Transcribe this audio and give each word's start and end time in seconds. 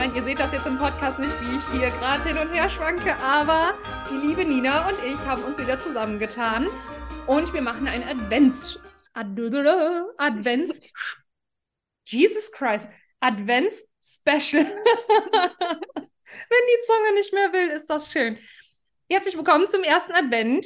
meine, 0.00 0.16
ihr 0.16 0.22
seht 0.22 0.38
das 0.38 0.50
jetzt 0.50 0.66
im 0.66 0.78
Podcast 0.78 1.18
nicht, 1.18 1.38
wie 1.42 1.58
ich 1.58 1.78
hier 1.78 1.90
gerade 1.90 2.26
hin 2.26 2.38
und 2.38 2.50
her 2.54 2.70
schwanke, 2.70 3.14
aber 3.16 3.74
die 4.10 4.26
liebe 4.26 4.46
Nina 4.46 4.88
und 4.88 4.96
ich 5.04 5.18
haben 5.26 5.44
uns 5.44 5.58
wieder 5.58 5.78
zusammengetan 5.78 6.66
und 7.26 7.52
wir 7.52 7.60
machen 7.60 7.86
ein 7.86 8.02
Advents... 8.08 8.80
Advents... 9.12 10.80
Jesus 12.06 12.50
Christ. 12.50 12.88
Advents 13.20 13.84
Special. 14.02 14.64
Wenn 14.72 14.72
die 15.92 16.86
Zunge 16.86 17.12
nicht 17.12 17.34
mehr 17.34 17.52
will, 17.52 17.68
ist 17.68 17.90
das 17.90 18.10
schön. 18.10 18.38
Herzlich 19.10 19.36
willkommen 19.36 19.68
zum 19.68 19.82
ersten 19.82 20.12
Advent. 20.12 20.64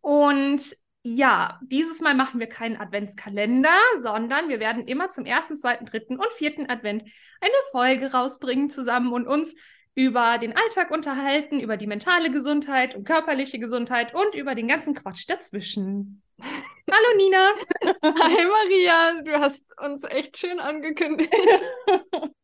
Und 0.00 0.76
ja, 1.02 1.58
dieses 1.62 2.00
Mal 2.00 2.14
machen 2.14 2.40
wir 2.40 2.48
keinen 2.48 2.76
Adventskalender, 2.76 3.76
sondern 3.98 4.48
wir 4.48 4.60
werden 4.60 4.86
immer 4.86 5.08
zum 5.08 5.24
ersten, 5.24 5.56
zweiten, 5.56 5.86
dritten 5.86 6.16
und 6.16 6.32
vierten 6.32 6.68
Advent 6.68 7.04
eine 7.40 7.52
Folge 7.70 8.12
rausbringen 8.12 8.68
zusammen 8.68 9.12
und 9.12 9.26
uns 9.26 9.54
über 9.94 10.38
den 10.38 10.56
Alltag 10.56 10.90
unterhalten, 10.90 11.58
über 11.58 11.76
die 11.76 11.86
mentale 11.86 12.30
Gesundheit 12.30 12.94
und 12.94 13.04
körperliche 13.04 13.58
Gesundheit 13.58 14.14
und 14.14 14.34
über 14.34 14.54
den 14.54 14.68
ganzen 14.68 14.94
Quatsch 14.94 15.24
dazwischen. 15.26 16.22
Hallo 16.38 17.16
Nina. 17.16 17.50
Hi 18.02 18.46
Maria, 18.46 19.22
du 19.22 19.40
hast 19.40 19.64
uns 19.80 20.04
echt 20.04 20.36
schön 20.36 20.60
angekündigt. 20.60 21.34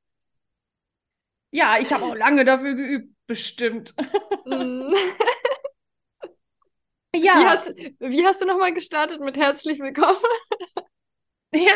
ja, 1.50 1.76
ich 1.78 1.92
habe 1.92 2.04
auch 2.04 2.16
lange 2.16 2.44
dafür 2.44 2.74
geübt, 2.74 3.14
bestimmt. 3.26 3.94
Ja. 7.14 7.40
Wie 7.40 7.46
hast, 7.46 7.76
wie 7.98 8.26
hast 8.26 8.40
du 8.42 8.46
nochmal 8.46 8.74
gestartet 8.74 9.20
mit 9.20 9.36
herzlich 9.36 9.78
willkommen? 9.78 10.16
Ja. 11.54 11.72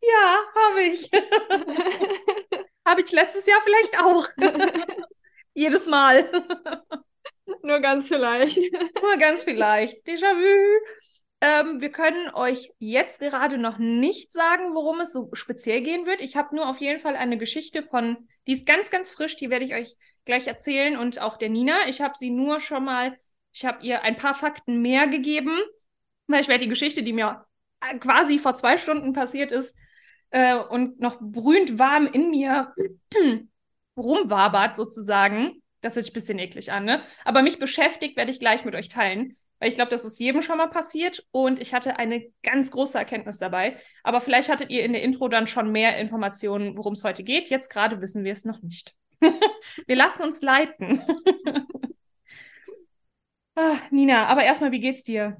ja, 0.00 0.44
habe 0.54 0.82
ich. 0.82 1.10
habe 2.86 3.00
ich 3.02 3.10
letztes 3.12 3.46
Jahr 3.46 3.60
vielleicht 3.64 4.00
auch. 4.00 4.28
Jedes 5.54 5.86
Mal. 5.86 6.30
Nur 7.62 7.80
ganz 7.80 8.08
vielleicht. 8.08 8.58
Nur 9.02 9.16
ganz 9.18 9.44
vielleicht. 9.44 10.06
Déjà-vu. 10.06 10.80
Ähm, 11.40 11.80
wir 11.80 11.90
können 11.90 12.30
euch 12.34 12.70
jetzt 12.78 13.20
gerade 13.20 13.58
noch 13.58 13.78
nicht 13.78 14.32
sagen, 14.32 14.74
worum 14.74 15.00
es 15.00 15.12
so 15.12 15.30
speziell 15.32 15.80
gehen 15.80 16.06
wird. 16.06 16.20
Ich 16.20 16.36
habe 16.36 16.54
nur 16.54 16.68
auf 16.68 16.78
jeden 16.78 17.00
Fall 17.00 17.16
eine 17.16 17.38
Geschichte 17.38 17.82
von, 17.82 18.28
die 18.50 18.56
ist 18.56 18.66
ganz, 18.66 18.90
ganz 18.90 19.12
frisch, 19.12 19.36
die 19.36 19.48
werde 19.48 19.64
ich 19.64 19.74
euch 19.74 19.94
gleich 20.24 20.48
erzählen 20.48 20.96
und 20.96 21.20
auch 21.20 21.36
der 21.36 21.48
Nina. 21.48 21.86
Ich 21.86 22.00
habe 22.00 22.18
sie 22.18 22.30
nur 22.30 22.58
schon 22.58 22.84
mal, 22.84 23.16
ich 23.52 23.64
habe 23.64 23.78
ihr 23.86 24.02
ein 24.02 24.16
paar 24.16 24.34
Fakten 24.34 24.82
mehr 24.82 25.06
gegeben, 25.06 25.56
weil 26.26 26.40
ich 26.40 26.48
werde 26.48 26.64
die 26.64 26.68
Geschichte, 26.68 27.04
die 27.04 27.12
mir 27.12 27.46
äh, 27.80 27.96
quasi 27.98 28.40
vor 28.40 28.54
zwei 28.54 28.76
Stunden 28.76 29.12
passiert 29.12 29.52
ist 29.52 29.76
äh, 30.30 30.56
und 30.56 30.98
noch 30.98 31.18
brühend 31.20 31.78
warm 31.78 32.08
in 32.08 32.30
mir 32.30 32.74
rumwabert 33.96 34.74
sozusagen. 34.74 35.62
Das 35.80 35.94
hört 35.94 36.06
sich 36.06 36.12
ein 36.12 36.14
bisschen 36.14 36.40
eklig 36.40 36.72
an, 36.72 36.84
ne? 36.84 37.02
Aber 37.24 37.42
mich 37.42 37.60
beschäftigt, 37.60 38.16
werde 38.16 38.32
ich 38.32 38.40
gleich 38.40 38.64
mit 38.64 38.74
euch 38.74 38.88
teilen 38.88 39.36
weil 39.60 39.68
ich 39.68 39.74
glaube, 39.74 39.90
das 39.90 40.04
ist 40.04 40.18
jedem 40.18 40.42
schon 40.42 40.58
mal 40.58 40.68
passiert 40.68 41.26
und 41.30 41.60
ich 41.60 41.74
hatte 41.74 41.98
eine 41.98 42.26
ganz 42.42 42.70
große 42.70 42.98
Erkenntnis 42.98 43.38
dabei. 43.38 43.76
Aber 44.02 44.20
vielleicht 44.20 44.48
hattet 44.48 44.70
ihr 44.70 44.82
in 44.82 44.92
der 44.92 45.02
Intro 45.02 45.28
dann 45.28 45.46
schon 45.46 45.70
mehr 45.70 45.98
Informationen, 45.98 46.76
worum 46.76 46.94
es 46.94 47.04
heute 47.04 47.22
geht. 47.22 47.50
Jetzt 47.50 47.68
gerade 47.68 48.00
wissen 48.00 48.24
wir 48.24 48.32
es 48.32 48.46
noch 48.46 48.62
nicht. 48.62 48.96
wir 49.86 49.96
lassen 49.96 50.22
uns 50.22 50.40
leiten. 50.40 51.02
ah, 53.54 53.76
Nina, 53.90 54.26
aber 54.26 54.44
erstmal, 54.44 54.72
wie 54.72 54.80
geht's 54.80 55.02
dir? 55.02 55.36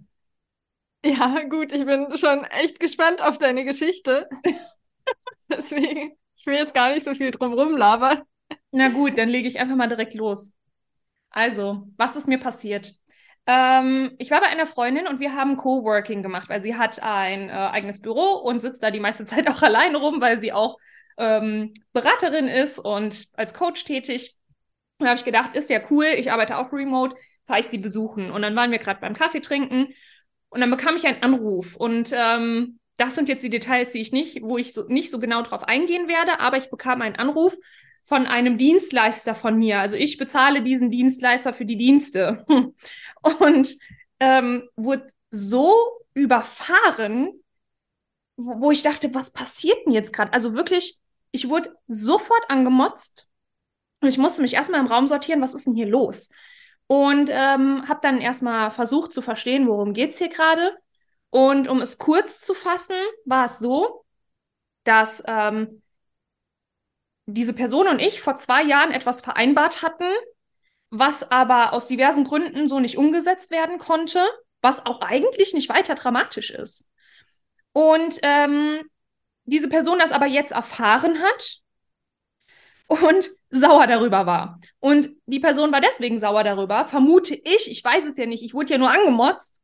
Ja, 1.03 1.43
gut, 1.49 1.73
ich 1.73 1.87
bin 1.87 2.15
schon 2.19 2.45
echt 2.45 2.79
gespannt 2.79 3.23
auf 3.23 3.39
deine 3.39 3.65
Geschichte. 3.65 4.29
Deswegen, 5.51 6.13
ich 6.37 6.45
will 6.45 6.55
jetzt 6.55 6.75
gar 6.75 6.91
nicht 6.91 7.05
so 7.05 7.15
viel 7.15 7.31
drum 7.31 7.75
labern. 7.75 8.23
Na 8.71 8.89
gut, 8.91 9.17
dann 9.17 9.31
lege 9.31 9.49
ich 9.49 9.59
einfach 9.59 9.77
mal 9.77 9.89
direkt 9.89 10.13
los. 10.13 10.53
Also, 11.31 11.89
was 11.97 12.17
ist 12.17 12.29
mir 12.29 12.39
passiert? 12.39 13.00
Ähm, 13.51 14.13
ich 14.19 14.31
war 14.31 14.41
bei 14.41 14.47
einer 14.47 14.67
Freundin 14.67 15.09
und 15.09 15.19
wir 15.19 15.35
haben 15.35 15.57
Coworking 15.57 16.23
gemacht, 16.23 16.49
weil 16.49 16.63
sie 16.63 16.77
hat 16.77 17.03
ein 17.03 17.49
äh, 17.49 17.53
eigenes 17.53 18.01
Büro 18.01 18.35
und 18.37 18.61
sitzt 18.61 18.81
da 18.81 18.93
die 18.93 19.01
meiste 19.01 19.25
Zeit 19.27 19.49
auch 19.49 19.63
alleine 19.63 19.97
rum, 19.97 20.21
weil 20.21 20.41
sie 20.41 20.53
auch 20.53 20.79
ähm, 21.19 21.73
Beraterin 21.93 22.47
ist 22.47 22.79
und 22.79 23.27
als 23.35 23.55
Coach 23.55 23.85
tätig. 23.85 24.37
Und 24.99 25.07
da 25.07 25.11
habe 25.11 25.19
ich 25.19 25.25
gedacht, 25.25 25.57
ist 25.57 25.69
ja 25.69 25.81
cool, 25.91 26.05
ich 26.17 26.31
arbeite 26.31 26.59
auch 26.59 26.73
remote, 26.73 27.17
fahre 27.45 27.59
ich 27.59 27.67
sie 27.67 27.79
besuchen. 27.79 28.31
Und 28.31 28.43
dann 28.43 28.55
waren 28.55 28.71
wir 28.71 28.79
gerade 28.79 29.01
beim 29.01 29.15
Kaffee 29.15 29.41
trinken 29.41 29.95
und 30.51 30.61
dann 30.61 30.71
bekam 30.71 30.95
ich 30.95 31.07
einen 31.07 31.23
Anruf. 31.25 31.75
Und 31.75 32.13
ähm, 32.15 32.79
das 32.99 33.17
sind 33.17 33.29
jetzt 33.29 33.43
die 33.43 33.51
Details, 33.51 33.93
die 33.93 34.01
ich 34.01 34.13
nicht, 34.13 34.43
wo 34.43 34.59
ich 34.59 34.75
so, 34.75 34.87
nicht 34.87 35.11
so 35.11 35.19
genau 35.19 35.43
drauf 35.43 35.65
eingehen 35.65 36.07
werde, 36.07 36.39
aber 36.39 36.57
ich 36.57 36.71
bekam 36.71 37.03
einen 37.03 37.17
Anruf 37.17 37.57
von 38.03 38.27
einem 38.27 38.59
Dienstleister 38.59 39.35
von 39.35 39.57
mir. 39.57 39.81
Also 39.81 39.97
ich 39.97 40.17
bezahle 40.17 40.63
diesen 40.63 40.91
Dienstleister 40.91 41.53
für 41.53 41.65
die 41.65 41.77
Dienste. 41.77 42.45
Und 43.39 43.77
ähm, 44.19 44.69
wurde 44.77 45.07
so 45.31 45.75
überfahren, 46.15 47.33
wo, 48.37 48.71
ich 48.71 48.83
dachte, 48.83 49.15
was 49.15 49.33
passiert 49.33 49.79
denn 49.87 49.93
jetzt 49.93 50.13
gerade? 50.13 50.33
Also 50.33 50.55
wirklich, 50.55 50.99
ich 51.31 51.49
wurde 51.49 51.75
sofort 51.89 52.43
angemotzt 52.49 53.29
und 54.01 54.09
ich 54.09 54.19
musste 54.19 54.43
mich 54.43 54.55
erstmal 54.55 54.81
im 54.81 54.87
Raum 54.87 55.07
sortieren, 55.07 55.43
was 55.43 55.55
ist 55.55 55.67
denn 55.67 55.75
hier 55.75 55.87
los? 55.87 56.31
Und 56.87 57.31
ähm, 57.31 57.89
habe 57.89 58.01
dann 58.03 58.19
erstmal 58.19 58.71
versucht 58.71 59.13
zu 59.13 59.23
verstehen, 59.23 59.69
worum 59.69 59.93
geht's 59.93 60.19
hier 60.19 60.29
gerade. 60.29 60.77
Und 61.29 61.69
um 61.69 61.81
es 61.81 61.99
kurz 61.99 62.41
zu 62.41 62.55
fassen, 62.55 62.97
war 63.25 63.45
es 63.45 63.59
so, 63.59 64.05
dass 64.85 65.23
ähm, 65.27 65.83
diese 67.33 67.55
Person 67.55 67.89
und 67.89 67.99
ich 67.99 68.21
vor 68.21 68.37
zwei 68.37 68.63
Jahren 68.63 68.91
etwas 68.91 69.21
vereinbart 69.21 69.83
hatten, 69.83 70.11
was 70.91 71.31
aber 71.31 71.73
aus 71.73 71.87
diversen 71.87 72.25
Gründen 72.25 72.69
so 72.69 72.81
nicht 72.81 72.99
umgesetzt 72.99 73.51
werden 73.51 73.79
konnte, 73.79 74.25
was 74.61 74.85
auch 74.87 75.01
eigentlich 75.01 75.55
nicht 75.55 75.69
weiter 75.69 75.95
dramatisch 75.95 76.51
ist. 76.51 76.89
Und 77.73 78.19
ähm, 78.23 78.81
diese 79.45 79.69
Person 79.69 79.99
das 79.99 80.13
aber 80.13 80.27
jetzt 80.27 80.53
erfahren 80.53 81.23
hat 81.23 81.61
und 82.87 83.31
sauer 83.51 83.87
darüber 83.87 84.27
war. 84.27 84.61
Und 84.81 85.11
die 85.27 85.41
Person 85.41 85.73
war 85.73 85.81
deswegen 85.81 86.19
sauer 86.19 86.45
darüber, 86.45 86.85
vermute 86.85 87.35
ich, 87.35 87.71
ich 87.71 87.83
weiß 87.83 88.05
es 88.05 88.17
ja 88.17 88.27
nicht, 88.27 88.43
ich 88.43 88.55
wurde 88.55 88.73
ja 88.73 88.79
nur 88.79 88.91
angemotzt, 88.91 89.61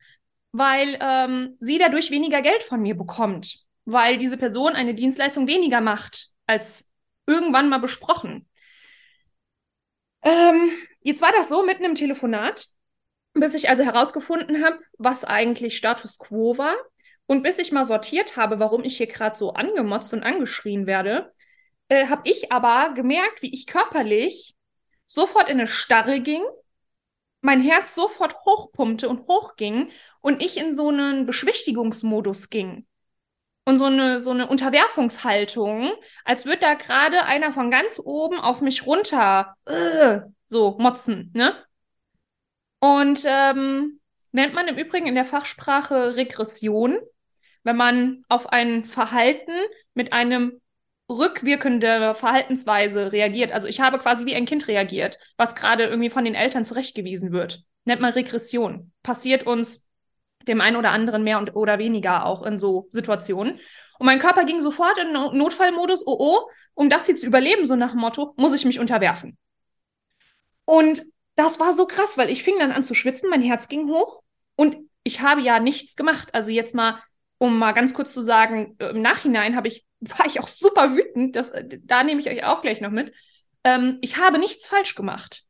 weil 0.53 0.99
ähm, 1.01 1.57
sie 1.61 1.79
dadurch 1.79 2.11
weniger 2.11 2.43
Geld 2.43 2.63
von 2.63 2.81
mir 2.81 2.97
bekommt, 2.97 3.65
weil 3.85 4.19
diese 4.19 4.37
Person 4.37 4.73
eine 4.73 4.95
Dienstleistung 4.95 5.47
weniger 5.47 5.81
macht 5.81 6.29
als 6.47 6.89
irgendwann 7.27 7.69
mal 7.69 7.79
besprochen. 7.79 8.49
Ähm, 10.23 10.71
jetzt 11.01 11.23
war 11.23 11.33
das 11.33 11.49
so 11.49 11.65
mitten 11.65 11.85
im 11.85 11.95
Telefonat, 11.95 12.69
bis 13.35 13.55
ich 13.55 13.69
also 13.69 13.85
herausgefunden 13.85 14.65
habe, 14.65 14.79
was 14.99 15.25
eigentlich 15.25 15.77
Status 15.77 16.19
quo 16.19 16.59
war 16.59 16.75
und 17.27 17.43
bis 17.43 17.59
ich 17.59 17.73
mal 17.73 17.85
sortiert 17.85 18.37
habe, 18.37 18.59
warum 18.59 18.85
ich 18.85 18.97
hier 18.97 19.07
gerade 19.07 19.37
so 19.37 19.53
angemotzt 19.53 20.13
und 20.13 20.23
angeschrien 20.23 20.87
werde, 20.87 21.31
äh, 21.89 22.09
habe 22.09 22.23
ich 22.25 22.51
aber 22.53 22.95
gemerkt, 22.95 23.43
wie 23.43 23.53
ich 23.53 23.67
körperlich 23.67 24.57
sofort 25.05 25.49
in 25.49 25.59
eine 25.59 25.69
Starre 25.69 26.21
ging, 26.21 26.43
mein 27.41 27.61
Herz 27.61 27.95
sofort 27.95 28.35
hochpumpte 28.45 29.09
und 29.09 29.29
hochging 29.29 29.91
und 30.21 30.43
ich 30.43 30.57
in 30.57 30.75
so 30.75 30.89
einen 30.89 31.27
Beschwichtigungsmodus 31.27 32.51
ging 32.51 32.87
und 33.67 33.77
so 33.77 33.87
eine, 33.87 34.21
so 34.21 34.31
eine 34.31 34.47
Unterwerfungshaltung, 34.47 35.93
als 36.25 36.47
würde 36.47 36.61
da 36.61 36.75
gerade 36.75 37.25
einer 37.25 37.53
von 37.53 37.71
ganz 37.71 38.01
oben 38.03 38.39
auf 38.39 38.61
mich 38.61 38.87
runter 38.87 39.55
äh, 39.67 40.21
so 40.49 40.77
motzen, 40.79 41.33
ne? 41.35 41.55
Und 42.79 43.25
ähm, 43.27 44.01
nennt 44.31 44.55
man 44.55 44.69
im 44.69 44.79
Übrigen 44.79 45.07
in 45.07 45.17
der 45.17 45.25
Fachsprache 45.25 46.15
Regression, 46.15 46.99
wenn 47.65 47.77
man 47.77 48.25
auf 48.29 48.53
ein 48.53 48.85
Verhalten 48.85 49.53
mit 49.95 50.13
einem 50.13 50.61
rückwirkende 51.09 52.15
Verhaltensweise 52.15 53.13
reagiert. 53.13 53.51
Also 53.51 53.67
ich 53.67 53.81
habe 53.81 53.99
quasi 53.99 54.27
wie 54.27 54.35
ein 54.37 54.47
Kind 54.47 54.69
reagiert, 54.69 55.19
was 55.37 55.55
gerade 55.57 55.85
irgendwie 55.85 56.11
von 56.11 56.25
den 56.25 56.35
Eltern 56.35 56.65
zurechtgewiesen 56.65 57.33
wird. 57.33 57.65
Nennt 57.85 58.01
man 58.01 58.13
Regression. 58.13 58.93
Passiert 59.03 59.47
uns 59.47 59.86
dem 60.47 60.61
einen 60.61 60.77
oder 60.77 60.91
anderen 60.91 61.23
mehr 61.23 61.39
und, 61.39 61.55
oder 61.57 61.79
weniger 61.79 62.25
auch 62.27 62.43
in 62.45 62.59
so 62.59 62.87
Situationen. 62.91 63.59
Und 63.99 64.07
mein 64.07 64.19
Körper 64.19 64.45
ging 64.45 64.61
sofort 64.61 64.99
in 64.99 65.13
Notfallmodus, 65.13 66.07
oh 66.07 66.17
oh, 66.19 66.51
um 66.75 66.91
das 66.91 67.07
hier 67.07 67.17
zu 67.17 67.27
überleben, 67.27 67.67
so 67.67 67.77
nach 67.77 67.93
dem 67.93 68.01
Motto, 68.01 68.35
muss 68.37 68.55
ich 68.55 68.65
mich 68.65 68.79
unterwerfen. 68.79 69.39
Und 70.65 71.05
das 71.37 71.61
war 71.61 71.75
so 71.75 71.87
krass, 71.87 72.19
weil 72.19 72.31
ich 72.31 72.43
fing 72.43 72.59
dann 72.59 72.73
an 72.73 72.85
zu 72.85 72.95
schwitzen, 72.95 73.31
mein 73.31 73.43
Herz 73.43 73.69
ging 73.69 73.89
hoch 73.89 74.23
und 74.57 74.77
ich 75.05 75.21
habe 75.21 75.41
ja 75.41 75.61
nichts 75.61 75.97
gemacht. 75.97 76.35
Also 76.35 76.51
jetzt 76.51 76.75
mal, 76.75 77.03
um 77.39 77.59
mal 77.59 77.73
ganz 77.73 77.95
kurz 77.95 78.13
zu 78.13 78.23
sagen, 78.23 78.77
im 78.79 79.03
Nachhinein 79.03 79.57
habe 79.57 79.69
ich, 79.69 79.87
war 80.01 80.27
ich 80.27 80.41
auch 80.41 80.49
super 80.49 80.95
wütend, 80.95 81.37
das, 81.37 81.53
da 81.85 82.03
nehme 82.03 82.21
ich 82.21 82.29
euch 82.29 82.45
auch 82.45 82.63
gleich 82.63 82.81
noch 82.81 82.91
mit. 82.91 83.15
Ähm, 83.65 83.99
ich 84.01 84.19
habe 84.19 84.39
nichts 84.39 84.69
falsch 84.69 84.95
gemacht. 84.95 85.45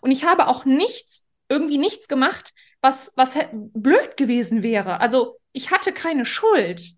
Und 0.00 0.10
ich 0.10 0.24
habe 0.24 0.48
auch 0.48 0.64
nichts, 0.64 1.26
irgendwie 1.48 1.78
nichts 1.78 2.08
gemacht, 2.08 2.52
was, 2.84 3.12
was 3.16 3.36
blöd 3.52 4.18
gewesen 4.18 4.62
wäre. 4.62 5.00
Also 5.00 5.40
ich 5.52 5.70
hatte 5.70 5.92
keine 5.92 6.26
Schuld. 6.26 6.92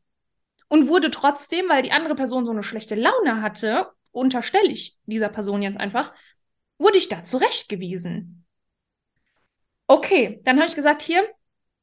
und 0.68 0.88
wurde 0.88 1.12
trotzdem, 1.12 1.68
weil 1.68 1.82
die 1.84 1.92
andere 1.92 2.16
Person 2.16 2.44
so 2.44 2.50
eine 2.50 2.64
schlechte 2.64 2.96
Laune 2.96 3.40
hatte, 3.40 3.86
unterstelle 4.10 4.68
ich 4.68 4.96
dieser 5.06 5.28
Person 5.28 5.62
jetzt 5.62 5.78
einfach, 5.78 6.12
wurde 6.78 6.98
ich 6.98 7.08
da 7.08 7.22
zurechtgewiesen. 7.22 8.44
Okay, 9.86 10.40
dann 10.42 10.56
habe 10.56 10.66
ich 10.66 10.74
gesagt, 10.74 11.02
hier, 11.02 11.22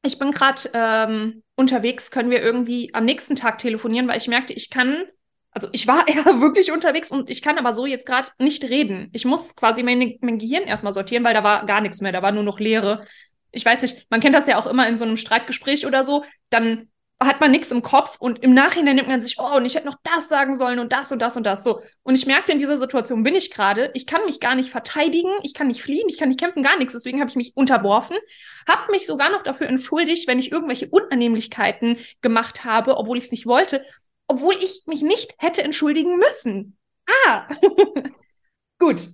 ich 0.02 0.18
bin 0.18 0.32
gerade 0.32 0.60
ähm, 0.74 1.42
unterwegs, 1.54 2.10
können 2.10 2.30
wir 2.30 2.42
irgendwie 2.42 2.92
am 2.92 3.06
nächsten 3.06 3.36
Tag 3.36 3.56
telefonieren, 3.56 4.06
weil 4.06 4.18
ich 4.18 4.28
merkte, 4.28 4.52
ich 4.52 4.68
kann, 4.68 5.04
also 5.50 5.68
ich 5.72 5.86
war 5.86 6.06
eher 6.08 6.26
wirklich 6.42 6.72
unterwegs 6.72 7.10
und 7.10 7.30
ich 7.30 7.40
kann 7.40 7.56
aber 7.56 7.72
so 7.72 7.86
jetzt 7.86 8.04
gerade 8.04 8.28
nicht 8.38 8.64
reden. 8.64 9.08
Ich 9.12 9.24
muss 9.24 9.56
quasi 9.56 9.82
mein, 9.82 10.18
mein 10.20 10.38
Gehirn 10.38 10.64
erstmal 10.64 10.92
sortieren, 10.92 11.24
weil 11.24 11.32
da 11.32 11.42
war 11.42 11.64
gar 11.64 11.80
nichts 11.80 12.02
mehr, 12.02 12.12
da 12.12 12.20
war 12.20 12.32
nur 12.32 12.44
noch 12.44 12.60
Leere. 12.60 13.06
Ich 13.54 13.64
weiß 13.64 13.82
nicht, 13.82 14.06
man 14.10 14.20
kennt 14.20 14.34
das 14.34 14.46
ja 14.46 14.58
auch 14.58 14.66
immer 14.66 14.88
in 14.88 14.98
so 14.98 15.04
einem 15.04 15.16
Streitgespräch 15.16 15.86
oder 15.86 16.04
so, 16.04 16.24
dann 16.50 16.88
hat 17.20 17.40
man 17.40 17.50
nichts 17.50 17.70
im 17.70 17.82
Kopf 17.82 18.16
und 18.18 18.42
im 18.42 18.54
Nachhinein 18.54 18.96
nimmt 18.96 19.08
man 19.08 19.20
sich, 19.20 19.38
oh, 19.38 19.56
und 19.56 19.64
ich 19.64 19.74
hätte 19.74 19.86
noch 19.86 19.98
das 20.02 20.28
sagen 20.28 20.54
sollen 20.54 20.78
und 20.78 20.92
das 20.92 21.12
und 21.12 21.20
das 21.20 21.36
und 21.36 21.44
das 21.44 21.62
so. 21.62 21.80
Und 22.02 22.16
ich 22.16 22.26
merkte, 22.26 22.52
in 22.52 22.58
dieser 22.58 22.76
Situation 22.76 23.22
bin 23.22 23.34
ich 23.34 23.50
gerade, 23.50 23.90
ich 23.94 24.06
kann 24.06 24.24
mich 24.24 24.40
gar 24.40 24.54
nicht 24.54 24.70
verteidigen, 24.70 25.30
ich 25.42 25.54
kann 25.54 25.68
nicht 25.68 25.82
fliehen, 25.82 26.08
ich 26.08 26.18
kann 26.18 26.28
nicht 26.28 26.40
kämpfen, 26.40 26.62
gar 26.62 26.76
nichts. 26.76 26.92
Deswegen 26.92 27.20
habe 27.20 27.30
ich 27.30 27.36
mich 27.36 27.56
unterworfen, 27.56 28.16
habe 28.68 28.90
mich 28.90 29.06
sogar 29.06 29.30
noch 29.30 29.42
dafür 29.42 29.68
entschuldigt, 29.68 30.26
wenn 30.26 30.38
ich 30.38 30.52
irgendwelche 30.52 30.88
Unannehmlichkeiten 30.88 31.98
gemacht 32.20 32.64
habe, 32.64 32.96
obwohl 32.96 33.18
ich 33.18 33.24
es 33.24 33.30
nicht 33.30 33.46
wollte, 33.46 33.84
obwohl 34.26 34.54
ich 34.54 34.82
mich 34.86 35.02
nicht 35.02 35.34
hätte 35.38 35.62
entschuldigen 35.62 36.16
müssen. 36.16 36.76
Ah, 37.26 37.48
gut. 38.78 39.08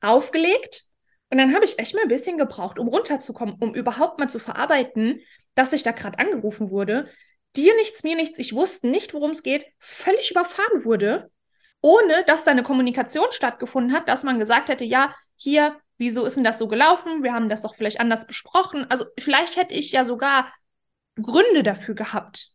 Aufgelegt. 0.00 0.84
Und 1.32 1.38
dann 1.38 1.54
habe 1.54 1.64
ich 1.64 1.78
echt 1.78 1.94
mal 1.94 2.02
ein 2.02 2.08
bisschen 2.08 2.36
gebraucht, 2.36 2.78
um 2.78 2.88
runterzukommen, 2.88 3.54
um 3.58 3.74
überhaupt 3.74 4.18
mal 4.18 4.28
zu 4.28 4.38
verarbeiten, 4.38 5.22
dass 5.54 5.72
ich 5.72 5.82
da 5.82 5.92
gerade 5.92 6.18
angerufen 6.18 6.68
wurde, 6.68 7.08
dir 7.56 7.74
nichts, 7.76 8.02
mir 8.02 8.16
nichts, 8.16 8.38
ich 8.38 8.54
wusste 8.54 8.86
nicht, 8.86 9.14
worum 9.14 9.30
es 9.30 9.42
geht, 9.42 9.64
völlig 9.78 10.30
überfahren 10.30 10.84
wurde, 10.84 11.30
ohne 11.80 12.22
dass 12.26 12.44
da 12.44 12.50
eine 12.50 12.62
Kommunikation 12.62 13.28
stattgefunden 13.30 13.94
hat, 13.94 14.08
dass 14.08 14.24
man 14.24 14.38
gesagt 14.38 14.68
hätte, 14.68 14.84
ja, 14.84 15.14
hier, 15.36 15.80
wieso 15.96 16.26
ist 16.26 16.36
denn 16.36 16.44
das 16.44 16.58
so 16.58 16.68
gelaufen? 16.68 17.22
Wir 17.22 17.32
haben 17.32 17.48
das 17.48 17.62
doch 17.62 17.74
vielleicht 17.74 17.98
anders 17.98 18.26
besprochen. 18.26 18.84
Also 18.90 19.06
vielleicht 19.18 19.56
hätte 19.56 19.72
ich 19.72 19.90
ja 19.90 20.04
sogar 20.04 20.52
Gründe 21.16 21.62
dafür 21.62 21.94
gehabt. 21.94 22.50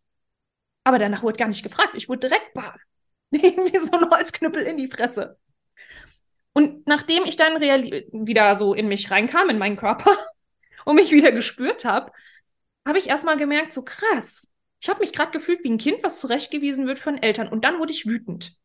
Aber 0.84 1.00
danach 1.00 1.24
wurde 1.24 1.38
gar 1.38 1.48
nicht 1.48 1.64
gefragt. 1.64 1.94
Ich 1.96 2.10
wurde 2.10 2.28
direkt 2.28 2.54
bam, 2.54 2.76
irgendwie 3.32 3.80
so 3.80 3.98
ein 3.98 4.08
Holzknüppel 4.08 4.62
in 4.62 4.78
die 4.78 4.88
Fresse. 4.88 5.40
Und 6.58 6.88
nachdem 6.88 7.24
ich 7.26 7.36
dann 7.36 7.62
wieder 7.62 8.56
so 8.56 8.74
in 8.74 8.88
mich 8.88 9.12
reinkam, 9.12 9.52
in 9.52 9.60
meinen 9.60 9.78
Körper 9.78 10.18
und 10.86 10.96
mich 10.96 11.12
wieder 11.12 11.32
gespürt 11.32 11.86
habe, 11.86 12.12
habe 12.84 12.98
ich 12.98 13.10
erstmal 13.10 13.38
gemerkt, 13.38 13.72
so 13.72 13.84
krass. 13.84 14.52
Ich 14.82 14.90
habe 14.90 15.02
mich 15.02 15.14
gerade 15.14 15.30
gefühlt 15.30 15.64
wie 15.64 15.70
ein 15.70 15.78
Kind, 15.78 16.00
was 16.02 16.20
zurechtgewiesen 16.20 16.88
wird 16.88 16.98
von 16.98 17.22
Eltern. 17.22 17.48
Und 17.48 17.64
dann 17.64 17.78
wurde 17.78 17.92
ich 17.92 18.08
wütend. 18.08 18.58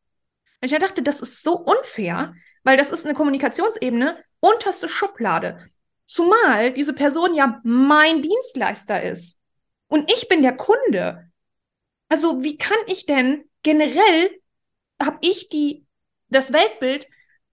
Und 0.63 0.73
ich 0.73 0.79
dachte, 0.79 1.03
das 1.03 1.21
ist 1.21 1.43
so 1.43 1.59
unfair, 1.59 2.35
weil 2.65 2.79
das 2.79 2.91
ist 2.91 3.05
eine 3.05 3.15
Kommunikationsebene, 3.15 4.25
unterste 4.41 4.89
Schublade. 4.89 5.59
Zumal 6.07 6.73
diese 6.73 6.95
Person 6.95 7.35
ja 7.35 7.61
mein 7.63 8.23
Dienstleister 8.23 9.03
ist. 9.03 9.39
Und 9.89 10.11
ich 10.11 10.29
bin 10.29 10.41
der 10.41 10.57
Kunde. 10.57 11.31
Also 12.09 12.43
wie 12.43 12.57
kann 12.57 12.79
ich 12.87 13.05
denn 13.05 13.45
generell, 13.63 14.31
habe 14.99 15.19
ich 15.21 15.51
die, 15.51 15.85
das 16.31 16.55
Weltbild, 16.55 17.07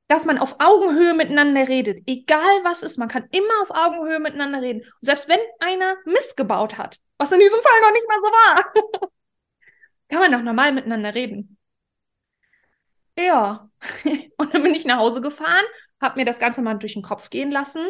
dass 0.09 0.25
man 0.25 0.39
auf 0.39 0.55
Augenhöhe 0.59 1.13
miteinander 1.13 1.67
redet. 1.67 2.03
Egal 2.07 2.63
was 2.63 2.81
ist, 2.81 2.97
man 2.97 3.07
kann 3.07 3.29
immer 3.31 3.61
auf 3.61 3.69
Augenhöhe 3.69 4.19
miteinander 4.19 4.61
reden. 4.61 4.81
Und 4.81 4.89
selbst 5.01 5.29
wenn 5.29 5.39
einer 5.59 5.95
Mist 6.05 6.35
gebaut 6.35 6.77
hat, 6.77 6.99
was 7.19 7.31
in 7.31 7.39
diesem 7.39 7.61
Fall 7.61 7.81
noch 7.81 7.91
nicht 7.93 8.07
mal 8.07 8.21
so 8.21 8.27
war, 8.27 9.09
kann 10.09 10.19
man 10.19 10.31
doch 10.31 10.41
normal 10.41 10.71
miteinander 10.73 11.13
reden. 11.13 11.57
Ja. 13.17 13.69
Und 14.37 14.53
dann 14.53 14.63
bin 14.63 14.73
ich 14.73 14.85
nach 14.85 14.97
Hause 14.97 15.21
gefahren, 15.21 15.65
habe 16.01 16.19
mir 16.19 16.25
das 16.25 16.39
Ganze 16.39 16.63
mal 16.63 16.73
durch 16.73 16.93
den 16.93 17.03
Kopf 17.03 17.29
gehen 17.29 17.51
lassen 17.51 17.87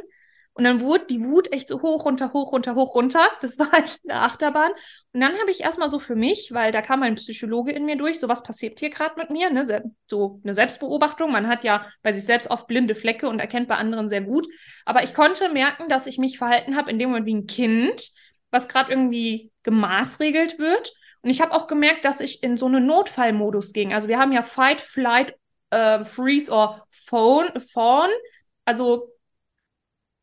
und 0.59 0.65
dann 0.65 0.81
wurde 0.81 1.05
die 1.09 1.23
Wut 1.23 1.53
echt 1.53 1.69
so 1.69 1.81
hoch, 1.81 2.03
runter, 2.03 2.33
hoch, 2.33 2.51
runter, 2.51 2.75
hoch, 2.75 2.93
runter. 2.93 3.25
Das 3.39 3.57
war 3.59 3.73
echt 3.81 4.01
eine 4.05 4.19
Achterbahn. 4.19 4.73
Und 5.13 5.21
dann 5.21 5.31
habe 5.39 5.49
ich 5.49 5.61
erstmal 5.61 5.87
so 5.87 5.99
für 5.99 6.17
mich, 6.17 6.49
weil 6.51 6.73
da 6.73 6.81
kam 6.81 7.01
ein 7.01 7.15
Psychologe 7.15 7.71
in 7.71 7.85
mir 7.85 7.95
durch, 7.95 8.19
so 8.19 8.27
was 8.27 8.43
passiert 8.43 8.77
hier 8.77 8.89
gerade 8.89 9.15
mit 9.15 9.29
mir, 9.29 9.49
ne? 9.51 9.93
so 10.05 10.41
eine 10.43 10.53
Selbstbeobachtung. 10.53 11.31
Man 11.31 11.47
hat 11.47 11.63
ja 11.63 11.85
bei 12.01 12.11
sich 12.11 12.25
selbst 12.25 12.51
oft 12.51 12.67
blinde 12.67 12.93
Flecke 12.93 13.29
und 13.29 13.39
erkennt 13.39 13.69
bei 13.69 13.75
anderen 13.75 14.09
sehr 14.09 14.19
gut. 14.19 14.49
Aber 14.83 15.01
ich 15.01 15.13
konnte 15.13 15.47
merken, 15.47 15.87
dass 15.87 16.07
ich 16.07 16.17
mich 16.17 16.37
verhalten 16.37 16.75
habe 16.75 16.91
in 16.91 16.99
dem 16.99 17.11
Moment 17.11 17.25
wie 17.25 17.35
ein 17.35 17.47
Kind, 17.47 18.09
was 18.51 18.67
gerade 18.67 18.91
irgendwie 18.91 19.53
gemaßregelt 19.63 20.59
wird. 20.59 20.91
Und 21.21 21.29
ich 21.29 21.39
habe 21.39 21.53
auch 21.53 21.67
gemerkt, 21.67 22.03
dass 22.03 22.19
ich 22.19 22.43
in 22.43 22.57
so 22.57 22.65
einen 22.65 22.85
Notfallmodus 22.85 23.71
ging. 23.71 23.93
Also 23.93 24.09
wir 24.09 24.19
haben 24.19 24.33
ja 24.33 24.41
Fight, 24.41 24.81
Flight, 24.81 25.35
äh, 25.69 26.03
Freeze 26.03 26.51
or 26.51 26.85
Phone, 26.89 27.47
Fawn. 27.61 28.09
Also 28.65 29.13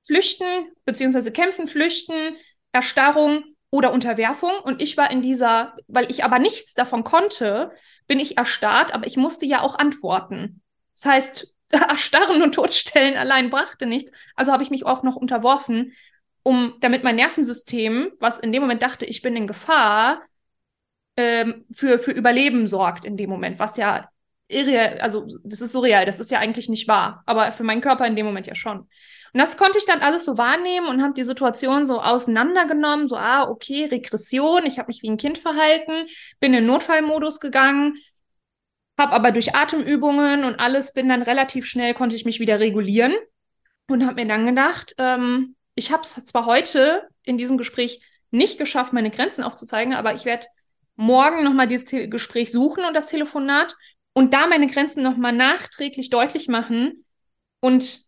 Flüchten, 0.07 0.73
beziehungsweise 0.85 1.33
Kämpfen, 1.33 1.67
Flüchten, 1.67 2.37
Erstarrung 2.73 3.45
oder 3.71 3.93
Unterwerfung. 3.93 4.53
Und 4.63 4.81
ich 4.81 4.97
war 4.97 5.11
in 5.11 5.23
dieser, 5.23 5.77
weil 5.89 6.11
ich 6.11 6.25
aber 6.25 6.39
nichts 6.39 6.75
davon 6.75 7.05
konnte, 7.05 7.73
bin 8.07 8.21
ich 8.21 8.39
erstarrt, 8.39 8.95
aber 8.95 9.07
ich 9.07 9.17
musste 9.17 9.47
ja 9.47 9.61
auch 9.61 9.79
antworten. 9.79 10.63
Das 10.95 11.05
heißt, 11.05 11.55
erstarren 11.71 12.43
und 12.43 12.55
totstellen 12.55 13.17
allein 13.17 13.51
brachte 13.51 13.87
nichts. 13.87 14.13
Also 14.35 14.53
habe 14.53 14.63
ich 14.63 14.71
mich 14.71 14.87
auch 14.87 15.03
noch 15.03 15.17
unterworfen, 15.17 15.93
um, 16.43 16.75
damit 16.81 17.03
mein 17.03 17.17
Nervensystem, 17.17 18.13
was 18.21 18.39
in 18.39 18.53
dem 18.53 18.63
Moment 18.63 18.83
dachte, 18.83 19.05
ich 19.05 19.21
bin 19.21 19.35
in 19.35 19.49
Gefahr, 19.49 20.23
ähm, 21.17 21.65
für, 21.73 21.99
für 21.99 22.13
Überleben 22.13 22.67
sorgt 22.67 23.05
in 23.05 23.17
dem 23.17 23.31
Moment, 23.31 23.59
was 23.59 23.77
ja 23.77 24.09
irreal, 24.49 24.99
also 25.01 25.27
das 25.45 25.61
ist 25.61 25.73
surreal, 25.73 26.05
das 26.05 26.21
ist 26.21 26.31
ja 26.31 26.39
eigentlich 26.39 26.69
nicht 26.69 26.89
wahr, 26.89 27.23
aber 27.27 27.53
für 27.53 27.65
meinen 27.65 27.81
Körper 27.81 28.07
in 28.07 28.17
dem 28.17 28.27
Moment 28.27 28.47
ja 28.47 28.55
schon. 28.55 28.81
Und 28.81 29.41
das 29.41 29.57
konnte 29.57 29.79
ich 29.79 29.85
dann 29.85 30.01
alles 30.01 30.25
so 30.25 30.39
wahrnehmen 30.39 30.89
und 30.89 31.03
habe 31.03 31.15
die 31.15 31.25
Situation 31.25 31.85
so 31.85 32.01
auseinandergenommen, 32.01 33.09
so, 33.09 33.17
ah, 33.17 33.49
okay, 33.49 33.87
Regression, 33.87 34.65
ich 34.65 34.79
habe 34.79 34.89
mich 34.89 35.03
wie 35.03 35.11
ein 35.11 35.17
Kind 35.17 35.39
verhalten, 35.39 36.07
bin 36.41 36.55
in 36.55 36.67
Notfallmodus 36.67 37.41
gegangen, 37.41 37.99
habe 38.99 39.13
aber 39.13 39.33
durch 39.33 39.55
Atemübungen 39.55 40.45
und 40.45 40.59
alles 40.59 40.93
bin 40.93 41.09
dann 41.09 41.23
relativ 41.23 41.67
schnell, 41.67 41.93
konnte 41.95 42.17
ich 42.17 42.25
mich 42.25 42.41
wieder 42.41 42.61
regulieren 42.61 43.15
und 43.89 44.07
habe 44.07 44.23
mir 44.23 44.29
dann 44.29 44.47
gedacht, 44.47 44.95
ähm, 44.99 45.57
ich 45.75 45.93
habe 45.93 46.03
es 46.03 46.15
zwar 46.25 46.47
heute 46.47 47.07
in 47.23 47.37
diesem 47.37 47.59
Gespräch 47.59 48.01
nicht 48.31 48.59
geschafft, 48.59 48.93
meine 48.93 49.11
Grenzen 49.11 49.45
aufzuzeigen, 49.45 49.93
aber 49.93 50.15
ich 50.15 50.25
werde 50.25 50.47
morgen 50.97 51.45
nochmal 51.45 51.69
dieses 51.69 51.85
Te 51.85 52.09
Gespräch 52.09 52.51
suchen 52.51 52.85
und 52.85 52.95
das 52.95 53.07
Telefonat 53.07 53.77
und 54.17 54.33
da 54.33 54.47
meine 54.47 54.67
Grenzen 54.67 55.03
nochmal 55.03 55.33
nachträglich 55.33 56.09
deutlich 56.09 56.49
machen 56.49 57.05
und 57.61 58.01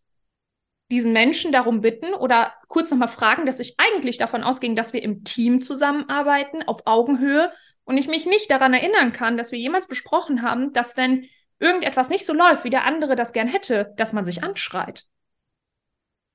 diesen 0.89 1.13
Menschen 1.13 1.51
darum 1.51 1.81
bitten 1.81 2.15
oder 2.15 2.51
kurz 2.67 2.89
nochmal 2.89 3.09
fragen, 3.09 3.45
dass 3.45 3.59
ich 3.59 3.75
eigentlich 3.77 4.17
davon 4.17 4.41
ausging, 4.41 4.75
dass 4.75 4.91
wir 4.91 5.03
im 5.03 5.23
Team 5.23 5.61
zusammenarbeiten, 5.61 6.63
auf 6.63 6.87
Augenhöhe 6.87 7.53
und 7.83 7.95
ich 7.97 8.07
mich 8.07 8.25
nicht 8.25 8.49
daran 8.49 8.73
erinnern 8.73 9.11
kann, 9.11 9.37
dass 9.37 9.51
wir 9.51 9.59
jemals 9.59 9.87
besprochen 9.87 10.41
haben, 10.41 10.73
dass 10.73 10.97
wenn 10.97 11.27
irgendetwas 11.59 12.09
nicht 12.09 12.25
so 12.25 12.33
läuft, 12.33 12.63
wie 12.63 12.71
der 12.71 12.85
andere 12.85 13.15
das 13.15 13.31
gern 13.31 13.47
hätte, 13.47 13.93
dass 13.95 14.11
man 14.11 14.25
sich 14.25 14.43
anschreit. 14.43 15.05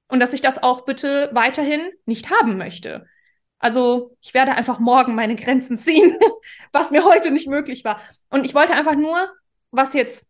Und 0.07 0.21
dass 0.21 0.35
ich 0.35 0.41
das 0.41 0.63
auch 0.63 0.85
bitte 0.85 1.31
weiterhin 1.33 1.81
nicht 2.07 2.31
haben 2.31 2.59
möchte. 2.59 3.09
Also 3.59 4.17
ich 4.21 4.35
werde 4.35 4.53
einfach 4.53 4.79
morgen 4.79 5.17
meine 5.17 5.35
Grenzen 5.35 5.79
ziehen, 5.79 6.17
was 6.71 6.93
mir 6.93 7.05
heute 7.05 7.33
nicht 7.33 7.49
möglich 7.49 7.85
war. 7.85 8.01
Und 8.31 8.45
ich 8.45 8.55
wollte 8.55 8.75
einfach 8.75 8.95
nur, 8.95 9.35
was 9.77 9.95
jetzt 9.95 10.29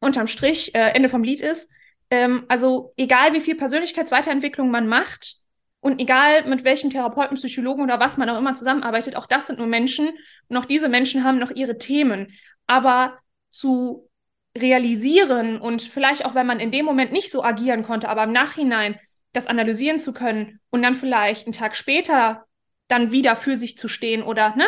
unterm 0.00 0.26
Strich 0.26 0.74
äh, 0.74 0.90
Ende 0.90 1.08
vom 1.08 1.22
Lied 1.22 1.40
ist, 1.40 1.70
ähm, 2.10 2.44
also 2.48 2.92
egal 2.96 3.32
wie 3.32 3.40
viel 3.40 3.54
Persönlichkeitsweiterentwicklung 3.54 4.70
man 4.70 4.86
macht 4.86 5.36
und 5.80 6.00
egal 6.00 6.46
mit 6.46 6.64
welchem 6.64 6.90
Therapeuten, 6.90 7.36
Psychologen 7.36 7.82
oder 7.82 8.00
was 8.00 8.16
man 8.16 8.28
auch 8.28 8.38
immer 8.38 8.54
zusammenarbeitet, 8.54 9.16
auch 9.16 9.26
das 9.26 9.46
sind 9.46 9.58
nur 9.58 9.68
Menschen 9.68 10.10
und 10.48 10.56
auch 10.56 10.64
diese 10.64 10.88
Menschen 10.88 11.24
haben 11.24 11.38
noch 11.38 11.50
ihre 11.50 11.78
Themen. 11.78 12.32
Aber 12.66 13.16
zu 13.50 14.08
realisieren 14.56 15.60
und 15.60 15.82
vielleicht 15.82 16.24
auch, 16.24 16.34
wenn 16.34 16.46
man 16.46 16.60
in 16.60 16.72
dem 16.72 16.84
Moment 16.84 17.12
nicht 17.12 17.30
so 17.30 17.44
agieren 17.44 17.84
konnte, 17.84 18.08
aber 18.08 18.24
im 18.24 18.32
Nachhinein 18.32 18.98
das 19.32 19.46
analysieren 19.46 19.98
zu 19.98 20.12
können 20.12 20.60
und 20.70 20.82
dann 20.82 20.94
vielleicht 20.94 21.46
einen 21.46 21.52
Tag 21.52 21.76
später 21.76 22.44
dann 22.88 23.12
wieder 23.12 23.36
für 23.36 23.56
sich 23.56 23.78
zu 23.78 23.88
stehen 23.88 24.22
oder, 24.22 24.56
ne? 24.56 24.66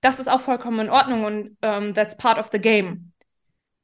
Das 0.00 0.20
ist 0.20 0.28
auch 0.28 0.40
vollkommen 0.40 0.80
in 0.80 0.90
Ordnung 0.90 1.24
und 1.24 1.48
um, 1.48 1.56
ähm, 1.62 1.94
that's 1.94 2.16
part 2.16 2.38
of 2.38 2.48
the 2.52 2.60
game. 2.60 3.12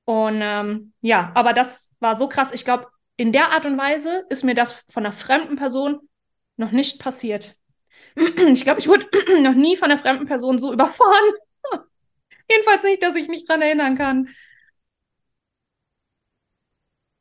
Und 0.04 0.40
ähm, 0.42 0.92
ja, 1.00 1.32
aber 1.34 1.52
das 1.52 1.92
war 2.00 2.16
so 2.16 2.28
krass. 2.28 2.52
Ich 2.52 2.64
glaube, 2.64 2.88
in 3.16 3.32
der 3.32 3.52
Art 3.52 3.64
und 3.64 3.78
Weise 3.78 4.24
ist 4.28 4.44
mir 4.44 4.54
das 4.54 4.72
von 4.90 5.04
einer 5.04 5.12
fremden 5.12 5.56
Person 5.56 6.00
noch 6.56 6.72
nicht 6.72 7.00
passiert. 7.00 7.54
Ich 8.16 8.64
glaube, 8.64 8.80
ich 8.80 8.88
wurde 8.88 9.06
noch 9.42 9.54
nie 9.54 9.76
von 9.76 9.90
einer 9.90 9.98
fremden 9.98 10.26
Person 10.26 10.58
so 10.58 10.72
überfahren. 10.72 11.32
Jedenfalls 12.50 12.84
nicht, 12.84 13.02
dass 13.02 13.16
ich 13.16 13.28
mich 13.28 13.46
dran 13.46 13.62
erinnern 13.62 13.96
kann. 13.96 14.28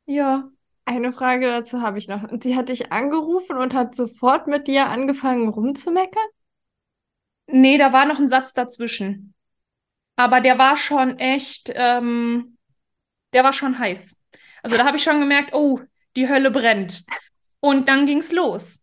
Ja. 0.06 0.50
Eine 0.86 1.12
Frage 1.12 1.46
dazu 1.48 1.80
habe 1.80 1.98
ich 1.98 2.08
noch. 2.08 2.24
Und 2.30 2.42
sie 2.42 2.56
hat 2.56 2.68
dich 2.68 2.92
angerufen 2.92 3.56
und 3.56 3.72
hat 3.74 3.96
sofort 3.96 4.46
mit 4.48 4.66
dir 4.68 4.88
angefangen 4.88 5.48
rumzumeckern? 5.48 6.22
Nee, 7.46 7.78
da 7.78 7.92
war 7.92 8.04
noch 8.06 8.18
ein 8.18 8.28
Satz 8.28 8.52
dazwischen. 8.52 9.34
aber 10.16 10.40
der 10.40 10.58
war 10.58 10.76
schon 10.76 11.18
echt, 11.18 11.72
ähm, 11.74 12.56
der 13.34 13.44
war 13.44 13.52
schon 13.52 13.78
heiß. 13.78 14.20
Also 14.62 14.76
da 14.76 14.86
habe 14.86 14.96
ich 14.96 15.02
schon 15.02 15.20
gemerkt, 15.20 15.52
oh, 15.52 15.80
die 16.16 16.28
Hölle 16.28 16.50
brennt. 16.50 17.04
Und 17.60 17.88
dann 17.88 18.06
ging's 18.06 18.32
los. 18.32 18.80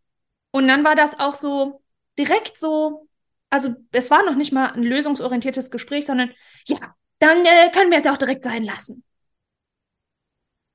Und 0.51 0.67
dann 0.67 0.83
war 0.83 0.95
das 0.95 1.19
auch 1.19 1.35
so 1.35 1.81
direkt 2.19 2.57
so, 2.57 3.07
also 3.49 3.73
es 3.91 4.11
war 4.11 4.23
noch 4.23 4.35
nicht 4.35 4.51
mal 4.51 4.71
ein 4.71 4.83
lösungsorientiertes 4.83 5.71
Gespräch, 5.71 6.05
sondern 6.05 6.31
ja, 6.67 6.95
dann 7.19 7.45
äh, 7.45 7.71
können 7.71 7.91
wir 7.91 7.97
es 7.97 8.07
auch 8.07 8.17
direkt 8.17 8.43
sein 8.43 8.63
lassen. 8.63 9.03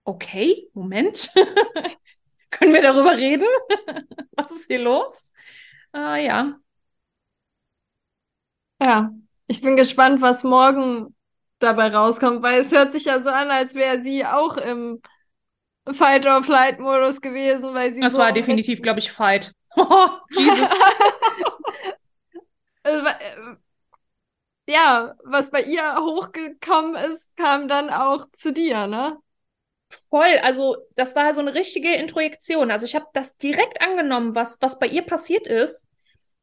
Okay, 0.04 0.70
Moment. 0.72 1.30
können 2.50 2.72
wir 2.72 2.82
darüber 2.82 3.16
reden? 3.16 3.46
Was 4.32 4.52
ist 4.52 4.66
hier 4.66 4.78
los? 4.80 5.32
Äh, 5.94 6.24
ja. 6.26 6.58
Ja, 8.80 9.12
ich 9.46 9.62
bin 9.62 9.76
gespannt, 9.76 10.20
was 10.20 10.44
morgen 10.44 11.15
dabei 11.58 11.88
rauskommt, 11.88 12.42
weil 12.42 12.60
es 12.60 12.72
hört 12.72 12.92
sich 12.92 13.04
ja 13.06 13.20
so 13.20 13.30
an, 13.30 13.50
als 13.50 13.74
wäre 13.74 14.02
sie 14.04 14.24
auch 14.24 14.56
im 14.56 15.00
Fight-or-Flight-Modus 15.90 17.20
gewesen, 17.20 17.74
weil 17.74 17.92
sie 17.92 18.00
Das 18.00 18.14
so 18.14 18.18
war 18.18 18.32
definitiv, 18.32 18.82
glaube 18.82 18.98
ich, 18.98 19.10
Fight. 19.12 19.52
Oh, 19.76 20.08
Jesus. 20.30 20.68
Also, 22.84 23.04
äh, 23.06 23.56
ja, 24.68 25.14
was 25.24 25.50
bei 25.50 25.62
ihr 25.62 25.96
hochgekommen 25.96 26.96
ist, 26.96 27.36
kam 27.36 27.68
dann 27.68 27.90
auch 27.90 28.26
zu 28.32 28.52
dir, 28.52 28.86
ne? 28.86 29.18
Voll, 30.10 30.38
also 30.42 30.76
das 30.96 31.16
war 31.16 31.32
so 31.32 31.40
eine 31.40 31.54
richtige 31.54 31.94
Introjektion. 31.94 32.70
Also 32.70 32.86
ich 32.86 32.96
habe 32.96 33.06
das 33.14 33.36
direkt 33.38 33.80
angenommen, 33.80 34.34
was, 34.34 34.58
was 34.60 34.78
bei 34.78 34.86
ihr 34.88 35.02
passiert 35.02 35.46
ist 35.46 35.88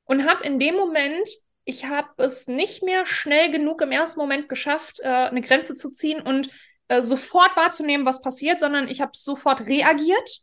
und 0.05 0.25
habe 0.29 0.43
in 0.45 0.59
dem 0.59 0.75
Moment, 0.75 1.29
ich 1.65 1.85
habe 1.85 2.09
es 2.23 2.47
nicht 2.47 2.83
mehr 2.83 3.05
schnell 3.05 3.51
genug 3.51 3.81
im 3.81 3.91
ersten 3.91 4.19
Moment 4.19 4.49
geschafft, 4.49 4.99
äh, 4.99 5.07
eine 5.07 5.41
Grenze 5.41 5.75
zu 5.75 5.91
ziehen 5.91 6.21
und 6.21 6.49
äh, 6.87 7.01
sofort 7.01 7.55
wahrzunehmen, 7.55 8.05
was 8.05 8.21
passiert, 8.21 8.59
sondern 8.59 8.87
ich 8.87 9.01
habe 9.01 9.11
sofort 9.13 9.65
reagiert. 9.65 10.41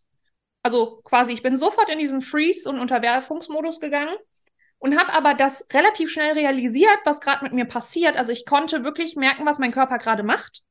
Also 0.62 1.00
quasi, 1.05 1.33
ich 1.33 1.43
bin 1.43 1.57
sofort 1.57 1.91
in 1.91 1.99
diesen 1.99 2.21
Freeze- 2.21 2.69
und 2.69 2.79
Unterwerfungsmodus 2.79 3.81
gegangen 3.81 4.17
und 4.79 4.99
habe 4.99 5.12
aber 5.12 5.35
das 5.35 5.67
relativ 5.73 6.11
schnell 6.11 6.33
realisiert, 6.33 6.99
was 7.05 7.21
gerade 7.21 7.45
mit 7.45 7.53
mir 7.53 7.67
passiert. 7.67 8.17
Also 8.17 8.33
ich 8.33 8.47
konnte 8.47 8.83
wirklich 8.83 9.17
merken, 9.17 9.47
was 9.47 9.59
mein 9.59 9.73
Körper 9.73 9.99
gerade 9.99 10.23
macht. 10.23 10.62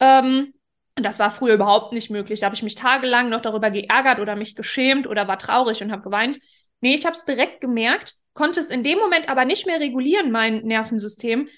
Ähm, 0.00 0.54
und 0.96 1.02
das 1.04 1.18
war 1.18 1.30
früher 1.30 1.54
überhaupt 1.54 1.92
nicht 1.92 2.10
möglich. 2.10 2.40
Da 2.40 2.46
habe 2.46 2.56
ich 2.56 2.62
mich 2.62 2.74
tagelang 2.74 3.28
noch 3.28 3.42
darüber 3.42 3.70
geärgert 3.70 4.18
oder 4.18 4.36
mich 4.36 4.56
geschämt 4.56 5.06
oder 5.06 5.28
war 5.28 5.38
traurig 5.38 5.82
und 5.82 5.92
habe 5.92 6.02
geweint. 6.02 6.38
Nee, 6.80 6.94
ich 6.94 7.04
habe 7.04 7.14
es 7.14 7.26
direkt 7.26 7.60
gemerkt, 7.60 8.14
konnte 8.36 8.60
es 8.60 8.70
in 8.70 8.84
dem 8.84 8.98
Moment 8.98 9.28
aber 9.28 9.44
nicht 9.44 9.66
mehr 9.66 9.80
regulieren, 9.80 10.30
mein 10.30 10.58
Nervensystem. 10.58 11.48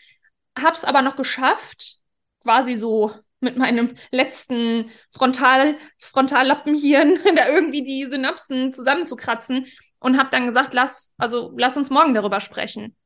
Habe 0.58 0.76
es 0.76 0.84
aber 0.84 1.02
noch 1.02 1.16
geschafft, 1.16 1.98
quasi 2.42 2.76
so 2.76 3.12
mit 3.40 3.56
meinem 3.56 3.94
letzten 4.10 4.90
Frontal, 5.10 5.76
Frontallappenhirn 5.98 7.18
da 7.36 7.48
irgendwie 7.48 7.84
die 7.84 8.06
Synapsen 8.06 8.72
zusammenzukratzen 8.72 9.66
und 9.98 10.18
habe 10.18 10.30
dann 10.30 10.46
gesagt, 10.46 10.72
lass, 10.72 11.12
also 11.18 11.52
lass 11.56 11.76
uns 11.76 11.90
morgen 11.90 12.14
darüber 12.14 12.40
sprechen. 12.40 12.96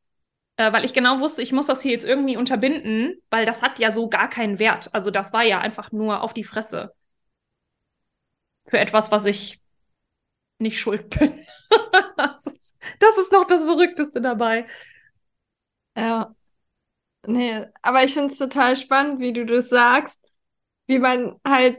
Äh, 0.56 0.72
weil 0.72 0.84
ich 0.84 0.92
genau 0.92 1.20
wusste, 1.20 1.42
ich 1.42 1.52
muss 1.52 1.66
das 1.66 1.80
hier 1.82 1.92
jetzt 1.92 2.04
irgendwie 2.04 2.36
unterbinden, 2.36 3.20
weil 3.30 3.46
das 3.46 3.62
hat 3.62 3.78
ja 3.78 3.90
so 3.90 4.08
gar 4.08 4.28
keinen 4.28 4.58
Wert. 4.58 4.90
Also 4.94 5.10
das 5.10 5.32
war 5.32 5.42
ja 5.44 5.60
einfach 5.60 5.92
nur 5.92 6.22
auf 6.22 6.34
die 6.34 6.44
Fresse. 6.44 6.94
Für 8.66 8.78
etwas, 8.78 9.10
was 9.10 9.24
ich 9.24 9.60
nicht 10.58 10.78
schuld 10.78 11.10
bin. 11.18 11.46
Das, 12.16 12.46
ist, 12.46 12.74
das 12.98 13.18
ist 13.18 13.32
noch 13.32 13.46
das 13.46 13.64
Verrückteste 13.64 14.20
dabei. 14.20 14.66
Ja. 15.96 16.34
Nee, 17.26 17.66
aber 17.82 18.04
ich 18.04 18.14
finde 18.14 18.32
es 18.32 18.38
total 18.38 18.76
spannend, 18.76 19.20
wie 19.20 19.32
du 19.32 19.46
das 19.46 19.68
sagst, 19.68 20.20
wie 20.86 20.98
man 20.98 21.40
halt 21.46 21.78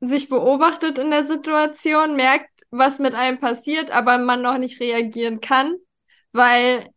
sich 0.00 0.28
beobachtet 0.28 0.98
in 0.98 1.10
der 1.10 1.24
Situation, 1.24 2.16
merkt, 2.16 2.50
was 2.70 2.98
mit 3.00 3.14
einem 3.14 3.38
passiert, 3.38 3.90
aber 3.90 4.18
man 4.18 4.42
noch 4.42 4.58
nicht 4.58 4.80
reagieren 4.80 5.40
kann, 5.40 5.76
weil 6.32 6.90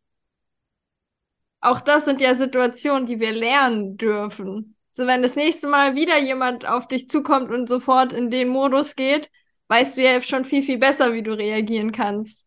auch 1.62 1.82
das 1.82 2.06
sind 2.06 2.22
ja 2.22 2.36
Situationen, 2.36 3.06
die 3.06 3.20
wir 3.20 3.32
lernen 3.32 3.98
dürfen. 3.98 4.76
So, 4.94 5.06
wenn 5.08 5.22
das 5.22 5.36
nächste 5.36 5.68
Mal 5.68 5.96
wieder 5.96 6.18
jemand 6.18 6.68
auf 6.68 6.88
dich 6.88 7.10
zukommt 7.10 7.52
und 7.52 7.68
sofort 7.70 8.14
in 8.14 8.30
den 8.32 8.48
Modus 8.50 8.96
geht, 8.96 9.30
weißt 9.68 9.98
du 9.98 10.02
ja 10.02 10.22
schon 10.22 10.46
viel, 10.46 10.62
viel 10.62 10.78
besser, 10.78 11.14
wie 11.14 11.24
du 11.24 11.38
reagieren 11.38 11.92
kannst. 11.92 12.46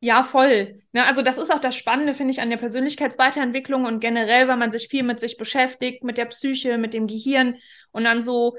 Ja, 0.00 0.22
voll. 0.22 0.80
Ne, 0.92 1.04
also 1.04 1.22
das 1.22 1.38
ist 1.38 1.52
auch 1.52 1.60
das 1.60 1.74
Spannende, 1.74 2.14
finde 2.14 2.30
ich, 2.30 2.40
an 2.40 2.50
der 2.50 2.56
Persönlichkeitsweiterentwicklung 2.56 3.84
und 3.84 3.98
generell, 4.00 4.46
weil 4.46 4.56
man 4.56 4.70
sich 4.70 4.88
viel 4.88 5.02
mit 5.02 5.18
sich 5.18 5.36
beschäftigt, 5.36 6.04
mit 6.04 6.18
der 6.18 6.26
Psyche, 6.26 6.78
mit 6.78 6.94
dem 6.94 7.08
Gehirn 7.08 7.56
und 7.90 8.04
dann 8.04 8.20
so 8.20 8.56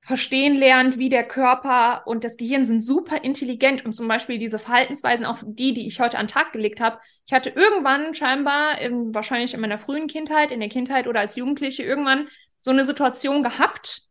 verstehen 0.00 0.56
lernt, 0.56 0.98
wie 0.98 1.08
der 1.08 1.22
Körper 1.22 2.02
und 2.06 2.24
das 2.24 2.36
Gehirn 2.36 2.64
sind 2.64 2.80
super 2.82 3.22
intelligent 3.22 3.84
und 3.84 3.92
zum 3.92 4.08
Beispiel 4.08 4.38
diese 4.38 4.58
Verhaltensweisen, 4.58 5.24
auch 5.24 5.38
die, 5.44 5.74
die 5.74 5.86
ich 5.86 6.00
heute 6.00 6.18
an 6.18 6.26
den 6.26 6.32
Tag 6.32 6.52
gelegt 6.52 6.80
habe. 6.80 6.98
Ich 7.26 7.32
hatte 7.32 7.50
irgendwann 7.50 8.12
scheinbar, 8.12 8.80
in, 8.80 9.14
wahrscheinlich 9.14 9.54
in 9.54 9.60
meiner 9.60 9.78
frühen 9.78 10.08
Kindheit, 10.08 10.50
in 10.50 10.58
der 10.58 10.68
Kindheit 10.68 11.06
oder 11.06 11.20
als 11.20 11.36
Jugendliche 11.36 11.84
irgendwann 11.84 12.28
so 12.58 12.72
eine 12.72 12.84
Situation 12.84 13.44
gehabt 13.44 14.02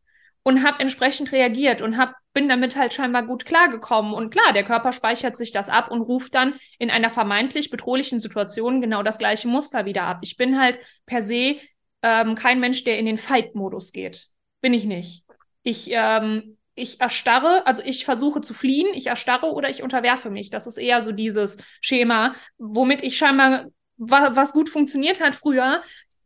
und 0.43 0.63
habe 0.63 0.79
entsprechend 0.79 1.33
reagiert 1.33 1.81
und 1.81 1.97
hab, 1.97 2.15
bin 2.33 2.47
damit 2.47 2.75
halt 2.75 2.93
scheinbar 2.93 3.23
gut 3.23 3.45
klargekommen. 3.45 4.13
Und 4.13 4.29
klar, 4.29 4.53
der 4.53 4.63
Körper 4.63 4.93
speichert 4.93 5.35
sich 5.35 5.51
das 5.51 5.69
ab 5.69 5.91
und 5.91 6.01
ruft 6.01 6.33
dann 6.35 6.53
in 6.79 6.89
einer 6.89 7.09
vermeintlich 7.09 7.69
bedrohlichen 7.69 8.19
Situation 8.19 8.81
genau 8.81 9.03
das 9.03 9.17
gleiche 9.17 9.47
Muster 9.47 9.85
wieder 9.85 10.03
ab. 10.03 10.19
Ich 10.21 10.37
bin 10.37 10.59
halt 10.59 10.79
per 11.05 11.21
se 11.21 11.57
ähm, 12.01 12.35
kein 12.35 12.59
Mensch, 12.59 12.83
der 12.83 12.97
in 12.97 13.05
den 13.05 13.17
Fight-Modus 13.17 13.91
geht. 13.91 14.27
Bin 14.61 14.73
ich 14.73 14.85
nicht. 14.85 15.23
Ich, 15.63 15.89
ähm, 15.91 16.57
ich 16.75 17.01
erstarre, 17.01 17.65
also 17.65 17.81
ich 17.83 18.05
versuche 18.05 18.41
zu 18.41 18.53
fliehen, 18.53 18.87
ich 18.93 19.07
erstarre 19.07 19.51
oder 19.51 19.69
ich 19.69 19.83
unterwerfe 19.83 20.29
mich. 20.29 20.49
Das 20.49 20.67
ist 20.67 20.77
eher 20.77 21.01
so 21.01 21.11
dieses 21.11 21.57
Schema, 21.81 22.33
womit 22.57 23.03
ich 23.03 23.17
scheinbar 23.17 23.65
wa 23.97 24.31
was 24.35 24.53
gut 24.53 24.69
funktioniert 24.69 25.21
hat 25.21 25.35
früher. 25.35 25.81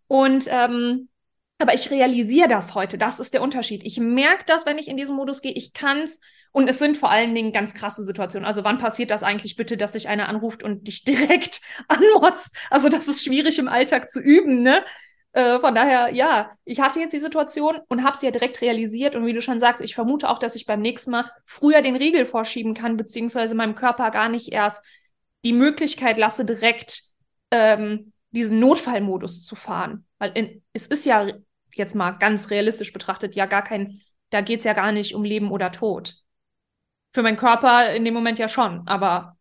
Und 0.08 0.48
ähm, 0.50 1.10
aber 1.58 1.74
ich 1.74 1.90
realisiere 1.90 2.50
das 2.50 2.76
heute. 2.76 2.98
Das 2.98 3.20
ist 3.20 3.34
der 3.34 3.42
Unterschied. 3.42 3.84
Ich 3.86 4.00
merke 4.00 4.44
das, 4.46 4.66
wenn 4.66 4.78
ich 4.78 4.90
in 4.90 4.98
diesen 4.98 5.16
Modus 5.16 5.42
gehe. 5.42 5.54
Ich 5.54 5.74
kann's. 5.74 6.20
Und 6.52 6.70
es 6.70 6.80
sind 6.80 6.98
vor 6.98 7.10
allen 7.10 7.34
Dingen 7.34 7.54
ganz 7.54 7.74
krasse 7.74 8.04
Situationen. 8.04 8.46
Also 8.46 8.64
wann 8.64 8.78
passiert 8.78 9.10
das 9.10 9.24
eigentlich 9.24 9.56
bitte, 9.56 9.78
dass 9.78 9.94
sich 9.94 10.10
einer 10.10 10.28
anruft 10.28 10.64
und 10.64 10.88
dich 10.88 11.04
direkt 11.06 11.62
anmotzt? 11.88 12.56
Also 12.70 12.90
das 12.90 13.08
ist 13.08 13.24
schwierig 13.24 13.58
im 13.58 13.70
Alltag 13.70 14.10
zu 14.10 14.20
üben, 14.20 14.62
ne? 14.62 14.84
Äh, 15.32 15.60
von 15.60 15.76
daher, 15.76 16.14
ja, 16.14 16.52
ich 16.64 16.80
hatte 16.80 17.00
jetzt 17.00 17.12
die 17.12 17.20
Situation 17.20 17.78
und 17.90 18.04
habe 18.04 18.18
sie 18.18 18.26
ja 18.26 18.32
direkt 18.32 18.62
realisiert. 18.62 19.16
Und 19.16 19.26
wie 19.26 19.34
du 19.34 19.42
schon 19.42 19.60
sagst, 19.60 19.82
ich 19.82 19.96
vermute 19.96 20.30
auch, 20.30 20.40
dass 20.40 20.56
ich 20.56 20.66
beim 20.66 20.82
nächsten 20.82 21.12
Mal 21.12 21.30
früher 21.46 21.82
den 21.82 21.98
Riegel 21.98 22.26
vorschieben 22.26 22.74
kann, 22.74 22.98
beziehungsweise 22.98 23.56
meinem 23.56 23.76
Körper 23.76 24.12
gar 24.12 24.30
nicht 24.30 24.52
erst 24.52 24.84
die 25.44 25.54
Möglichkeit 25.54 26.18
lasse, 26.18 26.46
direkt 26.46 27.04
ähm, 27.52 28.14
diesen 28.32 28.60
Notfallmodus 28.60 29.44
zu 29.44 29.56
fahren. 29.56 30.06
Weil 30.20 30.32
in, 30.36 30.64
es 30.74 30.88
ist 30.88 31.06
ja 31.06 31.28
jetzt 31.78 31.96
mal 31.96 32.12
ganz 32.12 32.50
realistisch 32.50 32.94
betrachtet 32.94 33.36
ja 33.36 33.46
gar 33.46 33.64
kein, 33.64 34.02
da 34.30 34.42
geht 34.42 34.60
es 34.60 34.66
ja 34.66 34.74
gar 34.74 34.92
nicht 34.92 35.16
um 35.16 35.24
Leben 35.24 35.52
oder 35.52 35.72
Tod. 35.72 36.16
Für 37.12 37.24
meinen 37.24 37.38
Körper 37.38 37.94
in 37.94 38.04
dem 38.04 38.14
Moment 38.14 38.40
ja 38.40 38.50
schon, 38.50 38.88
aber. 38.88 39.38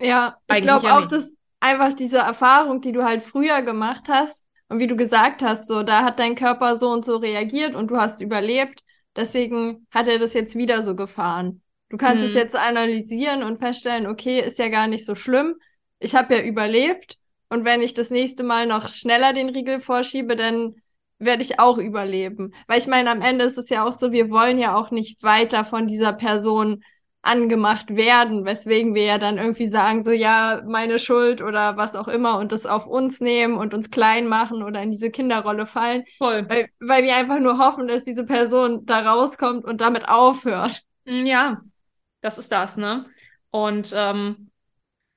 Ja, 0.00 0.38
ich 0.50 0.62
glaube 0.62 0.86
ja 0.86 0.96
auch, 0.96 1.00
nicht. 1.00 1.12
dass 1.12 1.36
einfach 1.60 1.92
diese 1.92 2.18
Erfahrung, 2.18 2.80
die 2.80 2.92
du 2.92 3.04
halt 3.04 3.22
früher 3.22 3.62
gemacht 3.62 4.04
hast 4.08 4.46
und 4.68 4.78
wie 4.78 4.86
du 4.86 4.96
gesagt 4.96 5.42
hast, 5.42 5.66
so, 5.68 5.82
da 5.82 6.02
hat 6.02 6.18
dein 6.18 6.34
Körper 6.34 6.76
so 6.76 6.90
und 6.90 7.04
so 7.04 7.16
reagiert 7.18 7.74
und 7.74 7.88
du 7.88 7.98
hast 7.98 8.20
überlebt. 8.20 8.82
Deswegen 9.14 9.86
hat 9.90 10.08
er 10.08 10.18
das 10.18 10.32
jetzt 10.32 10.56
wieder 10.56 10.82
so 10.82 10.96
gefahren. 10.96 11.62
Du 11.90 11.98
kannst 11.98 12.22
hm. 12.22 12.30
es 12.30 12.34
jetzt 12.34 12.56
analysieren 12.56 13.42
und 13.42 13.58
feststellen, 13.58 14.06
okay, 14.06 14.40
ist 14.40 14.58
ja 14.58 14.68
gar 14.68 14.86
nicht 14.86 15.04
so 15.04 15.14
schlimm. 15.14 15.56
Ich 15.98 16.14
habe 16.14 16.36
ja 16.36 16.42
überlebt. 16.42 17.18
Und 17.50 17.66
wenn 17.66 17.82
ich 17.82 17.92
das 17.92 18.08
nächste 18.08 18.42
Mal 18.42 18.66
noch 18.66 18.88
schneller 18.88 19.34
den 19.34 19.50
Riegel 19.50 19.78
vorschiebe, 19.78 20.36
dann 20.36 20.76
werde 21.24 21.42
ich 21.42 21.60
auch 21.60 21.78
überleben. 21.78 22.54
Weil 22.66 22.78
ich 22.78 22.86
meine, 22.86 23.10
am 23.10 23.22
Ende 23.22 23.44
ist 23.44 23.58
es 23.58 23.68
ja 23.68 23.84
auch 23.84 23.92
so, 23.92 24.12
wir 24.12 24.30
wollen 24.30 24.58
ja 24.58 24.76
auch 24.76 24.90
nicht 24.90 25.22
weiter 25.22 25.64
von 25.64 25.86
dieser 25.86 26.12
Person 26.12 26.82
angemacht 27.22 27.94
werden, 27.94 28.44
weswegen 28.44 28.96
wir 28.96 29.04
ja 29.04 29.18
dann 29.18 29.38
irgendwie 29.38 29.66
sagen, 29.66 30.02
so 30.02 30.10
ja, 30.10 30.60
meine 30.66 30.98
Schuld 30.98 31.40
oder 31.40 31.76
was 31.76 31.94
auch 31.94 32.08
immer 32.08 32.38
und 32.38 32.50
das 32.50 32.66
auf 32.66 32.88
uns 32.88 33.20
nehmen 33.20 33.56
und 33.56 33.74
uns 33.74 33.90
klein 33.90 34.26
machen 34.26 34.64
oder 34.64 34.82
in 34.82 34.90
diese 34.90 35.10
Kinderrolle 35.10 35.66
fallen. 35.66 36.02
Voll. 36.18 36.44
Weil, 36.48 36.68
weil 36.80 37.04
wir 37.04 37.14
einfach 37.14 37.38
nur 37.38 37.58
hoffen, 37.58 37.86
dass 37.86 38.04
diese 38.04 38.24
Person 38.24 38.84
da 38.86 39.12
rauskommt 39.12 39.64
und 39.64 39.80
damit 39.80 40.08
aufhört. 40.08 40.82
Mm, 41.04 41.24
ja, 41.24 41.60
das 42.22 42.38
ist 42.38 42.50
das, 42.50 42.76
ne? 42.76 43.06
Und, 43.52 43.94
ähm, 43.96 44.50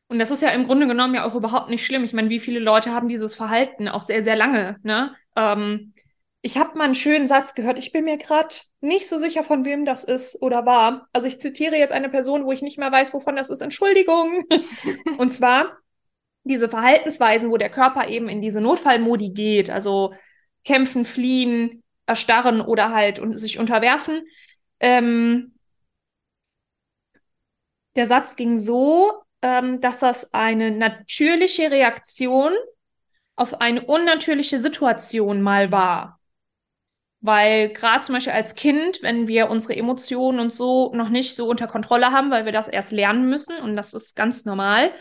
und 0.07 0.19
das 0.19 0.29
ist 0.29 0.43
ja 0.43 0.49
im 0.49 0.67
Grunde 0.67 0.85
genommen 0.85 1.15
ja 1.15 1.25
auch 1.25 1.33
überhaupt 1.33 1.69
nicht 1.69 1.83
schlimm. 1.83 2.03
Ich 2.03 2.13
meine, 2.13 2.29
wie 2.29 2.39
viele 2.39 2.59
Leute 2.59 2.93
haben 2.93 3.07
dieses 3.07 3.33
Verhalten 3.33 3.87
auch 3.87 4.03
sehr, 4.03 4.23
sehr 4.23 4.35
lange, 4.35 4.77
ne? 4.83 5.15
Ähm, 5.35 5.94
ich 6.45 6.59
habe 6.59 6.77
mal 6.77 6.83
einen 6.83 6.93
schönen 6.93 7.27
Satz 7.27 7.55
gehört. 7.55 7.79
Ich 7.79 7.91
bin 7.91 8.05
mir 8.05 8.19
gerade 8.19 8.53
nicht 8.79 9.09
so 9.09 9.17
sicher, 9.17 9.41
von 9.41 9.65
wem 9.65 9.83
das 9.83 10.03
ist 10.03 10.39
oder 10.43 10.63
war. 10.63 11.09
Also 11.11 11.27
ich 11.27 11.39
zitiere 11.39 11.75
jetzt 11.75 11.91
eine 11.91 12.07
Person, 12.07 12.45
wo 12.45 12.51
ich 12.51 12.61
nicht 12.61 12.77
mehr 12.77 12.91
weiß, 12.91 13.15
wovon 13.15 13.35
das 13.35 13.49
ist. 13.49 13.61
Entschuldigung. 13.61 14.43
Und 15.17 15.31
zwar, 15.31 15.79
diese 16.43 16.69
Verhaltensweisen, 16.69 17.49
wo 17.49 17.57
der 17.57 17.71
Körper 17.71 18.09
eben 18.09 18.29
in 18.29 18.43
diese 18.43 18.61
Notfallmodi 18.61 19.31
geht, 19.31 19.71
also 19.71 20.13
kämpfen, 20.63 21.03
fliehen, 21.03 21.81
erstarren 22.05 22.61
oder 22.61 22.93
halt 22.93 23.17
und 23.17 23.35
sich 23.39 23.57
unterwerfen. 23.57 24.21
Ähm, 24.79 25.55
der 27.95 28.05
Satz 28.05 28.35
ging 28.35 28.59
so, 28.59 29.13
ähm, 29.41 29.81
dass 29.81 29.97
das 29.97 30.31
eine 30.31 30.69
natürliche 30.69 31.71
Reaktion 31.71 32.53
auf 33.35 33.61
eine 33.61 33.81
unnatürliche 33.81 34.59
Situation 34.59 35.41
mal 35.41 35.71
war. 35.71 36.14
Weil 37.25 37.69
gerade 37.69 38.01
zum 38.01 38.13
Beispiel 38.13 38.33
als 38.33 38.53
Kind, 38.53 39.01
wenn 39.01 39.27
wir 39.27 39.49
unsere 39.49 39.75
Emotionen 39.75 40.39
und 40.39 40.53
so 40.53 40.93
noch 40.93 41.09
nicht 41.09 41.35
so 41.35 41.49
unter 41.49 41.65
Kontrolle 41.65 42.11
haben, 42.11 42.29
weil 42.29 42.45
wir 42.45 42.51
das 42.51 42.67
erst 42.67 42.91
lernen 42.91 43.27
müssen 43.27 43.57
und 43.57 43.75
das 43.75 43.95
ist 43.95 44.15
ganz 44.15 44.45
normal. 44.45 44.91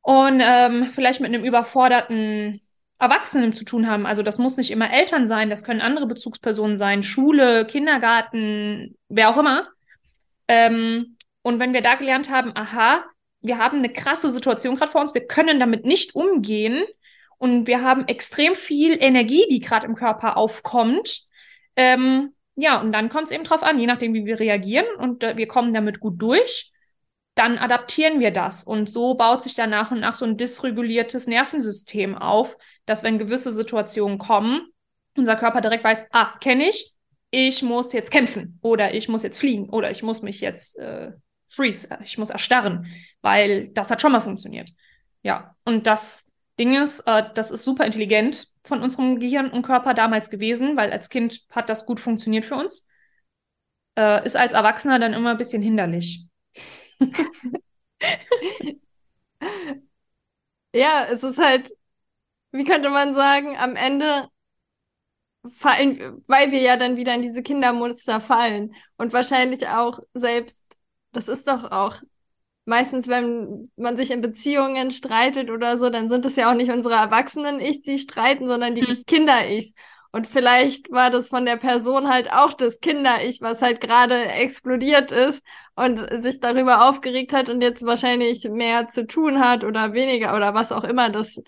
Und 0.00 0.40
ähm, 0.42 0.84
vielleicht 0.84 1.20
mit 1.20 1.28
einem 1.28 1.44
überforderten 1.44 2.62
Erwachsenen 2.98 3.52
zu 3.52 3.66
tun 3.66 3.86
haben. 3.86 4.06
Also 4.06 4.22
das 4.22 4.38
muss 4.38 4.56
nicht 4.56 4.70
immer 4.70 4.90
Eltern 4.90 5.26
sein, 5.26 5.50
das 5.50 5.64
können 5.64 5.82
andere 5.82 6.06
Bezugspersonen 6.06 6.76
sein, 6.76 7.02
Schule, 7.02 7.66
Kindergarten, 7.66 8.96
wer 9.10 9.28
auch 9.28 9.36
immer. 9.36 9.68
Ähm, 10.48 11.18
und 11.42 11.58
wenn 11.58 11.74
wir 11.74 11.82
da 11.82 11.96
gelernt 11.96 12.30
haben, 12.30 12.52
aha, 12.56 13.04
wir 13.42 13.58
haben 13.58 13.78
eine 13.78 13.92
krasse 13.92 14.30
Situation 14.30 14.76
gerade 14.76 14.90
vor 14.90 15.02
uns, 15.02 15.12
wir 15.12 15.26
können 15.26 15.60
damit 15.60 15.84
nicht 15.84 16.14
umgehen 16.14 16.84
und 17.38 17.66
wir 17.66 17.82
haben 17.82 18.06
extrem 18.08 18.54
viel 18.54 18.96
Energie, 19.00 19.46
die 19.50 19.60
gerade 19.60 19.86
im 19.86 19.94
Körper 19.94 20.36
aufkommt. 20.36 21.22
Ähm, 21.76 22.34
ja, 22.56 22.80
und 22.80 22.92
dann 22.92 23.08
kommt 23.08 23.26
es 23.26 23.30
eben 23.30 23.44
drauf 23.44 23.62
an, 23.62 23.78
je 23.78 23.86
nachdem, 23.86 24.14
wie 24.14 24.26
wir 24.26 24.40
reagieren 24.40 24.86
und 24.98 25.22
äh, 25.22 25.36
wir 25.36 25.46
kommen 25.46 25.72
damit 25.72 26.00
gut 26.00 26.20
durch, 26.20 26.72
dann 27.36 27.56
adaptieren 27.56 28.18
wir 28.18 28.32
das. 28.32 28.64
Und 28.64 28.90
so 28.90 29.14
baut 29.14 29.44
sich 29.44 29.54
dann 29.54 29.70
nach 29.70 29.92
und 29.92 30.00
nach 30.00 30.14
so 30.14 30.24
ein 30.24 30.36
dysreguliertes 30.36 31.28
Nervensystem 31.28 32.16
auf, 32.16 32.56
dass 32.84 33.04
wenn 33.04 33.18
gewisse 33.18 33.52
Situationen 33.52 34.18
kommen, 34.18 34.60
unser 35.16 35.36
Körper 35.36 35.60
direkt 35.60 35.84
weiß, 35.84 36.08
ah, 36.10 36.36
kenne 36.40 36.68
ich, 36.68 36.96
ich 37.30 37.62
muss 37.62 37.92
jetzt 37.92 38.10
kämpfen 38.10 38.58
oder 38.62 38.94
ich 38.94 39.08
muss 39.08 39.22
jetzt 39.22 39.38
fliehen 39.38 39.68
oder 39.68 39.90
ich 39.90 40.02
muss 40.02 40.22
mich 40.22 40.40
jetzt 40.40 40.78
äh, 40.78 41.12
freeze, 41.46 41.96
ich 42.02 42.18
muss 42.18 42.30
erstarren, 42.30 42.86
weil 43.20 43.68
das 43.68 43.90
hat 43.90 44.00
schon 44.00 44.12
mal 44.12 44.20
funktioniert. 44.20 44.70
Ja, 45.22 45.54
und 45.64 45.86
das 45.86 46.27
Ding 46.58 46.74
ist, 46.74 47.00
äh, 47.00 47.24
das 47.34 47.50
ist 47.50 47.64
super 47.64 47.84
intelligent 47.86 48.48
von 48.62 48.82
unserem 48.82 49.20
Gehirn 49.20 49.50
und 49.50 49.62
Körper 49.62 49.94
damals 49.94 50.30
gewesen, 50.30 50.76
weil 50.76 50.92
als 50.92 51.08
Kind 51.08 51.46
hat 51.50 51.68
das 51.70 51.86
gut 51.86 52.00
funktioniert 52.00 52.44
für 52.44 52.56
uns. 52.56 52.86
Äh, 53.96 54.24
ist 54.26 54.36
als 54.36 54.52
Erwachsener 54.52 54.98
dann 54.98 55.14
immer 55.14 55.30
ein 55.30 55.38
bisschen 55.38 55.62
hinderlich. 55.62 56.26
ja, 60.72 61.06
es 61.10 61.22
ist 61.22 61.38
halt, 61.38 61.70
wie 62.52 62.64
könnte 62.64 62.90
man 62.90 63.14
sagen, 63.14 63.56
am 63.56 63.76
Ende 63.76 64.28
fallen, 65.50 66.22
weil 66.26 66.50
wir 66.52 66.60
ja 66.60 66.76
dann 66.76 66.96
wieder 66.96 67.14
in 67.14 67.22
diese 67.22 67.42
Kindermuster 67.42 68.20
fallen 68.20 68.74
und 68.96 69.12
wahrscheinlich 69.12 69.66
auch 69.68 70.00
selbst, 70.14 70.76
das 71.12 71.28
ist 71.28 71.48
doch 71.48 71.70
auch 71.70 72.00
meistens, 72.68 73.08
wenn 73.08 73.70
man 73.76 73.96
sich 73.96 74.10
in 74.10 74.20
Beziehungen 74.20 74.90
streitet 74.90 75.50
oder 75.50 75.78
so, 75.78 75.88
dann 75.88 76.10
sind 76.10 76.26
es 76.26 76.36
ja 76.36 76.50
auch 76.50 76.54
nicht 76.54 76.70
unsere 76.70 76.94
Erwachsenen-Ichs, 76.94 77.80
die 77.80 77.98
streiten, 77.98 78.46
sondern 78.46 78.74
die 78.74 78.82
mhm. 78.82 79.04
Kinder-Ichs. 79.06 79.74
Und 80.12 80.26
vielleicht 80.26 80.90
war 80.90 81.10
das 81.10 81.30
von 81.30 81.46
der 81.46 81.56
Person 81.56 82.08
halt 82.08 82.30
auch 82.30 82.52
das 82.52 82.80
Kinder-Ich, 82.80 83.40
was 83.40 83.62
halt 83.62 83.80
gerade 83.80 84.26
explodiert 84.26 85.12
ist 85.12 85.44
und 85.76 86.22
sich 86.22 86.40
darüber 86.40 86.88
aufgeregt 86.88 87.32
hat 87.32 87.48
und 87.48 87.62
jetzt 87.62 87.86
wahrscheinlich 87.86 88.48
mehr 88.50 88.88
zu 88.88 89.06
tun 89.06 89.40
hat 89.40 89.64
oder 89.64 89.94
weniger 89.94 90.36
oder 90.36 90.54
was 90.54 90.70
auch 90.70 90.84
immer 90.84 91.08
das 91.08 91.42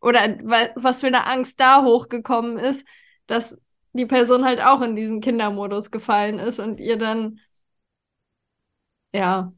oder 0.00 0.38
was 0.76 1.00
für 1.00 1.08
eine 1.08 1.26
Angst 1.26 1.60
da 1.60 1.82
hochgekommen 1.82 2.58
ist, 2.58 2.86
dass 3.26 3.58
die 3.92 4.06
Person 4.06 4.44
halt 4.44 4.62
auch 4.64 4.82
in 4.82 4.96
diesen 4.96 5.20
Kindermodus 5.20 5.90
gefallen 5.90 6.38
ist 6.38 6.60
und 6.60 6.78
ihr 6.78 6.96
dann 6.96 7.40
ja 9.12 9.52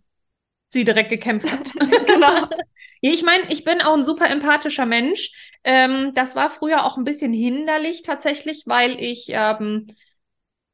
sie 0.72 0.84
direkt 0.84 1.10
gekämpft 1.10 1.50
hat. 1.50 1.72
genau. 2.06 2.48
Ich 3.00 3.22
meine, 3.22 3.44
ich 3.50 3.64
bin 3.64 3.80
auch 3.82 3.94
ein 3.94 4.02
super 4.02 4.28
empathischer 4.30 4.86
Mensch. 4.86 5.32
Ähm, 5.64 6.12
das 6.14 6.34
war 6.34 6.50
früher 6.50 6.84
auch 6.84 6.96
ein 6.96 7.04
bisschen 7.04 7.32
hinderlich 7.32 8.02
tatsächlich, 8.02 8.64
weil 8.66 9.00
ich 9.00 9.26
ähm, 9.28 9.86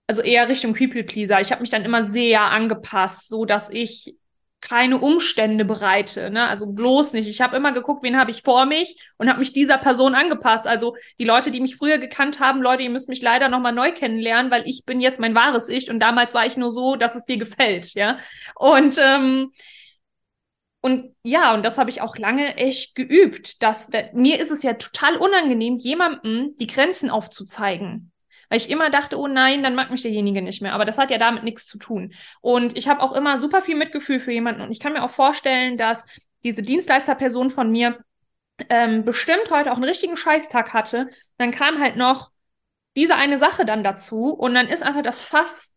also 0.06 0.22
eher 0.22 0.48
Richtung 0.48 0.74
People 0.74 1.04
Pleaser. 1.04 1.40
Ich 1.40 1.52
habe 1.52 1.60
mich 1.60 1.70
dann 1.70 1.84
immer 1.84 2.02
sehr 2.04 2.42
angepasst, 2.42 3.28
so 3.28 3.44
dass 3.44 3.70
ich 3.70 4.16
keine 4.60 4.98
Umstände 4.98 5.64
bereite, 5.64 6.30
ne? 6.30 6.48
Also 6.48 6.66
bloß 6.66 7.12
nicht. 7.12 7.28
Ich 7.28 7.40
habe 7.40 7.56
immer 7.56 7.72
geguckt, 7.72 8.02
wen 8.02 8.18
habe 8.18 8.32
ich 8.32 8.42
vor 8.42 8.66
mich 8.66 8.98
und 9.16 9.28
habe 9.28 9.38
mich 9.38 9.52
dieser 9.52 9.78
Person 9.78 10.14
angepasst. 10.16 10.66
Also 10.66 10.96
die 11.20 11.24
Leute, 11.24 11.52
die 11.52 11.60
mich 11.60 11.76
früher 11.76 11.98
gekannt 11.98 12.40
haben, 12.40 12.60
Leute, 12.60 12.82
ihr 12.82 12.90
müsst 12.90 13.08
mich 13.08 13.22
leider 13.22 13.48
noch 13.48 13.60
mal 13.60 13.70
neu 13.72 13.92
kennenlernen, 13.92 14.50
weil 14.50 14.68
ich 14.68 14.84
bin 14.84 15.00
jetzt 15.00 15.20
mein 15.20 15.34
wahres 15.34 15.68
Ich 15.68 15.90
und 15.90 16.00
damals 16.00 16.34
war 16.34 16.44
ich 16.44 16.56
nur 16.56 16.72
so, 16.72 16.96
dass 16.96 17.14
es 17.14 17.24
dir 17.24 17.38
gefällt, 17.38 17.94
ja. 17.94 18.18
Und 18.56 18.98
ähm, 19.00 19.52
und 20.80 21.14
ja, 21.22 21.54
und 21.54 21.64
das 21.64 21.76
habe 21.76 21.90
ich 21.90 22.00
auch 22.00 22.16
lange 22.16 22.56
echt 22.56 22.94
geübt. 22.94 23.62
Dass, 23.62 23.90
mir 24.12 24.40
ist 24.40 24.50
es 24.50 24.62
ja 24.62 24.74
total 24.74 25.16
unangenehm, 25.16 25.78
jemandem 25.78 26.54
die 26.58 26.68
Grenzen 26.68 27.10
aufzuzeigen. 27.10 28.12
Weil 28.48 28.58
ich 28.58 28.70
immer 28.70 28.88
dachte, 28.88 29.18
oh 29.18 29.26
nein, 29.26 29.62
dann 29.62 29.74
mag 29.74 29.90
mich 29.90 30.02
derjenige 30.02 30.40
nicht 30.40 30.62
mehr. 30.62 30.72
Aber 30.74 30.84
das 30.84 30.96
hat 30.96 31.10
ja 31.10 31.18
damit 31.18 31.42
nichts 31.42 31.66
zu 31.66 31.78
tun. 31.78 32.14
Und 32.40 32.76
ich 32.78 32.88
habe 32.88 33.02
auch 33.02 33.12
immer 33.12 33.38
super 33.38 33.60
viel 33.60 33.76
Mitgefühl 33.76 34.20
für 34.20 34.32
jemanden. 34.32 34.62
Und 34.62 34.70
ich 34.70 34.80
kann 34.80 34.92
mir 34.92 35.02
auch 35.02 35.10
vorstellen, 35.10 35.76
dass 35.76 36.06
diese 36.44 36.62
Dienstleisterperson 36.62 37.50
von 37.50 37.70
mir 37.70 37.98
ähm, 38.70 39.04
bestimmt 39.04 39.50
heute 39.50 39.72
auch 39.72 39.76
einen 39.76 39.84
richtigen 39.84 40.16
Scheißtag 40.16 40.72
hatte. 40.72 41.10
Dann 41.38 41.50
kam 41.50 41.80
halt 41.80 41.96
noch 41.96 42.30
diese 42.96 43.16
eine 43.16 43.36
Sache 43.36 43.66
dann 43.66 43.82
dazu. 43.82 44.30
Und 44.30 44.54
dann 44.54 44.68
ist 44.68 44.84
einfach 44.84 45.02
das 45.02 45.20
Fass 45.20 45.74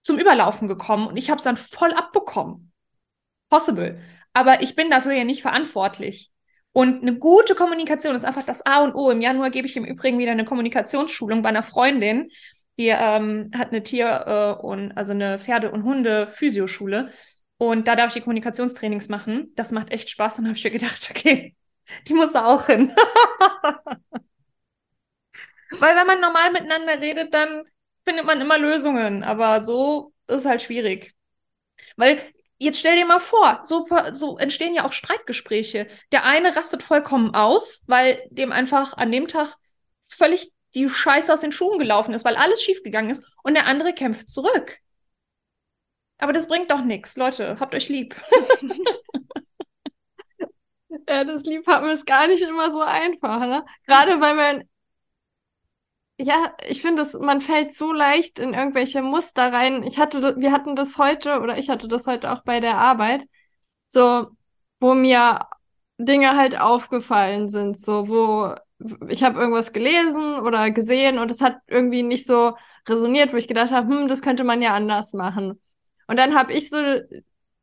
zum 0.00 0.18
Überlaufen 0.18 0.68
gekommen. 0.68 1.06
Und 1.06 1.18
ich 1.18 1.30
habe 1.30 1.38
es 1.38 1.44
dann 1.44 1.58
voll 1.58 1.92
abbekommen. 1.92 2.72
Possible 3.48 4.00
aber 4.32 4.62
ich 4.62 4.76
bin 4.76 4.90
dafür 4.90 5.12
ja 5.12 5.24
nicht 5.24 5.42
verantwortlich. 5.42 6.30
Und 6.72 7.02
eine 7.02 7.18
gute 7.18 7.54
Kommunikation 7.54 8.14
ist 8.14 8.24
einfach 8.24 8.44
das 8.44 8.64
A 8.64 8.82
und 8.82 8.94
O. 8.94 9.10
Im 9.10 9.20
Januar 9.20 9.50
gebe 9.50 9.66
ich 9.66 9.76
im 9.76 9.84
Übrigen 9.84 10.18
wieder 10.18 10.32
eine 10.32 10.44
Kommunikationsschulung 10.46 11.42
bei 11.42 11.50
einer 11.50 11.62
Freundin, 11.62 12.30
die 12.78 12.88
ähm, 12.88 13.50
hat 13.54 13.68
eine 13.68 13.82
Tier- 13.82 14.56
äh, 14.58 14.64
und 14.66 14.92
also 14.92 15.12
eine 15.12 15.38
Pferde- 15.38 15.70
und 15.70 15.84
Hunde-Physioschule. 15.84 17.10
Und 17.58 17.86
da 17.86 17.94
darf 17.94 18.08
ich 18.08 18.14
die 18.14 18.20
Kommunikationstrainings 18.22 19.08
machen. 19.08 19.52
Das 19.54 19.70
macht 19.70 19.90
echt 19.90 20.08
Spaß. 20.10 20.38
Und 20.38 20.46
habe 20.48 20.56
ich 20.56 20.64
mir 20.64 20.70
gedacht, 20.70 21.08
okay, 21.10 21.54
die 22.08 22.14
muss 22.14 22.32
da 22.32 22.46
auch 22.46 22.66
hin. 22.66 22.92
Weil 25.70 25.96
wenn 25.96 26.06
man 26.06 26.20
normal 26.20 26.52
miteinander 26.52 27.00
redet, 27.00 27.32
dann 27.34 27.64
findet 28.04 28.24
man 28.24 28.40
immer 28.40 28.58
Lösungen. 28.58 29.22
Aber 29.22 29.62
so 29.62 30.12
ist 30.26 30.46
halt 30.46 30.62
schwierig. 30.62 31.14
Weil 31.96 32.18
jetzt 32.62 32.78
stell 32.78 32.96
dir 32.96 33.06
mal 33.06 33.20
vor, 33.20 33.60
so, 33.64 33.86
so 34.12 34.38
entstehen 34.38 34.74
ja 34.74 34.84
auch 34.84 34.92
Streitgespräche. 34.92 35.88
Der 36.12 36.24
eine 36.24 36.56
rastet 36.56 36.82
vollkommen 36.82 37.34
aus, 37.34 37.84
weil 37.86 38.22
dem 38.30 38.52
einfach 38.52 38.96
an 38.96 39.10
dem 39.10 39.28
Tag 39.28 39.56
völlig 40.04 40.52
die 40.74 40.88
Scheiße 40.88 41.32
aus 41.32 41.40
den 41.40 41.52
Schuhen 41.52 41.78
gelaufen 41.78 42.14
ist, 42.14 42.24
weil 42.24 42.36
alles 42.36 42.62
schiefgegangen 42.62 43.10
ist 43.10 43.24
und 43.42 43.54
der 43.54 43.66
andere 43.66 43.92
kämpft 43.92 44.30
zurück. 44.30 44.78
Aber 46.18 46.32
das 46.32 46.48
bringt 46.48 46.70
doch 46.70 46.82
nichts. 46.82 47.16
Leute, 47.16 47.58
habt 47.58 47.74
euch 47.74 47.88
lieb. 47.88 48.14
ja, 51.08 51.24
das 51.24 51.42
Liebhaben 51.42 51.90
ist 51.90 52.06
gar 52.06 52.28
nicht 52.28 52.42
immer 52.42 52.70
so 52.70 52.80
einfach, 52.80 53.40
ne? 53.40 53.64
Gerade 53.86 54.20
weil 54.20 54.34
man 54.34 54.64
ja, 56.22 56.54
ich 56.68 56.82
finde, 56.82 57.04
man 57.20 57.40
fällt 57.40 57.74
so 57.74 57.92
leicht 57.92 58.38
in 58.38 58.54
irgendwelche 58.54 59.02
Muster 59.02 59.52
rein. 59.52 59.82
Ich 59.82 59.98
hatte, 59.98 60.36
wir 60.38 60.52
hatten 60.52 60.76
das 60.76 60.96
heute 60.96 61.40
oder 61.40 61.58
ich 61.58 61.68
hatte 61.68 61.88
das 61.88 62.06
heute 62.06 62.32
auch 62.32 62.42
bei 62.44 62.60
der 62.60 62.78
Arbeit, 62.78 63.22
so, 63.88 64.28
wo 64.78 64.94
mir 64.94 65.40
Dinge 65.98 66.36
halt 66.36 66.58
aufgefallen 66.58 67.48
sind, 67.48 67.76
so, 67.78 68.08
wo 68.08 68.54
ich 69.08 69.22
habe 69.24 69.38
irgendwas 69.40 69.72
gelesen 69.72 70.40
oder 70.40 70.70
gesehen 70.70 71.18
und 71.18 71.30
es 71.30 71.40
hat 71.40 71.58
irgendwie 71.66 72.02
nicht 72.02 72.26
so 72.26 72.56
resoniert, 72.88 73.32
wo 73.32 73.36
ich 73.36 73.48
gedacht 73.48 73.72
habe, 73.72 73.88
hm, 73.88 74.08
das 74.08 74.22
könnte 74.22 74.44
man 74.44 74.62
ja 74.62 74.74
anders 74.74 75.12
machen. 75.14 75.60
Und 76.06 76.18
dann 76.18 76.34
habe 76.36 76.52
ich 76.52 76.70
so 76.70 76.76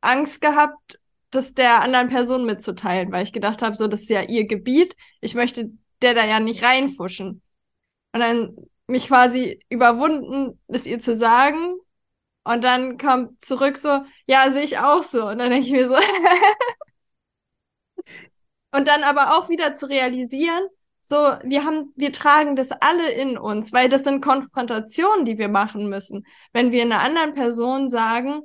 Angst 0.02 0.40
gehabt, 0.40 0.98
das 1.30 1.54
der 1.54 1.82
anderen 1.82 2.08
Person 2.08 2.44
mitzuteilen, 2.44 3.12
weil 3.12 3.22
ich 3.22 3.32
gedacht 3.32 3.62
habe, 3.62 3.76
so, 3.76 3.86
das 3.86 4.02
ist 4.02 4.10
ja 4.10 4.22
ihr 4.22 4.46
Gebiet, 4.46 4.96
ich 5.20 5.34
möchte 5.34 5.70
der 6.02 6.14
da 6.14 6.24
ja 6.26 6.40
nicht 6.40 6.62
reinfuschen. 6.62 7.42
Und 8.12 8.20
dann 8.20 8.56
mich 8.86 9.08
quasi 9.08 9.60
überwunden, 9.68 10.60
das 10.68 10.86
ihr 10.86 11.00
zu 11.00 11.14
sagen. 11.14 11.76
Und 12.44 12.64
dann 12.64 12.98
kommt 12.98 13.44
zurück 13.44 13.76
so, 13.78 14.04
ja, 14.26 14.50
sehe 14.50 14.64
ich 14.64 14.78
auch 14.78 15.02
so. 15.02 15.28
Und 15.28 15.38
dann 15.38 15.50
denke 15.50 15.66
ich 15.66 15.72
mir 15.72 15.88
so. 15.88 15.96
und 18.72 18.88
dann 18.88 19.02
aber 19.04 19.36
auch 19.36 19.48
wieder 19.48 19.74
zu 19.74 19.88
realisieren, 19.88 20.64
so, 21.02 21.16
wir 21.16 21.64
haben, 21.64 21.92
wir 21.96 22.12
tragen 22.12 22.56
das 22.56 22.70
alle 22.72 23.10
in 23.12 23.38
uns, 23.38 23.72
weil 23.72 23.88
das 23.88 24.04
sind 24.04 24.22
Konfrontationen, 24.22 25.24
die 25.24 25.38
wir 25.38 25.48
machen 25.48 25.88
müssen. 25.88 26.26
Wenn 26.52 26.72
wir 26.72 26.82
einer 26.82 27.00
anderen 27.00 27.34
Person 27.34 27.90
sagen, 27.90 28.42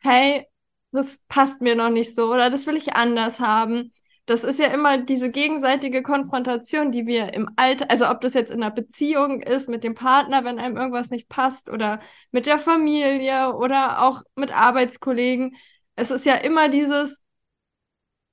hey, 0.00 0.46
das 0.92 1.18
passt 1.28 1.60
mir 1.60 1.74
noch 1.74 1.90
nicht 1.90 2.14
so 2.14 2.32
oder 2.32 2.50
das 2.50 2.66
will 2.66 2.76
ich 2.76 2.94
anders 2.94 3.40
haben, 3.40 3.92
das 4.28 4.44
ist 4.44 4.58
ja 4.58 4.66
immer 4.66 4.98
diese 4.98 5.30
gegenseitige 5.30 6.02
Konfrontation, 6.02 6.92
die 6.92 7.06
wir 7.06 7.32
im 7.32 7.48
Alter, 7.56 7.90
also 7.90 8.10
ob 8.10 8.20
das 8.20 8.34
jetzt 8.34 8.50
in 8.50 8.62
einer 8.62 8.70
Beziehung 8.70 9.40
ist 9.40 9.70
mit 9.70 9.84
dem 9.84 9.94
Partner, 9.94 10.44
wenn 10.44 10.58
einem 10.58 10.76
irgendwas 10.76 11.08
nicht 11.08 11.30
passt 11.30 11.70
oder 11.70 11.98
mit 12.30 12.44
der 12.44 12.58
Familie 12.58 13.54
oder 13.54 14.02
auch 14.02 14.22
mit 14.36 14.52
Arbeitskollegen. 14.54 15.56
Es 15.96 16.10
ist 16.10 16.26
ja 16.26 16.34
immer 16.34 16.68
dieses, 16.68 17.22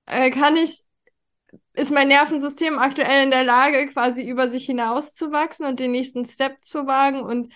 äh, 0.08 0.32
kann 0.32 0.58
ich, 0.58 0.84
ist 1.74 1.92
mein 1.92 2.10
Nervensystem 2.10 2.78
aktuell 2.78 3.24
in 3.24 3.32
der 3.32 3.46
Lage, 3.46 3.88
quasi 3.88 4.28
über 4.28 4.50
sich 4.50 4.66
hinauszuwachsen 4.66 5.66
und 5.66 5.80
den 5.80 5.92
nächsten 5.92 6.26
Step 6.26 6.58
zu 6.66 6.88
wagen 6.88 7.22
und 7.22 7.54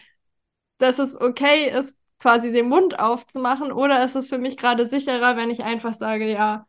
dass 0.77 0.99
es 0.99 1.19
okay 1.19 1.69
ist, 1.69 1.97
quasi 2.19 2.53
den 2.53 2.69
Mund 2.69 2.99
aufzumachen 2.99 3.73
oder 3.73 4.03
ist 4.03 4.15
es 4.15 4.29
für 4.29 4.37
mich 4.37 4.55
gerade 4.55 4.85
sicherer, 4.85 5.35
wenn 5.35 5.49
ich 5.49 5.63
einfach 5.63 5.93
sage, 5.93 6.31
ja, 6.31 6.67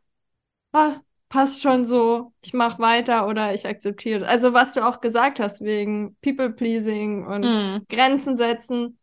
ah, 0.72 1.00
passt 1.30 1.62
schon 1.62 1.84
so, 1.86 2.34
ich 2.42 2.52
mache 2.52 2.80
weiter 2.80 3.26
oder 3.26 3.54
ich 3.54 3.66
akzeptiere. 3.66 4.26
Also 4.26 4.52
was 4.52 4.74
du 4.74 4.86
auch 4.86 5.00
gesagt 5.00 5.40
hast 5.40 5.62
wegen 5.62 6.16
People-Pleasing 6.22 7.24
und 7.24 7.42
mm. 7.42 7.86
Grenzen 7.88 8.36
setzen, 8.36 8.98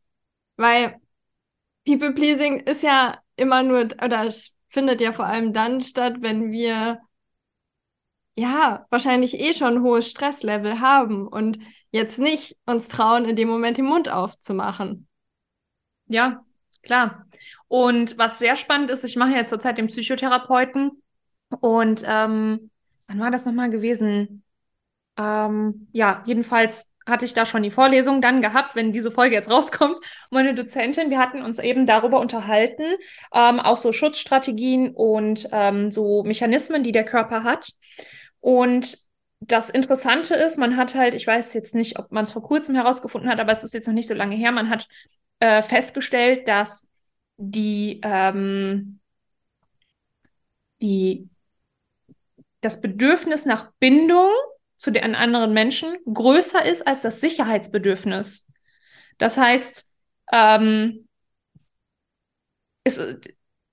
weil 0.58 1.00
People-Pleasing 1.86 2.60
ist 2.60 2.84
ja 2.84 3.18
immer 3.38 3.64
nur, 3.64 3.88
oder 4.04 4.26
es 4.26 4.54
findet 4.68 5.00
ja 5.00 5.14
vor 5.14 5.26
allem 5.26 5.54
dann 5.54 5.82
statt, 5.82 6.18
wenn 6.20 6.52
wir 6.52 7.00
ja, 8.36 8.86
wahrscheinlich 8.92 9.40
eh 9.40 9.54
schon 9.54 9.78
ein 9.78 9.82
hohes 9.82 10.12
Stresslevel 10.12 10.80
haben 10.82 11.28
und 11.28 11.58
jetzt 11.92 12.20
nicht 12.20 12.56
uns 12.68 12.88
trauen, 12.88 13.26
in 13.26 13.36
dem 13.36 13.48
Moment 13.48 13.78
den 13.78 13.86
Mund 13.86 14.10
aufzumachen. 14.10 15.08
Ja, 16.08 16.46
klar. 16.84 17.26
Und 17.68 18.18
was 18.18 18.38
sehr 18.38 18.56
spannend 18.58 18.92
ist, 18.92 19.04
ich 19.06 19.16
mache 19.16 19.32
ja 19.32 19.46
zurzeit 19.46 19.78
den 19.78 19.88
Psychotherapeuten 19.88 21.02
und 21.50 22.04
ähm, 22.06 22.70
wann 23.08 23.20
war 23.20 23.32
das 23.32 23.46
nochmal 23.46 23.70
gewesen? 23.70 24.44
Ähm, 25.18 25.88
ja, 25.92 26.24
jedenfalls 26.26 26.94
hatte 27.08 27.26
ich 27.26 27.34
da 27.34 27.46
schon 27.46 27.64
die 27.64 27.72
Vorlesung 27.72 28.22
dann 28.22 28.42
gehabt, 28.42 28.76
wenn 28.76 28.92
diese 28.92 29.12
Folge 29.12 29.36
jetzt 29.36 29.50
rauskommt. 29.50 30.00
Meine 30.30 30.54
Dozentin, 30.54 31.10
wir 31.10 31.20
hatten 31.20 31.42
uns 31.42 31.58
eben 31.60 31.86
darüber 31.86 32.20
unterhalten, 32.20 32.84
ähm, 33.34 33.60
auch 33.60 33.78
so 33.78 33.94
Schutzstrategien 33.94 34.94
und 34.94 35.48
ähm, 35.52 35.90
so 35.90 36.24
Mechanismen, 36.24 36.84
die 36.84 36.92
der 36.92 37.06
Körper 37.06 37.44
hat. 37.44 37.72
Und 38.42 38.98
das 39.40 39.70
Interessante 39.70 40.36
ist, 40.36 40.58
man 40.58 40.78
hat 40.78 40.96
halt, 40.96 41.14
ich 41.14 41.26
weiß 41.26 41.54
jetzt 41.54 41.76
nicht, 41.76 41.98
ob 41.98 42.12
man 42.12 42.24
es 42.24 42.32
vor 42.32 42.44
kurzem 42.44 42.76
herausgefunden 42.76 43.30
hat, 43.30 43.40
aber 43.40 43.52
es 43.52 43.64
ist 43.64 43.74
jetzt 43.74 43.88
noch 43.88 43.94
nicht 43.94 44.08
so 44.08 44.14
lange 44.14 44.36
her, 44.36 44.52
man 44.52 44.70
hat 44.70 44.88
äh, 45.40 45.62
festgestellt, 45.62 46.48
dass 46.48 46.88
die, 47.38 48.02
ähm, 48.04 49.00
die 50.82 51.30
das 52.68 52.82
Bedürfnis 52.82 53.46
nach 53.46 53.72
Bindung 53.80 54.30
zu 54.76 54.92
den 54.92 55.16
anderen 55.16 55.54
Menschen 55.54 55.96
größer 56.12 56.66
ist 56.66 56.86
als 56.86 57.02
das 57.02 57.22
Sicherheitsbedürfnis. 57.22 58.46
Das 59.18 59.38
heißt, 59.38 59.90
ähm, 60.34 61.08
ist 62.84 63.02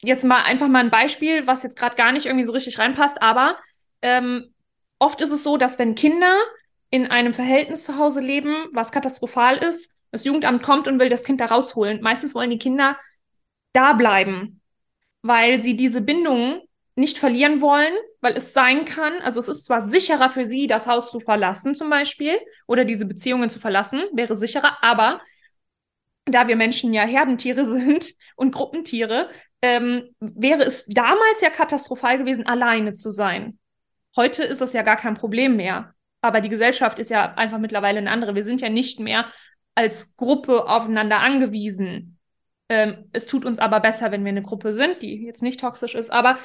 jetzt 0.00 0.22
mal 0.22 0.44
einfach 0.44 0.68
mal 0.68 0.78
ein 0.78 0.92
Beispiel, 0.92 1.44
was 1.48 1.64
jetzt 1.64 1.76
gerade 1.76 1.96
gar 1.96 2.12
nicht 2.12 2.26
irgendwie 2.26 2.44
so 2.44 2.52
richtig 2.52 2.78
reinpasst, 2.78 3.20
aber 3.20 3.58
ähm, 4.00 4.54
oft 5.00 5.20
ist 5.20 5.32
es 5.32 5.42
so, 5.42 5.56
dass 5.56 5.80
wenn 5.80 5.96
Kinder 5.96 6.38
in 6.90 7.10
einem 7.10 7.34
Verhältnis 7.34 7.82
zu 7.82 7.98
Hause 7.98 8.20
leben, 8.20 8.68
was 8.72 8.92
katastrophal 8.92 9.56
ist, 9.56 9.96
das 10.12 10.24
Jugendamt 10.24 10.62
kommt 10.62 10.86
und 10.86 11.00
will 11.00 11.08
das 11.08 11.24
Kind 11.24 11.40
da 11.40 11.46
rausholen. 11.46 12.00
Meistens 12.00 12.36
wollen 12.36 12.50
die 12.50 12.58
Kinder 12.58 12.96
da 13.72 13.94
bleiben, 13.94 14.60
weil 15.22 15.64
sie 15.64 15.74
diese 15.74 16.00
Bindung 16.00 16.62
nicht 16.96 17.18
verlieren 17.18 17.60
wollen, 17.60 17.92
weil 18.20 18.36
es 18.36 18.52
sein 18.52 18.84
kann, 18.84 19.14
also 19.22 19.40
es 19.40 19.48
ist 19.48 19.66
zwar 19.66 19.82
sicherer 19.82 20.30
für 20.30 20.46
sie, 20.46 20.66
das 20.66 20.86
Haus 20.86 21.10
zu 21.10 21.18
verlassen 21.18 21.74
zum 21.74 21.90
Beispiel 21.90 22.38
oder 22.68 22.84
diese 22.84 23.06
Beziehungen 23.06 23.50
zu 23.50 23.58
verlassen, 23.58 24.04
wäre 24.12 24.36
sicherer, 24.36 24.78
aber 24.82 25.20
da 26.26 26.48
wir 26.48 26.56
Menschen 26.56 26.92
ja 26.92 27.02
Herdentiere 27.02 27.64
sind 27.66 28.14
und 28.36 28.52
Gruppentiere, 28.52 29.28
ähm, 29.62 30.14
wäre 30.20 30.62
es 30.62 30.86
damals 30.86 31.40
ja 31.40 31.50
katastrophal 31.50 32.18
gewesen, 32.18 32.46
alleine 32.46 32.94
zu 32.94 33.10
sein. 33.10 33.58
Heute 34.16 34.44
ist 34.44 34.62
es 34.62 34.72
ja 34.72 34.82
gar 34.82 34.96
kein 34.96 35.14
Problem 35.14 35.56
mehr. 35.56 35.94
Aber 36.20 36.40
die 36.40 36.48
Gesellschaft 36.48 36.98
ist 36.98 37.10
ja 37.10 37.34
einfach 37.34 37.58
mittlerweile 37.58 37.98
eine 37.98 38.10
andere. 38.10 38.34
Wir 38.34 38.44
sind 38.44 38.62
ja 38.62 38.70
nicht 38.70 38.98
mehr 38.98 39.26
als 39.74 40.16
Gruppe 40.16 40.66
aufeinander 40.68 41.20
angewiesen. 41.20 42.18
Ähm, 42.70 43.10
es 43.12 43.26
tut 43.26 43.44
uns 43.44 43.58
aber 43.58 43.80
besser, 43.80 44.10
wenn 44.10 44.24
wir 44.24 44.30
eine 44.30 44.40
Gruppe 44.40 44.72
sind, 44.72 45.02
die 45.02 45.26
jetzt 45.26 45.42
nicht 45.42 45.60
toxisch 45.60 45.94
ist. 45.94 46.10
Aber 46.10 46.38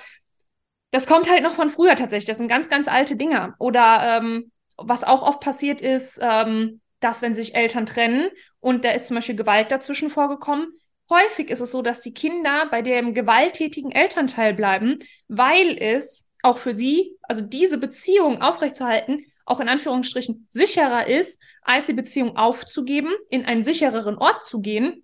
das 0.92 1.08
kommt 1.08 1.30
halt 1.30 1.44
noch 1.44 1.54
von 1.54 1.70
früher 1.70 1.96
tatsächlich. 1.96 2.28
Das 2.28 2.38
sind 2.38 2.48
ganz, 2.48 2.70
ganz 2.70 2.88
alte 2.88 3.16
Dinger. 3.16 3.56
Oder 3.60 4.20
ähm, 4.22 4.52
was 4.78 5.04
auch 5.04 5.22
oft 5.22 5.40
passiert 5.40 5.82
ist, 5.82 6.20
ähm, 6.22 6.82
dass 7.00 7.22
wenn 7.22 7.34
sich 7.34 7.56
Eltern 7.56 7.86
trennen 7.86 8.30
und 8.60 8.84
da 8.86 8.92
ist 8.92 9.08
zum 9.08 9.16
Beispiel 9.16 9.36
Gewalt 9.36 9.72
dazwischen 9.72 10.10
vorgekommen, 10.10 10.68
häufig 11.10 11.50
ist 11.50 11.62
es 11.62 11.72
so, 11.72 11.82
dass 11.82 12.02
die 12.02 12.14
Kinder 12.14 12.68
bei 12.70 12.82
dem 12.82 13.14
gewalttätigen 13.14 13.92
Elternteil 13.92 14.54
bleiben, 14.54 15.00
weil 15.28 15.78
es 15.80 16.30
auch 16.44 16.58
für 16.58 16.74
sie, 16.74 17.18
also 17.24 17.42
diese 17.42 17.78
Beziehung 17.78 18.42
aufrechtzuerhalten, 18.42 19.26
auch 19.46 19.60
in 19.60 19.70
Anführungsstrichen 19.70 20.48
sicherer 20.50 21.08
ist, 21.08 21.42
als 21.64 21.88
die 21.88 21.94
Beziehung 21.94 22.38
aufzugeben, 22.38 23.12
in 23.30 23.46
einen 23.46 23.64
sichereren 23.64 24.18
Ort 24.18 24.44
zu 24.44 24.62
gehen 24.62 25.04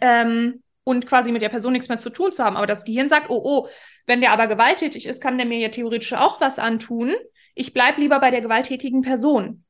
ähm, 0.00 0.62
und 0.84 1.06
quasi 1.06 1.32
mit 1.32 1.42
der 1.42 1.48
Person 1.48 1.72
nichts 1.72 1.88
mehr 1.88 1.98
zu 1.98 2.10
tun 2.10 2.32
zu 2.32 2.44
haben. 2.44 2.56
Aber 2.56 2.66
das 2.66 2.84
Gehirn 2.84 3.08
sagt, 3.08 3.30
oh, 3.30 3.40
oh, 3.42 3.68
wenn 4.06 4.20
der 4.20 4.32
aber 4.32 4.46
gewalttätig 4.46 5.06
ist, 5.06 5.22
kann 5.22 5.38
der 5.38 5.46
mir 5.46 5.58
ja 5.58 5.70
theoretisch 5.70 6.12
auch 6.12 6.40
was 6.40 6.58
antun. 6.58 7.14
Ich 7.54 7.72
bleib 7.72 7.98
lieber 7.98 8.20
bei 8.20 8.30
der 8.30 8.42
gewalttätigen 8.42 9.02
Person. 9.02 9.64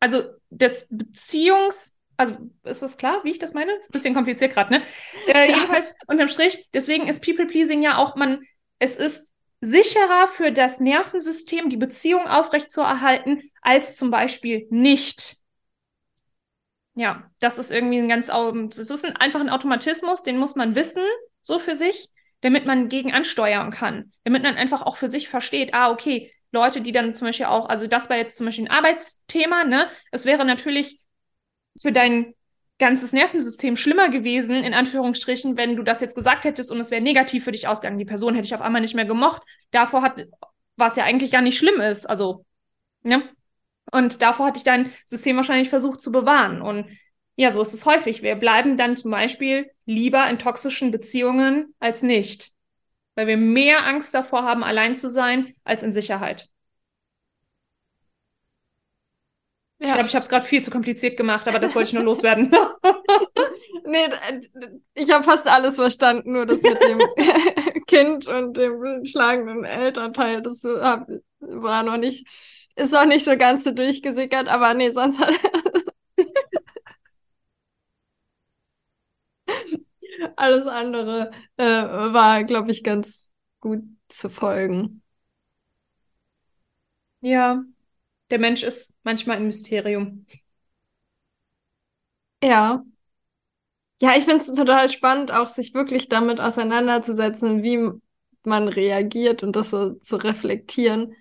Also 0.00 0.22
das 0.50 0.86
Beziehungs, 0.90 1.98
also 2.16 2.36
ist 2.64 2.82
das 2.82 2.96
klar, 2.96 3.20
wie 3.24 3.30
ich 3.30 3.38
das 3.38 3.52
meine? 3.52 3.72
Ist 3.72 3.90
ein 3.90 3.92
bisschen 3.92 4.14
kompliziert 4.14 4.52
gerade, 4.52 4.74
ne? 4.74 4.82
Äh, 5.26 5.50
ja. 5.50 5.56
Jedenfalls 5.56 5.94
unterm 6.06 6.28
Strich, 6.28 6.68
deswegen 6.72 7.08
ist 7.08 7.24
People 7.24 7.46
Pleasing 7.46 7.82
ja 7.82 7.98
auch, 7.98 8.16
man, 8.16 8.42
es 8.78 8.96
ist 8.96 9.34
sicherer 9.60 10.28
für 10.28 10.52
das 10.52 10.80
Nervensystem, 10.80 11.68
die 11.68 11.76
Beziehung 11.76 12.26
aufrechtzuerhalten, 12.26 13.50
als 13.60 13.96
zum 13.96 14.10
Beispiel 14.10 14.66
nicht. 14.70 15.36
Ja, 16.98 17.30
das 17.38 17.58
ist 17.58 17.70
irgendwie 17.70 17.98
ein 17.98 18.08
ganz, 18.08 18.26
das 18.26 18.90
ist 18.90 19.04
ein, 19.04 19.16
einfach 19.16 19.40
ein 19.40 19.50
Automatismus, 19.50 20.22
den 20.22 20.38
muss 20.38 20.56
man 20.56 20.74
wissen, 20.74 21.02
so 21.42 21.58
für 21.58 21.76
sich 21.76 22.10
damit 22.40 22.66
man 22.66 22.88
gegen 22.88 23.12
ansteuern 23.12 23.70
kann, 23.70 24.12
damit 24.24 24.42
man 24.42 24.56
einfach 24.56 24.82
auch 24.82 24.96
für 24.96 25.08
sich 25.08 25.28
versteht, 25.28 25.74
ah, 25.74 25.90
okay, 25.90 26.32
Leute, 26.52 26.80
die 26.80 26.92
dann 26.92 27.14
zum 27.14 27.26
Beispiel 27.26 27.46
auch, 27.46 27.68
also 27.68 27.86
das 27.86 28.08
war 28.08 28.16
jetzt 28.16 28.36
zum 28.36 28.46
Beispiel 28.46 28.66
ein 28.66 28.70
Arbeitsthema, 28.70 29.64
ne? 29.64 29.88
Es 30.12 30.24
wäre 30.24 30.44
natürlich 30.44 31.00
für 31.80 31.92
dein 31.92 32.34
ganzes 32.78 33.12
Nervensystem 33.12 33.76
schlimmer 33.76 34.08
gewesen, 34.08 34.62
in 34.62 34.72
Anführungsstrichen, 34.72 35.56
wenn 35.56 35.76
du 35.76 35.82
das 35.82 36.00
jetzt 36.00 36.14
gesagt 36.14 36.44
hättest 36.44 36.70
und 36.70 36.80
es 36.80 36.90
wäre 36.90 37.02
negativ 37.02 37.44
für 37.44 37.52
dich 37.52 37.66
ausgegangen. 37.66 37.98
Die 37.98 38.04
Person 38.04 38.34
hätte 38.34 38.46
ich 38.46 38.54
auf 38.54 38.60
einmal 38.60 38.80
nicht 38.80 38.94
mehr 38.94 39.04
gemocht. 39.04 39.42
Davor 39.72 40.02
hat, 40.02 40.24
was 40.76 40.96
ja 40.96 41.04
eigentlich 41.04 41.32
gar 41.32 41.42
nicht 41.42 41.58
schlimm 41.58 41.80
ist, 41.80 42.06
also, 42.06 42.44
ne? 43.02 43.28
Und 43.90 44.22
davor 44.22 44.46
hatte 44.46 44.58
ich 44.58 44.64
dein 44.64 44.92
System 45.06 45.36
wahrscheinlich 45.36 45.68
versucht 45.68 46.00
zu 46.00 46.12
bewahren. 46.12 46.62
Und 46.62 46.86
ja, 47.36 47.50
so 47.50 47.62
ist 47.62 47.72
es 47.72 47.86
häufig. 47.86 48.22
Wir 48.22 48.34
bleiben 48.34 48.76
dann 48.76 48.96
zum 48.96 49.10
Beispiel 49.10 49.70
lieber 49.86 50.28
in 50.28 50.38
toxischen 50.38 50.90
Beziehungen 50.90 51.74
als 51.78 52.02
nicht, 52.02 52.52
weil 53.14 53.26
wir 53.26 53.36
mehr 53.36 53.86
Angst 53.86 54.14
davor 54.14 54.42
haben, 54.42 54.64
allein 54.64 54.94
zu 54.94 55.08
sein, 55.08 55.54
als 55.64 55.82
in 55.82 55.92
Sicherheit. 55.92 56.48
Ja. 59.78 59.86
Ich 59.86 59.92
glaube, 59.92 60.08
ich 60.08 60.14
habe 60.14 60.24
es 60.24 60.28
gerade 60.28 60.44
viel 60.44 60.62
zu 60.62 60.72
kompliziert 60.72 61.16
gemacht, 61.16 61.46
aber 61.46 61.60
das 61.60 61.74
wollte 61.74 61.88
ich 61.88 61.94
nur 61.94 62.02
loswerden. 62.04 62.50
nee, 63.84 64.08
ich 64.94 65.12
habe 65.12 65.22
fast 65.22 65.46
alles 65.46 65.76
verstanden, 65.76 66.32
nur 66.32 66.46
das 66.46 66.60
mit 66.60 66.82
dem 66.82 66.98
Kind 67.86 68.26
und 68.26 68.56
dem 68.56 69.04
schlagenden 69.04 69.64
Elternteil, 69.64 70.42
das 70.42 70.64
war 70.64 71.82
noch 71.84 71.96
nicht, 71.96 72.26
ist 72.78 72.92
noch 72.92 73.06
nicht 73.06 73.24
so 73.24 73.36
ganz 73.36 73.64
so 73.64 73.70
durchgesickert, 73.72 74.48
aber 74.48 74.74
nee, 74.74 74.90
sonst 74.90 75.18
hat 75.20 75.32
Alles 80.36 80.66
andere 80.66 81.30
äh, 81.56 81.64
war, 81.64 82.44
glaube 82.44 82.70
ich, 82.70 82.82
ganz 82.84 83.32
gut 83.60 83.82
zu 84.08 84.30
folgen. 84.30 85.02
Ja, 87.20 87.62
der 88.30 88.40
Mensch 88.40 88.64
ist 88.64 88.96
manchmal 89.04 89.38
ein 89.38 89.46
Mysterium. 89.46 90.26
Ja. 92.42 92.84
Ja, 94.00 94.16
ich 94.16 94.24
finde 94.24 94.44
es 94.44 94.54
total 94.54 94.88
spannend, 94.88 95.32
auch 95.32 95.48
sich 95.48 95.74
wirklich 95.74 96.08
damit 96.08 96.40
auseinanderzusetzen, 96.40 97.62
wie 97.64 97.90
man 98.44 98.68
reagiert 98.68 99.42
und 99.42 99.56
das 99.56 99.70
so 99.70 99.94
zu 99.94 100.16
reflektieren. 100.16 101.14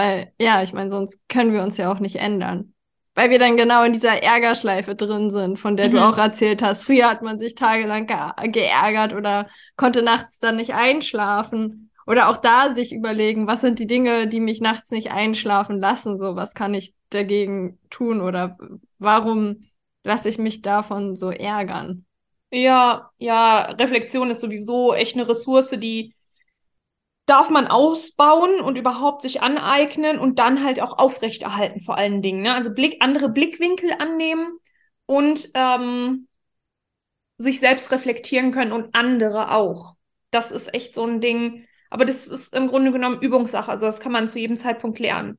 Weil, 0.00 0.32
ja, 0.40 0.62
ich 0.62 0.72
meine, 0.72 0.88
sonst 0.88 1.18
können 1.28 1.52
wir 1.52 1.62
uns 1.62 1.76
ja 1.76 1.92
auch 1.92 2.00
nicht 2.00 2.16
ändern 2.16 2.72
weil 3.14 3.28
wir 3.28 3.38
dann 3.38 3.58
genau 3.58 3.82
in 3.84 3.92
dieser 3.92 4.22
Ärgerschleife 4.22 4.94
drin 4.94 5.30
sind, 5.30 5.58
von 5.58 5.76
der 5.76 5.88
mhm. 5.88 5.92
du 5.92 6.08
auch 6.08 6.16
erzählt 6.16 6.62
hast. 6.62 6.84
Früher 6.84 7.10
hat 7.10 7.20
man 7.20 7.38
sich 7.38 7.54
tagelang 7.54 8.06
ge 8.06 8.16
geärgert 8.50 9.12
oder 9.12 9.48
konnte 9.76 10.02
nachts 10.02 10.38
dann 10.38 10.56
nicht 10.56 10.72
einschlafen. 10.72 11.90
oder 12.06 12.30
auch 12.30 12.38
da 12.38 12.74
sich 12.74 12.92
überlegen, 12.94 13.46
was 13.46 13.60
sind 13.60 13.78
die 13.78 13.86
Dinge, 13.86 14.26
die 14.26 14.40
mich 14.40 14.62
nachts 14.62 14.90
nicht 14.90 15.12
einschlafen 15.12 15.80
lassen, 15.80 16.18
so 16.18 16.34
was 16.34 16.54
kann 16.54 16.72
ich 16.72 16.94
dagegen 17.10 17.78
tun 17.90 18.22
oder 18.22 18.56
warum 18.98 19.66
lasse 20.02 20.30
ich 20.30 20.38
mich 20.38 20.62
davon 20.62 21.14
so 21.14 21.30
ärgern? 21.30 22.06
Ja, 22.50 23.10
ja, 23.18 23.64
Reflexion 23.72 24.30
ist 24.30 24.40
sowieso 24.40 24.94
echt 24.94 25.14
eine 25.14 25.28
Ressource, 25.28 25.70
die 25.78 26.14
darf 27.30 27.48
man 27.48 27.68
ausbauen 27.68 28.60
und 28.60 28.76
überhaupt 28.76 29.22
sich 29.22 29.40
aneignen 29.40 30.18
und 30.18 30.38
dann 30.38 30.64
halt 30.64 30.80
auch 30.80 30.98
aufrechterhalten 30.98 31.80
vor 31.80 31.96
allen 31.96 32.22
Dingen. 32.22 32.42
Ne? 32.42 32.54
Also 32.54 32.74
Blick, 32.74 32.96
andere 33.00 33.28
Blickwinkel 33.28 33.92
annehmen 33.98 34.58
und 35.06 35.48
ähm, 35.54 36.26
sich 37.38 37.60
selbst 37.60 37.92
reflektieren 37.92 38.50
können 38.50 38.72
und 38.72 38.94
andere 38.94 39.52
auch. 39.52 39.94
Das 40.30 40.50
ist 40.50 40.74
echt 40.74 40.94
so 40.94 41.06
ein 41.06 41.20
Ding. 41.20 41.66
Aber 41.88 42.04
das 42.04 42.26
ist 42.26 42.54
im 42.54 42.68
Grunde 42.68 42.92
genommen 42.92 43.20
Übungssache. 43.20 43.70
Also 43.70 43.86
das 43.86 44.00
kann 44.00 44.12
man 44.12 44.28
zu 44.28 44.38
jedem 44.38 44.56
Zeitpunkt 44.56 44.98
lernen. 44.98 45.38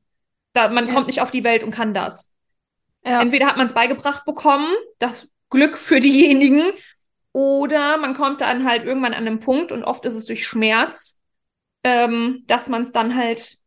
Da, 0.52 0.68
man 0.68 0.88
ja. 0.88 0.94
kommt 0.94 1.06
nicht 1.06 1.20
auf 1.20 1.30
die 1.30 1.44
Welt 1.44 1.62
und 1.62 1.70
kann 1.70 1.94
das. 1.94 2.32
Ja. 3.04 3.20
Entweder 3.20 3.46
hat 3.46 3.56
man 3.56 3.66
es 3.66 3.74
beigebracht 3.74 4.24
bekommen, 4.24 4.72
das 4.98 5.28
Glück 5.50 5.76
für 5.76 6.00
diejenigen, 6.00 6.72
oder 7.32 7.96
man 7.96 8.14
kommt 8.14 8.42
dann 8.42 8.66
halt 8.66 8.84
irgendwann 8.84 9.14
an 9.14 9.26
einen 9.26 9.40
Punkt 9.40 9.72
und 9.72 9.84
oft 9.84 10.04
ist 10.04 10.14
es 10.14 10.26
durch 10.26 10.46
Schmerz, 10.46 11.21
ähm, 11.84 12.44
dass 12.46 12.68
man 12.68 12.82
es 12.82 12.92
dann 12.92 13.16
halt 13.16 13.58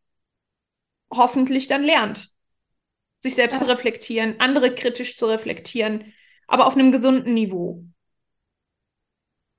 hoffentlich 1.10 1.66
dann 1.66 1.82
lernt, 1.82 2.32
sich 3.20 3.34
selbst 3.34 3.60
ja. 3.60 3.66
zu 3.66 3.72
reflektieren, 3.72 4.40
andere 4.40 4.74
kritisch 4.74 5.16
zu 5.16 5.26
reflektieren, 5.26 6.12
aber 6.46 6.66
auf 6.66 6.74
einem 6.74 6.92
gesunden 6.92 7.34
Niveau. 7.34 7.84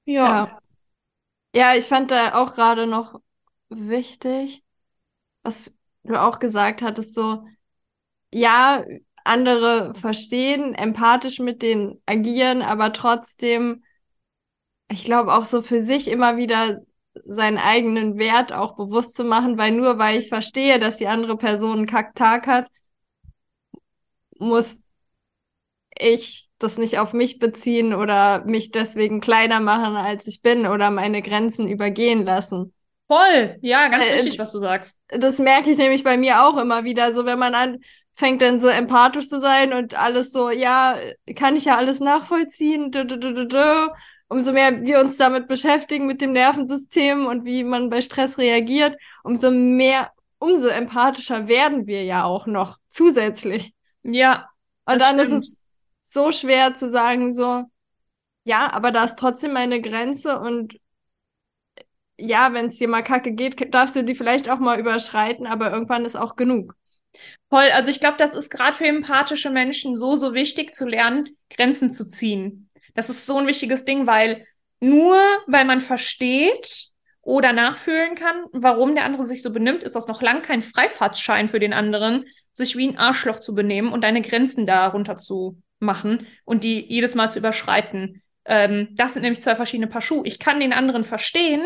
Ja. 0.05 0.25
Ja, 0.25 0.61
ja 1.53 1.75
ich 1.75 1.85
fand 1.85 2.11
da 2.11 2.35
auch 2.35 2.55
gerade 2.55 2.87
noch 2.87 3.19
wichtig, 3.69 4.63
was 5.43 5.77
du 6.03 6.21
auch 6.21 6.39
gesagt 6.39 6.81
hattest, 6.81 7.13
so, 7.13 7.45
ja, 8.31 8.83
andere 9.23 9.93
verstehen, 9.93 10.73
empathisch 10.73 11.39
mit 11.39 11.61
denen 11.61 12.01
agieren, 12.05 12.61
aber 12.61 12.93
trotzdem, 12.93 13.83
ich 14.89 15.03
glaube 15.03 15.33
auch 15.33 15.43
so 15.43 15.61
für 15.61 15.81
sich 15.81 16.07
immer 16.07 16.37
wieder 16.37 16.81
seinen 17.25 17.57
eigenen 17.57 18.17
Wert 18.17 18.53
auch 18.53 18.75
bewusst 18.75 19.15
zu 19.15 19.23
machen, 19.23 19.57
weil 19.57 19.71
nur 19.71 19.97
weil 19.97 20.19
ich 20.19 20.29
verstehe, 20.29 20.79
dass 20.79 20.97
die 20.97 21.07
andere 21.07 21.37
Person 21.37 21.77
einen 21.77 21.85
Kacktag 21.87 22.47
hat, 22.47 22.67
muss 24.39 24.81
ich 25.99 26.47
das 26.59 26.77
nicht 26.77 26.99
auf 26.99 27.13
mich 27.13 27.39
beziehen 27.39 27.93
oder 27.93 28.43
mich 28.45 28.71
deswegen 28.71 29.19
kleiner 29.19 29.59
machen, 29.59 29.95
als 29.95 30.27
ich 30.27 30.41
bin 30.41 30.67
oder 30.67 30.91
meine 30.91 31.21
Grenzen 31.21 31.67
übergehen 31.67 32.23
lassen. 32.23 32.73
Voll, 33.07 33.57
ja, 33.61 33.87
ganz 33.87 34.05
äh, 34.05 34.13
richtig, 34.13 34.39
was 34.39 34.51
du 34.51 34.59
sagst. 34.59 34.99
Das 35.07 35.39
merke 35.39 35.71
ich 35.71 35.77
nämlich 35.77 36.03
bei 36.03 36.17
mir 36.17 36.43
auch 36.43 36.57
immer 36.57 36.83
wieder, 36.83 37.11
so 37.11 37.25
wenn 37.25 37.39
man 37.39 37.55
anfängt 37.55 38.41
dann 38.41 38.59
so 38.59 38.67
empathisch 38.67 39.29
zu 39.29 39.39
sein 39.39 39.73
und 39.73 39.95
alles 39.95 40.31
so, 40.31 40.49
ja, 40.49 40.97
kann 41.35 41.55
ich 41.55 41.65
ja 41.65 41.77
alles 41.77 41.99
nachvollziehen, 41.99 42.91
du, 42.91 43.05
du, 43.05 43.17
du, 43.17 43.47
du, 43.47 43.89
umso 44.29 44.51
mehr 44.51 44.83
wir 44.83 44.99
uns 44.99 45.17
damit 45.17 45.47
beschäftigen, 45.47 46.07
mit 46.07 46.21
dem 46.21 46.33
Nervensystem 46.33 47.25
und 47.25 47.45
wie 47.45 47.63
man 47.63 47.89
bei 47.89 48.01
Stress 48.01 48.37
reagiert, 48.37 48.97
umso 49.23 49.51
mehr, 49.51 50.11
umso 50.39 50.67
empathischer 50.67 51.47
werden 51.47 51.87
wir 51.87 52.03
ja 52.03 52.23
auch 52.23 52.45
noch 52.45 52.77
zusätzlich. 52.87 53.73
Ja. 54.03 54.49
Und 54.85 55.01
dann 55.01 55.19
stimmt. 55.19 55.21
ist 55.21 55.31
es 55.33 55.63
so 56.01 56.31
schwer 56.31 56.75
zu 56.75 56.89
sagen, 56.89 57.31
so, 57.33 57.63
ja, 58.43 58.71
aber 58.71 58.91
da 58.91 59.03
ist 59.03 59.19
trotzdem 59.19 59.53
meine 59.53 59.81
Grenze 59.81 60.39
und 60.39 60.77
ja, 62.17 62.53
wenn 62.53 62.67
es 62.67 62.77
dir 62.77 62.87
mal 62.87 63.03
kacke 63.03 63.31
geht, 63.31 63.73
darfst 63.73 63.95
du 63.95 64.03
die 64.03 64.15
vielleicht 64.15 64.49
auch 64.49 64.59
mal 64.59 64.79
überschreiten, 64.79 65.45
aber 65.45 65.71
irgendwann 65.71 66.05
ist 66.05 66.15
auch 66.15 66.35
genug. 66.35 66.75
Voll, 67.49 67.69
also 67.71 67.89
ich 67.89 67.99
glaube, 67.99 68.17
das 68.17 68.33
ist 68.33 68.49
gerade 68.49 68.75
für 68.75 68.85
empathische 68.85 69.49
Menschen 69.49 69.95
so, 69.95 70.15
so 70.15 70.33
wichtig 70.33 70.73
zu 70.73 70.87
lernen, 70.87 71.37
Grenzen 71.49 71.91
zu 71.91 72.07
ziehen. 72.07 72.66
Das 72.97 73.11
ist 73.11 73.27
so 73.27 73.37
ein 73.37 73.45
wichtiges 73.45 73.85
Ding, 73.85 74.07
weil 74.07 74.47
nur 74.79 75.21
weil 75.45 75.65
man 75.65 75.81
versteht 75.81 76.87
oder 77.21 77.53
nachfühlen 77.53 78.15
kann, 78.15 78.43
warum 78.53 78.95
der 78.95 79.05
andere 79.05 79.23
sich 79.23 79.43
so 79.43 79.53
benimmt, 79.53 79.83
ist 79.83 79.95
das 79.95 80.07
noch 80.07 80.23
lang 80.23 80.41
kein 80.41 80.63
Freifahrtsschein 80.63 81.47
für 81.47 81.59
den 81.59 81.73
anderen, 81.73 82.25
sich 82.53 82.75
wie 82.75 82.87
ein 82.87 82.97
Arschloch 82.97 83.39
zu 83.39 83.53
benehmen 83.53 83.91
und 83.91 84.01
deine 84.03 84.23
Grenzen 84.23 84.65
darunter 84.65 85.15
zu 85.15 85.61
machen 85.77 86.25
und 86.43 86.63
die 86.63 86.83
jedes 86.91 87.13
Mal 87.13 87.29
zu 87.29 87.37
überschreiten. 87.37 88.23
Ähm, 88.45 88.87
das 88.93 89.13
sind 89.13 89.21
nämlich 89.21 89.43
zwei 89.43 89.55
verschiedene 89.55 89.85
Paar 89.85 90.01
Schuhe. 90.01 90.25
Ich 90.25 90.39
kann 90.39 90.59
den 90.59 90.73
anderen 90.73 91.03
verstehen, 91.03 91.61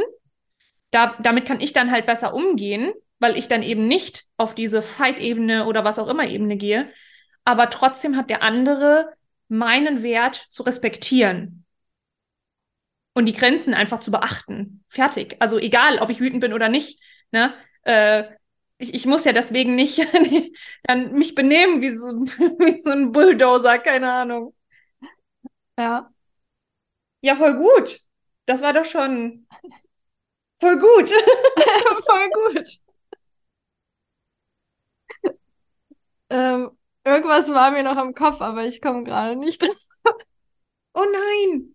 da, 0.89 1.15
damit 1.21 1.45
kann 1.45 1.61
ich 1.61 1.71
dann 1.71 1.91
halt 1.91 2.07
besser 2.07 2.33
umgehen, 2.33 2.91
weil 3.19 3.37
ich 3.37 3.47
dann 3.47 3.63
eben 3.63 3.87
nicht 3.87 4.25
auf 4.35 4.53
diese 4.53 4.81
Fight-Ebene 4.81 5.65
oder 5.65 5.85
was 5.85 5.97
auch 5.97 6.09
immer 6.09 6.27
Ebene 6.27 6.57
gehe. 6.57 6.89
Aber 7.45 7.69
trotzdem 7.69 8.17
hat 8.17 8.29
der 8.29 8.43
andere 8.43 9.13
meinen 9.51 10.03
Wert 10.03 10.47
zu 10.49 10.63
respektieren 10.63 11.65
und 13.13 13.25
die 13.25 13.33
Grenzen 13.33 13.73
einfach 13.73 13.99
zu 13.99 14.11
beachten. 14.11 14.83
Fertig. 14.89 15.35
Also 15.39 15.57
egal, 15.57 15.99
ob 15.99 16.09
ich 16.09 16.19
wütend 16.19 16.41
bin 16.41 16.53
oder 16.53 16.69
nicht. 16.69 16.99
Ne? 17.31 17.53
Äh, 17.83 18.23
ich, 18.77 18.93
ich 18.93 19.05
muss 19.05 19.25
ja 19.25 19.33
deswegen 19.33 19.75
nicht 19.75 19.99
dann 20.83 21.13
mich 21.13 21.35
benehmen 21.35 21.81
wie 21.81 21.89
so, 21.89 22.07
wie 22.25 22.79
so 22.79 22.91
ein 22.91 23.11
Bulldozer, 23.11 23.79
keine 23.79 24.11
Ahnung. 24.11 24.53
Ja. 25.77 26.11
Ja, 27.21 27.35
voll 27.35 27.55
gut. 27.55 27.99
Das 28.45 28.61
war 28.61 28.73
doch 28.73 28.85
schon 28.85 29.47
voll 30.59 30.77
gut. 30.79 31.09
voll 32.05 32.29
gut. 32.53 32.79
ähm, 36.29 36.71
Irgendwas 37.03 37.49
war 37.49 37.71
mir 37.71 37.83
noch 37.83 38.01
im 38.01 38.13
Kopf, 38.13 38.41
aber 38.41 38.65
ich 38.65 38.81
komme 38.81 39.03
gerade 39.03 39.35
nicht 39.35 39.61
drauf. 39.61 39.75
Oh 40.93 41.05
nein! 41.09 41.73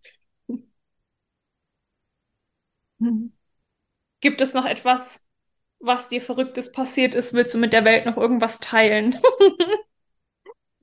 Gibt 4.21 4.41
es 4.41 4.55
noch 4.55 4.65
etwas, 4.65 5.27
was 5.79 6.09
dir 6.09 6.21
Verrücktes 6.21 6.73
passiert 6.73 7.15
ist? 7.15 7.33
Willst 7.35 7.55
du 7.55 7.59
mit 7.59 7.73
der 7.73 7.85
Welt 7.85 8.07
noch 8.07 8.17
irgendwas 8.17 8.61
teilen? 8.61 9.19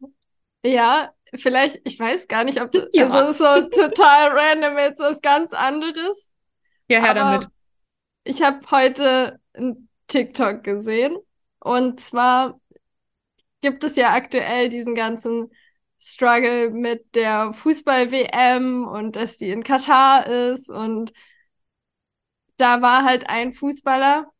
ja, 0.65 1.11
vielleicht, 1.35 1.79
ich 1.83 1.99
weiß 1.99 2.27
gar 2.27 2.43
nicht, 2.43 2.61
ob 2.61 2.71
das 2.71 2.87
ja. 2.93 3.09
also 3.09 3.31
so 3.33 3.69
total 3.69 4.31
random 4.31 4.77
jetzt 4.77 4.99
was 4.99 5.21
ganz 5.21 5.53
anderes. 5.53 6.31
Ja, 6.87 7.01
her 7.01 7.13
damit. 7.13 7.49
Ich 8.23 8.41
habe 8.41 8.59
heute 8.71 9.39
ein 9.53 9.89
TikTok 10.07 10.63
gesehen 10.63 11.17
und 11.59 11.99
zwar 11.99 12.59
gibt 13.63 13.83
es 13.83 13.95
ja 13.97 14.13
aktuell 14.13 14.69
diesen 14.69 14.95
ganzen 14.95 15.51
Struggle 15.99 16.69
mit 16.71 17.15
der 17.15 17.53
Fußball-WM 17.53 18.87
und 18.87 19.15
dass 19.15 19.39
die 19.39 19.49
in 19.51 19.63
Katar 19.63 20.27
ist 20.27 20.69
und 20.69 21.13
da 22.57 22.81
war 22.81 23.03
halt 23.03 23.29
ein 23.29 23.51
Fußballer, 23.51 24.31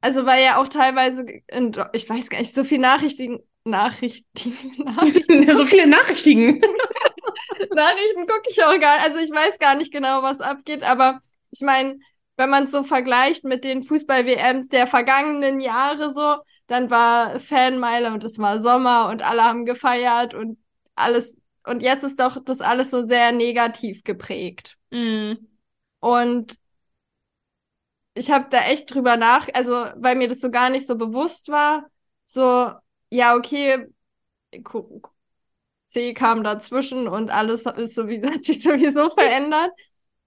also 0.00 0.26
weil 0.26 0.42
ja 0.44 0.56
auch 0.60 0.68
teilweise, 0.68 1.24
in, 1.48 1.72
ich 1.92 2.08
weiß 2.08 2.28
gar 2.30 2.38
nicht, 2.38 2.54
so 2.54 2.64
viel 2.64 2.78
Nachrichten, 2.78 3.40
Nachrichten, 3.64 4.56
Nachrichten. 4.84 5.54
so 5.54 5.64
viele 5.64 5.86
Nachrichten. 5.86 6.60
Nachrichten 7.74 8.26
gucke 8.26 8.50
ich 8.50 8.62
auch 8.64 8.78
gar 8.78 8.96
nicht, 8.96 9.06
also 9.06 9.18
ich 9.18 9.30
weiß 9.30 9.58
gar 9.58 9.74
nicht 9.76 9.92
genau, 9.92 10.22
was 10.22 10.40
abgeht, 10.40 10.82
aber 10.82 11.20
ich 11.50 11.60
meine, 11.60 11.98
wenn 12.36 12.50
man 12.50 12.64
es 12.64 12.72
so 12.72 12.82
vergleicht 12.84 13.44
mit 13.44 13.64
den 13.64 13.82
Fußball-WMs 13.82 14.68
der 14.68 14.86
vergangenen 14.86 15.60
Jahre 15.60 16.10
so, 16.12 16.36
dann 16.72 16.90
war 16.90 17.38
Fanmeile 17.38 18.12
und 18.12 18.24
es 18.24 18.38
war 18.38 18.58
Sommer 18.58 19.08
und 19.10 19.22
alle 19.22 19.44
haben 19.44 19.64
gefeiert 19.64 20.34
und 20.34 20.58
alles. 20.94 21.40
Und 21.64 21.82
jetzt 21.82 22.04
ist 22.04 22.18
doch 22.20 22.42
das 22.44 22.60
alles 22.60 22.90
so 22.90 23.06
sehr 23.06 23.32
negativ 23.32 24.04
geprägt. 24.04 24.76
Mm. 24.90 25.34
Und 26.00 26.58
ich 28.14 28.30
habe 28.30 28.46
da 28.50 28.60
echt 28.62 28.92
drüber 28.92 29.16
nach, 29.16 29.48
also 29.54 29.72
weil 29.96 30.16
mir 30.16 30.28
das 30.28 30.40
so 30.40 30.50
gar 30.50 30.70
nicht 30.70 30.86
so 30.86 30.96
bewusst 30.96 31.48
war, 31.48 31.86
so, 32.24 32.72
ja, 33.10 33.36
okay, 33.36 33.86
C 35.86 36.14
kam 36.14 36.42
dazwischen 36.42 37.08
und 37.08 37.30
alles 37.30 37.66
ist 37.66 37.94
sowieso, 37.94 38.30
hat 38.32 38.44
sich 38.44 38.62
sowieso 38.62 39.10
verändert. 39.10 39.70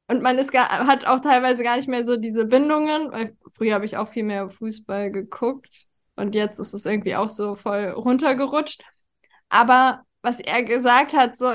Und 0.07 0.21
man 0.21 0.37
ist 0.37 0.51
gar, 0.51 0.69
hat 0.69 1.05
auch 1.05 1.19
teilweise 1.19 1.63
gar 1.63 1.77
nicht 1.77 1.89
mehr 1.89 2.03
so 2.03 2.15
diese 2.17 2.45
Bindungen, 2.45 3.11
weil 3.11 3.35
früher 3.51 3.73
habe 3.73 3.85
ich 3.85 3.97
auch 3.97 4.07
viel 4.07 4.23
mehr 4.23 4.49
Fußball 4.49 5.11
geguckt. 5.11 5.87
Und 6.15 6.35
jetzt 6.35 6.59
ist 6.59 6.73
es 6.73 6.85
irgendwie 6.85 7.15
auch 7.15 7.29
so 7.29 7.55
voll 7.55 7.89
runtergerutscht. 7.89 8.83
Aber 9.49 10.03
was 10.21 10.39
er 10.39 10.63
gesagt 10.63 11.13
hat, 11.13 11.35
so 11.35 11.53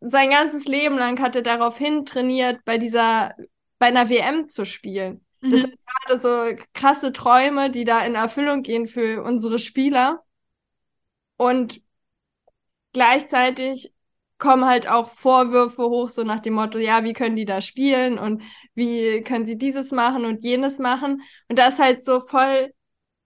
sein 0.00 0.30
ganzes 0.30 0.66
Leben 0.66 0.96
lang 0.96 1.20
hat 1.20 1.36
er 1.36 1.42
darauf 1.42 1.78
hin 1.78 2.06
trainiert, 2.06 2.64
bei 2.64 2.78
dieser, 2.78 3.34
bei 3.78 3.86
einer 3.86 4.08
WM 4.08 4.48
zu 4.48 4.64
spielen. 4.64 5.24
Mhm. 5.40 5.50
Das 5.50 5.60
sind 5.62 5.78
gerade 5.86 6.18
so 6.18 6.64
krasse 6.74 7.12
Träume, 7.12 7.70
die 7.70 7.84
da 7.84 8.04
in 8.04 8.14
Erfüllung 8.14 8.62
gehen 8.62 8.88
für 8.88 9.22
unsere 9.22 9.58
Spieler. 9.58 10.22
Und 11.36 11.82
gleichzeitig 12.92 13.92
kommen 14.38 14.66
halt 14.66 14.88
auch 14.88 15.08
Vorwürfe 15.08 15.84
hoch, 15.84 16.10
so 16.10 16.22
nach 16.22 16.40
dem 16.40 16.54
Motto, 16.54 16.78
ja, 16.78 17.04
wie 17.04 17.12
können 17.12 17.36
die 17.36 17.44
da 17.44 17.60
spielen 17.60 18.18
und 18.18 18.42
wie 18.74 19.22
können 19.22 19.46
sie 19.46 19.56
dieses 19.56 19.92
machen 19.92 20.24
und 20.24 20.44
jenes 20.44 20.78
machen. 20.78 21.22
Und 21.48 21.58
da 21.58 21.68
ist 21.68 21.78
halt 21.78 22.04
so 22.04 22.20
voll, 22.20 22.72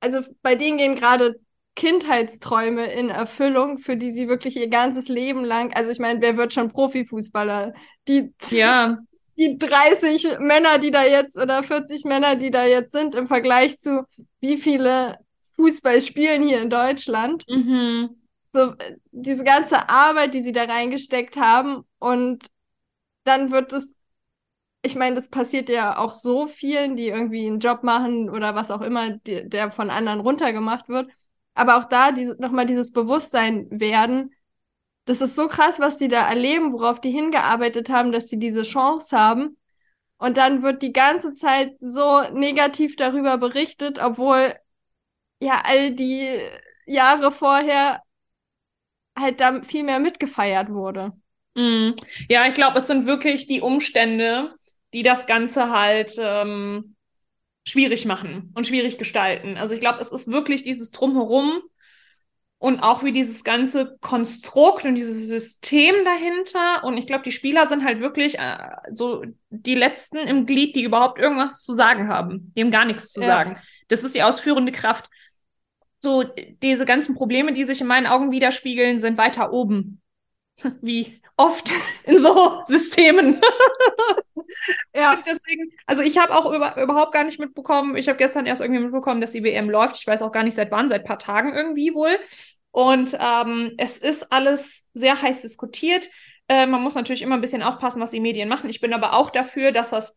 also 0.01 0.21
bei 0.43 0.55
denen 0.55 0.79
gehen 0.79 0.97
gerade 0.97 1.41
Kindheitsträume 1.77 2.87
in 2.87 3.11
Erfüllung, 3.11 3.79
für 3.79 3.97
die 3.97 4.13
sie 4.13 4.29
wirklich 4.29 4.57
ihr 4.57 4.69
ganzes 4.69 5.09
Leben 5.09 5.45
lang, 5.45 5.73
also 5.73 5.91
ich 5.91 5.99
meine, 5.99 6.21
wer 6.21 6.37
wird 6.37 6.53
schon 6.53 6.71
Profifußballer? 6.71 7.73
Die, 8.09 8.35
ja. 8.51 8.99
die 9.37 9.57
30 9.57 10.39
Männer, 10.41 10.79
die 10.79 10.91
da 10.91 11.05
jetzt 11.05 11.37
oder 11.37 11.63
40 11.63 12.05
Männer, 12.05 12.37
die 12.37 12.51
da 12.51 12.67
jetzt 12.67 12.93
sind, 12.93 13.15
im 13.15 13.27
Vergleich 13.27 13.79
zu 13.79 14.05
wie 14.41 14.57
viele 14.57 15.19
Fußball 15.57 16.01
spielen 16.01 16.47
hier 16.47 16.61
in 16.61 16.71
Deutschland. 16.71 17.45
Mhm 17.49 18.17
so 18.53 18.75
diese 19.13 19.45
ganze 19.45 19.89
Arbeit, 19.89 20.35
die 20.35 20.43
sie 20.43 20.53
da 20.53 20.65
reingesteckt 20.65 21.37
haben 21.37 21.85
und 21.99 22.47
dann 23.25 23.51
wird 23.51 23.73
es, 23.73 23.95
ich 24.83 24.97
meine, 24.97 25.17
das 25.17 25.29
passiert 25.29 25.69
ja 25.69 25.99
auch 25.99 26.15
so 26.15 26.47
vielen, 26.47 26.97
die 26.97 27.09
irgendwie 27.09 27.47
einen 27.47 27.61
Job 27.61 27.83
machen 27.83 28.31
oder 28.31 28.55
was 28.55 28.71
auch 28.71 28.81
immer, 28.81 29.11
die, 29.11 29.49
der 29.49 29.71
von 29.71 29.91
anderen 29.91 30.21
runtergemacht 30.21 30.89
wird. 30.89 31.11
Aber 31.55 31.77
auch 31.79 31.85
da 31.85 32.13
diese, 32.13 32.37
nochmal 32.41 32.67
dieses 32.67 32.93
Bewusstsein 32.93 33.67
werden, 33.71 34.35
das 35.05 35.21
ist 35.21 35.37
so 35.37 35.49
krass, 35.49 35.81
was 35.81 35.99
die 35.99 36.09
da 36.09 36.29
erleben, 36.29 36.73
worauf 36.73 37.01
die 37.01 37.11
hingearbeitet 37.11 37.91
haben, 37.91 38.13
dass 38.13 38.29
sie 38.29 38.39
diese 38.39 38.63
Chance 38.63 39.17
haben. 39.17 39.59
Und 40.19 40.37
dann 40.37 40.63
wird 40.63 40.83
die 40.83 40.93
ganze 40.93 41.33
Zeit 41.33 41.77
so 41.81 42.23
negativ 42.33 42.97
darüber 42.97 43.39
berichtet, 43.39 43.99
obwohl 43.99 44.55
ja 45.41 45.63
all 45.65 45.95
die 45.95 46.39
Jahre 46.87 47.31
vorher 47.33 48.03
halt 49.19 49.41
da 49.41 49.63
viel 49.63 49.83
mehr 49.83 49.99
mitgefeiert 49.99 50.71
wurde. 50.71 51.13
Mm. 51.55 51.93
Ja, 52.29 52.47
ich 52.47 52.55
glaube, 52.55 52.79
es 52.79 52.87
sind 52.87 53.07
wirklich 53.07 53.47
die 53.47 53.61
Umstände, 53.61 54.55
die 54.93 55.03
das 55.03 55.27
Ganze 55.27 55.71
halt 55.71 56.17
ähm, 56.19 56.97
schwierig 57.65 58.07
machen 58.07 58.53
und 58.55 58.67
schwierig 58.67 58.99
gestalten. 58.99 59.57
Also 59.57 59.75
ich 59.75 59.81
glaube, 59.81 60.01
es 60.01 60.13
ist 60.13 60.29
wirklich 60.29 60.63
dieses 60.63 60.91
Drumherum 60.91 61.61
und 62.59 62.81
auch 62.81 63.03
wie 63.03 63.13
dieses 63.13 63.43
ganze 63.45 63.97
Konstrukt 64.01 64.85
und 64.85 64.95
dieses 64.95 65.29
System 65.29 65.95
dahinter. 66.05 66.85
Und 66.85 66.99
ich 66.99 67.07
glaube, 67.07 67.25
die 67.25 67.33
Spieler 67.33 67.67
sind 67.67 67.85
halt 67.85 68.01
wirklich 68.01 68.39
äh, 68.39 68.59
so 68.93 69.25
die 69.49 69.75
letzten 69.75 70.19
im 70.19 70.47
Glied, 70.47 70.77
die 70.77 70.83
überhaupt 70.83 71.19
irgendwas 71.19 71.63
zu 71.63 71.73
sagen 71.73 72.09
haben. 72.09 72.53
Die 72.55 72.61
haben 72.61 72.71
gar 72.71 72.85
nichts 72.85 73.13
zu 73.13 73.21
ja. 73.21 73.27
sagen. 73.27 73.57
Das 73.89 74.05
ist 74.05 74.15
die 74.15 74.23
ausführende 74.23 74.73
Kraft 74.73 75.09
so 76.01 76.25
diese 76.63 76.87
ganzen 76.87 77.15
Probleme, 77.15 77.53
die 77.53 77.65
sich 77.65 77.81
in 77.81 77.87
meinen 77.87 78.07
Augen 78.07 78.31
widerspiegeln, 78.31 78.99
sind 78.99 79.19
weiter 79.19 79.53
oben. 79.53 80.01
Wie 80.83 81.21
oft 81.41 81.73
in 82.05 82.19
so 82.19 82.63
Systemen. 82.67 83.41
ja. 84.95 85.15
Und 85.15 85.27
deswegen, 85.27 85.71
also 85.87 86.03
ich 86.03 86.19
habe 86.19 86.35
auch 86.35 86.53
über, 86.53 86.81
überhaupt 86.81 87.13
gar 87.13 87.25
nicht 87.25 87.41
mitbekommen, 87.41 87.97
ich 87.97 88.09
habe 88.09 88.19
gestern 88.19 88.47
erst 88.47 88.61
irgendwie 88.61 88.83
mitbekommen, 88.83 89.21
dass 89.21 89.33
die 89.33 89.43
WM 89.43 89.71
läuft. 89.71 89.97
Ich 89.97 90.07
weiß 90.07 90.23
auch 90.23 90.33
gar 90.33 90.43
nicht 90.43 90.55
seit 90.55 90.71
wann, 90.71 90.89
seit 90.89 91.05
paar 91.05 91.19
Tagen 91.19 91.55
irgendwie 91.55 91.95
wohl. 91.95 92.17
Und 92.73 93.17
ähm, 93.19 93.73
es 93.79 93.99
ist 93.99 94.33
alles 94.33 94.87
sehr 94.93 95.21
heiß 95.21 95.43
diskutiert. 95.43 96.09
Äh, 96.49 96.67
man 96.67 96.83
muss 96.83 96.95
natürlich 96.95 97.23
immer 97.23 97.35
ein 97.35 97.41
bisschen 97.41 97.63
aufpassen, 97.63 98.01
was 98.01 98.13
die 98.13 98.21
Medien 98.21 98.49
machen. 98.49 98.71
Ich 98.71 98.81
bin 98.81 98.93
aber 98.93 99.15
auch 99.15 99.31
dafür, 99.31 99.73
dass 99.73 99.91
das 99.91 100.17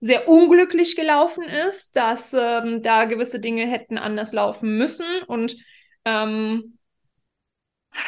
sehr 0.00 0.28
unglücklich 0.28 0.96
gelaufen 0.96 1.44
ist, 1.44 1.96
dass 1.96 2.34
ähm, 2.34 2.82
da 2.82 3.04
gewisse 3.04 3.38
Dinge 3.38 3.66
hätten 3.66 3.96
anders 3.96 4.32
laufen 4.32 4.76
müssen. 4.76 5.06
Und 5.26 5.56
ähm, 6.04 6.78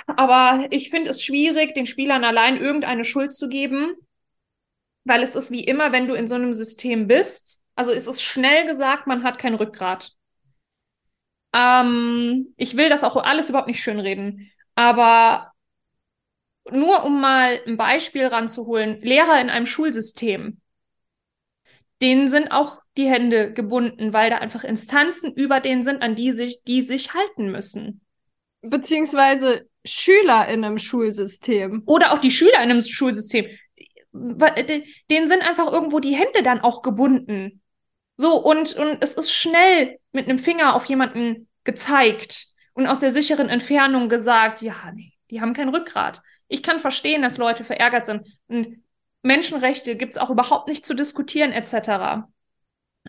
aber 0.07 0.67
ich 0.71 0.91
finde 0.91 1.11
es 1.11 1.25
schwierig, 1.25 1.75
den 1.75 1.87
Spielern 1.87 2.25
allein 2.25 2.57
irgendeine 2.57 3.05
Schuld 3.05 3.35
zu 3.35 3.49
geben, 3.49 3.95
weil 5.05 5.23
es 5.23 5.35
ist 5.35 5.51
wie 5.51 5.65
immer, 5.65 5.93
wenn 5.93 6.09
du 6.09 6.15
in 6.15 6.27
so 6.27 6.35
einem 6.35 6.53
System 6.53 7.07
bist. 7.07 7.63
Also 7.75 7.93
es 7.93 8.07
ist 8.07 8.23
schnell 8.23 8.67
gesagt, 8.67 9.07
man 9.07 9.23
hat 9.23 9.39
kein 9.39 9.55
Rückgrat. 9.55 10.13
Ähm, 11.53 12.55
ich 12.57 12.77
will 12.77 12.89
das 12.89 13.05
auch 13.05 13.17
alles 13.17 13.49
überhaupt 13.49 13.69
nicht 13.69 13.83
schönreden, 13.83 14.51
aber 14.75 15.53
nur 16.71 17.05
um 17.05 17.21
mal 17.21 17.61
ein 17.67 17.77
Beispiel 17.77 18.27
ranzuholen, 18.27 19.01
Lehrer 19.01 19.41
in 19.41 19.51
einem 19.51 19.67
Schulsystem 19.67 20.61
denen 22.03 22.29
sind 22.29 22.51
auch 22.51 22.81
die 22.97 23.09
Hände 23.09 23.53
gebunden, 23.53 24.13
weil 24.13 24.31
da 24.31 24.39
einfach 24.39 24.65
Instanzen 24.65 25.33
über 25.33 25.61
denen 25.61 25.83
sind, 25.83 26.03
an 26.03 26.15
die 26.15 26.33
sich, 26.33 26.63
die 26.65 26.83
sich 26.83 27.15
halten 27.15 27.51
müssen. 27.51 28.03
Beziehungsweise 28.63 29.69
Schüler 29.87 30.49
in 30.49 30.65
einem 30.65 30.79
Schulsystem. 30.79 31.83
Oder 31.87 32.13
auch 32.13 32.19
die 32.19 32.31
Schüler 32.31 32.63
in 32.63 32.71
einem 32.71 32.83
Schulsystem. 32.83 33.47
Denen 34.13 35.29
sind 35.29 35.43
einfach 35.43 35.73
irgendwo 35.73 36.01
die 36.01 36.15
Hände 36.15 36.43
dann 36.43 36.61
auch 36.61 36.83
gebunden. 36.83 37.63
So, 38.17 38.37
und, 38.43 38.75
und 38.77 39.03
es 39.03 39.15
ist 39.15 39.33
schnell 39.33 39.99
mit 40.13 40.29
einem 40.29 40.39
Finger 40.39 40.75
auf 40.75 40.87
jemanden 40.87 41.49
gezeigt 41.65 42.47
und 42.73 42.87
aus 42.87 43.01
der 43.01 43.11
sicheren 43.11 43.49
Entfernung 43.49 44.09
gesagt, 44.09 44.63
ja, 44.63 44.75
nee, 44.95 45.13
die 45.31 45.41
haben 45.41 45.53
kein 45.53 45.69
Rückgrat. 45.69 46.23
Ich 46.49 46.63
kann 46.63 46.79
verstehen, 46.79 47.23
dass 47.23 47.39
Leute 47.39 47.65
verärgert 47.65 48.07
sind. 48.07 48.27
Und 48.49 48.83
Menschenrechte 49.23 49.97
gibt 49.97 50.13
es 50.13 50.19
auch 50.19 50.31
überhaupt 50.31 50.69
nicht 50.69 50.87
zu 50.87 50.95
diskutieren, 50.95 51.53
etc. 51.53 52.25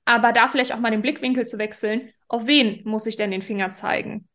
Aber 0.05 0.33
da 0.33 0.47
vielleicht 0.47 0.73
auch 0.73 0.79
mal 0.79 0.91
den 0.91 1.01
Blickwinkel 1.01 1.45
zu 1.45 1.57
wechseln, 1.57 2.11
auf 2.27 2.47
wen 2.47 2.81
muss 2.85 3.05
ich 3.05 3.15
denn 3.15 3.31
den 3.31 3.41
Finger 3.41 3.71
zeigen? 3.71 4.27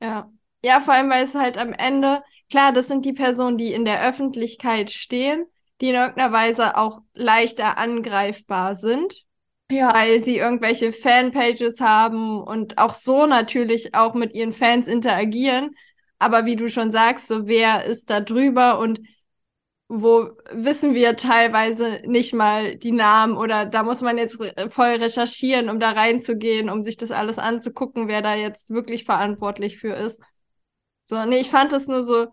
Ja. 0.00 0.30
Ja, 0.64 0.80
vor 0.80 0.94
allem, 0.94 1.10
weil 1.10 1.24
es 1.24 1.34
halt 1.34 1.58
am 1.58 1.74
Ende, 1.74 2.22
klar, 2.50 2.72
das 2.72 2.88
sind 2.88 3.04
die 3.04 3.12
Personen, 3.12 3.58
die 3.58 3.74
in 3.74 3.84
der 3.84 4.02
Öffentlichkeit 4.02 4.90
stehen, 4.90 5.44
die 5.82 5.90
in 5.90 5.94
irgendeiner 5.94 6.32
Weise 6.32 6.78
auch 6.78 7.02
leichter 7.12 7.76
angreifbar 7.76 8.74
sind. 8.74 9.24
Ja. 9.70 9.92
Weil 9.92 10.24
sie 10.24 10.38
irgendwelche 10.38 10.92
Fanpages 10.92 11.80
haben 11.80 12.42
und 12.42 12.78
auch 12.78 12.94
so 12.94 13.26
natürlich 13.26 13.94
auch 13.94 14.14
mit 14.14 14.32
ihren 14.32 14.54
Fans 14.54 14.88
interagieren. 14.88 15.76
Aber 16.18 16.46
wie 16.46 16.56
du 16.56 16.70
schon 16.70 16.92
sagst, 16.92 17.26
so 17.26 17.46
wer 17.46 17.84
ist 17.84 18.08
da 18.08 18.20
drüber 18.20 18.78
und 18.78 19.00
wo 19.88 20.30
wissen 20.50 20.94
wir 20.94 21.16
teilweise 21.16 22.00
nicht 22.06 22.32
mal 22.32 22.76
die 22.76 22.92
Namen 22.92 23.36
oder 23.36 23.66
da 23.66 23.82
muss 23.82 24.00
man 24.00 24.16
jetzt 24.16 24.42
voll 24.70 24.86
recherchieren, 24.86 25.68
um 25.68 25.78
da 25.78 25.90
reinzugehen, 25.90 26.70
um 26.70 26.82
sich 26.82 26.96
das 26.96 27.10
alles 27.10 27.38
anzugucken, 27.38 28.08
wer 28.08 28.22
da 28.22 28.34
jetzt 28.34 28.70
wirklich 28.70 29.04
verantwortlich 29.04 29.76
für 29.76 29.92
ist. 29.92 30.22
So, 31.04 31.24
nee, 31.26 31.40
ich 31.40 31.50
fand 31.50 31.72
das 31.72 31.86
nur 31.86 32.02
so 32.02 32.28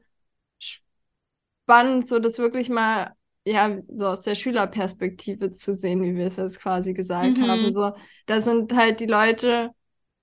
spannend, 0.60 2.08
so 2.08 2.20
das 2.20 2.40
wirklich 2.40 2.70
mal, 2.70 3.14
ja, 3.46 3.78
so 3.94 4.08
aus 4.08 4.22
der 4.22 4.36
Schülerperspektive 4.36 5.52
zu 5.52 5.74
sehen, 5.74 6.04
wie 6.04 6.16
wir 6.16 6.28
es 6.28 6.38
jetzt 6.38 6.60
quasi 6.60 6.94
gesagt 6.94 7.38
mhm. 7.38 7.48
haben. 7.48 7.74
So, 7.74 7.94
da 8.26 8.42
sind 8.42 8.74
halt 8.76 9.00
die 9.00 9.08
Leute, 9.08 9.72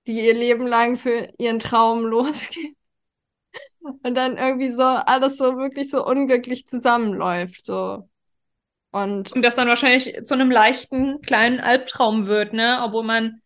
die 0.07 0.25
ihr 0.25 0.33
Leben 0.33 0.65
lang 0.65 0.97
für 0.97 1.29
ihren 1.37 1.59
Traum 1.59 2.05
losgehen 2.05 2.75
und 3.81 4.15
dann 4.15 4.37
irgendwie 4.37 4.71
so 4.71 4.83
alles 4.83 5.37
so 5.37 5.57
wirklich 5.57 5.89
so 5.89 6.05
unglücklich 6.05 6.67
zusammenläuft. 6.67 7.65
So. 7.65 8.09
Und, 8.91 9.31
und 9.31 9.41
das 9.41 9.55
dann 9.55 9.67
wahrscheinlich 9.67 10.23
zu 10.23 10.33
einem 10.33 10.49
leichten 10.49 11.21
kleinen 11.21 11.59
Albtraum 11.59 12.25
wird, 12.27 12.53
ne? 12.53 12.79
Obwohl 12.83 13.03
man 13.03 13.41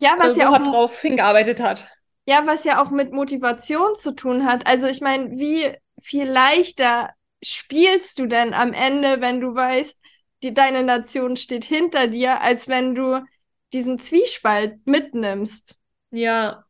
ja, 0.00 0.14
was 0.18 0.32
äh, 0.32 0.34
so 0.34 0.40
ja 0.40 0.50
auch 0.50 0.58
drauf 0.58 1.00
hingearbeitet 1.00 1.60
hat. 1.60 1.88
Ja, 2.26 2.46
was 2.46 2.64
ja 2.64 2.82
auch 2.82 2.90
mit 2.90 3.12
Motivation 3.12 3.94
zu 3.94 4.12
tun 4.12 4.46
hat. 4.46 4.66
Also 4.66 4.86
ich 4.86 5.00
meine, 5.00 5.38
wie 5.38 5.76
viel 6.00 6.26
leichter 6.28 7.10
spielst 7.42 8.18
du 8.18 8.26
denn 8.26 8.54
am 8.54 8.72
Ende, 8.72 9.20
wenn 9.20 9.40
du 9.40 9.54
weißt, 9.54 10.00
die, 10.42 10.54
deine 10.54 10.82
Nation 10.82 11.36
steht 11.36 11.64
hinter 11.64 12.08
dir, 12.08 12.40
als 12.40 12.68
wenn 12.68 12.94
du 12.94 13.24
diesen 13.72 13.98
Zwiespalt 13.98 14.86
mitnimmst. 14.86 15.76
Ja. 16.10 16.64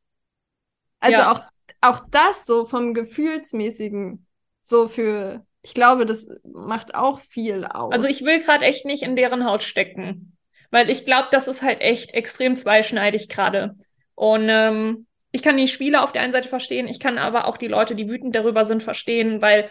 Also 1.01 1.19
ja. 1.19 1.33
auch 1.33 1.41
auch 1.85 2.01
das 2.11 2.47
so 2.47 2.65
vom 2.65 2.95
Gefühlsmäßigen, 2.95 4.27
so 4.61 4.89
für, 4.89 5.45
ich 5.63 5.75
glaube, 5.75 6.07
das 6.07 6.29
macht 6.43 6.95
auch 6.95 7.19
viel 7.19 7.65
aus. 7.67 7.93
Also 7.93 8.09
ich 8.09 8.25
will 8.25 8.41
gerade 8.43 8.65
echt 8.65 8.87
nicht 8.87 9.03
in 9.03 9.17
deren 9.17 9.45
Haut 9.45 9.63
stecken, 9.63 10.37
weil 10.71 10.89
ich 10.89 11.05
glaube, 11.05 11.29
das 11.31 11.47
ist 11.47 11.63
halt 11.63 11.81
echt 11.81 12.15
extrem 12.15 12.57
zweischneidig 12.57 13.29
gerade. 13.29 13.77
Und 14.15 14.47
ähm, 14.49 15.07
ich 15.35 15.43
kann 15.43 15.57
die 15.57 15.67
Spieler 15.67 16.05
auf 16.05 16.13
der 16.13 16.23
einen 16.23 16.33
Seite 16.33 16.49
verstehen, 16.49 16.87
ich 16.87 17.01
kann 17.01 17.19
aber 17.19 17.49
auch 17.49 17.57
die 17.57 17.67
Leute, 17.67 17.97
die 17.97 18.09
wütend 18.09 18.37
darüber 18.37 18.65
sind, 18.65 18.85
verstehen, 18.85 19.43
weil 19.43 19.69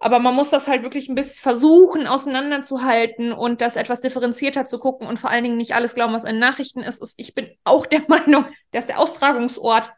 aber 0.00 0.18
man 0.18 0.34
muss 0.34 0.50
das 0.50 0.66
halt 0.66 0.82
wirklich 0.82 1.08
ein 1.08 1.14
bisschen 1.14 1.40
versuchen, 1.44 2.08
auseinanderzuhalten 2.08 3.32
und 3.32 3.60
das 3.60 3.76
etwas 3.76 4.00
differenzierter 4.00 4.64
zu 4.64 4.80
gucken 4.80 5.06
und 5.06 5.20
vor 5.20 5.30
allen 5.30 5.44
Dingen 5.44 5.56
nicht 5.56 5.76
alles 5.76 5.94
glauben, 5.94 6.12
was 6.12 6.24
in 6.24 6.40
Nachrichten 6.40 6.80
ist. 6.80 7.14
Ich 7.18 7.36
bin 7.36 7.56
auch 7.64 7.86
der 7.86 8.02
Meinung, 8.08 8.46
dass 8.72 8.88
der 8.88 8.98
Austragungsort 8.98 9.92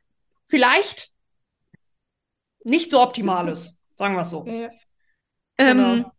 vielleicht 0.45 1.09
nicht 2.63 2.91
so 2.91 3.01
optimal 3.01 3.49
ist, 3.49 3.79
sagen 3.95 4.15
wir 4.15 4.23
es 4.23 4.31
so. 4.31 4.45
Ja, 4.47 4.69
ähm, 5.57 5.79
genau. 5.79 6.13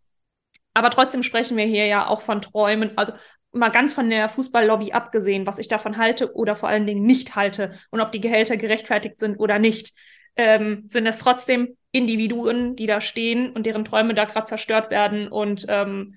Aber 0.73 0.89
trotzdem 0.89 1.21
sprechen 1.21 1.57
wir 1.57 1.65
hier 1.65 1.85
ja 1.85 2.07
auch 2.07 2.21
von 2.21 2.41
Träumen, 2.41 2.97
also 2.97 3.13
mal 3.57 3.69
ganz 3.69 3.93
von 3.93 4.09
der 4.09 4.29
Fußballlobby 4.29 4.91
abgesehen, 4.93 5.47
was 5.47 5.59
ich 5.59 5.67
davon 5.67 5.97
halte 5.97 6.33
oder 6.35 6.55
vor 6.55 6.69
allen 6.69 6.87
Dingen 6.87 7.05
nicht 7.05 7.35
halte 7.35 7.73
und 7.91 8.01
ob 8.01 8.11
die 8.11 8.21
Gehälter 8.21 8.57
gerechtfertigt 8.57 9.17
sind 9.19 9.37
oder 9.37 9.59
nicht. 9.59 9.93
ähm, 10.37 10.85
sind 10.87 11.07
es 11.07 11.19
trotzdem 11.19 11.77
Individuen, 11.91 12.75
die 12.75 12.85
da 12.87 13.01
stehen 13.01 13.51
und 13.51 13.65
deren 13.65 13.85
Träume 13.85 14.13
da 14.13 14.25
gerade 14.25 14.47
zerstört 14.47 14.91
werden. 14.91 15.27
Und 15.27 15.65
ähm, 15.67 16.15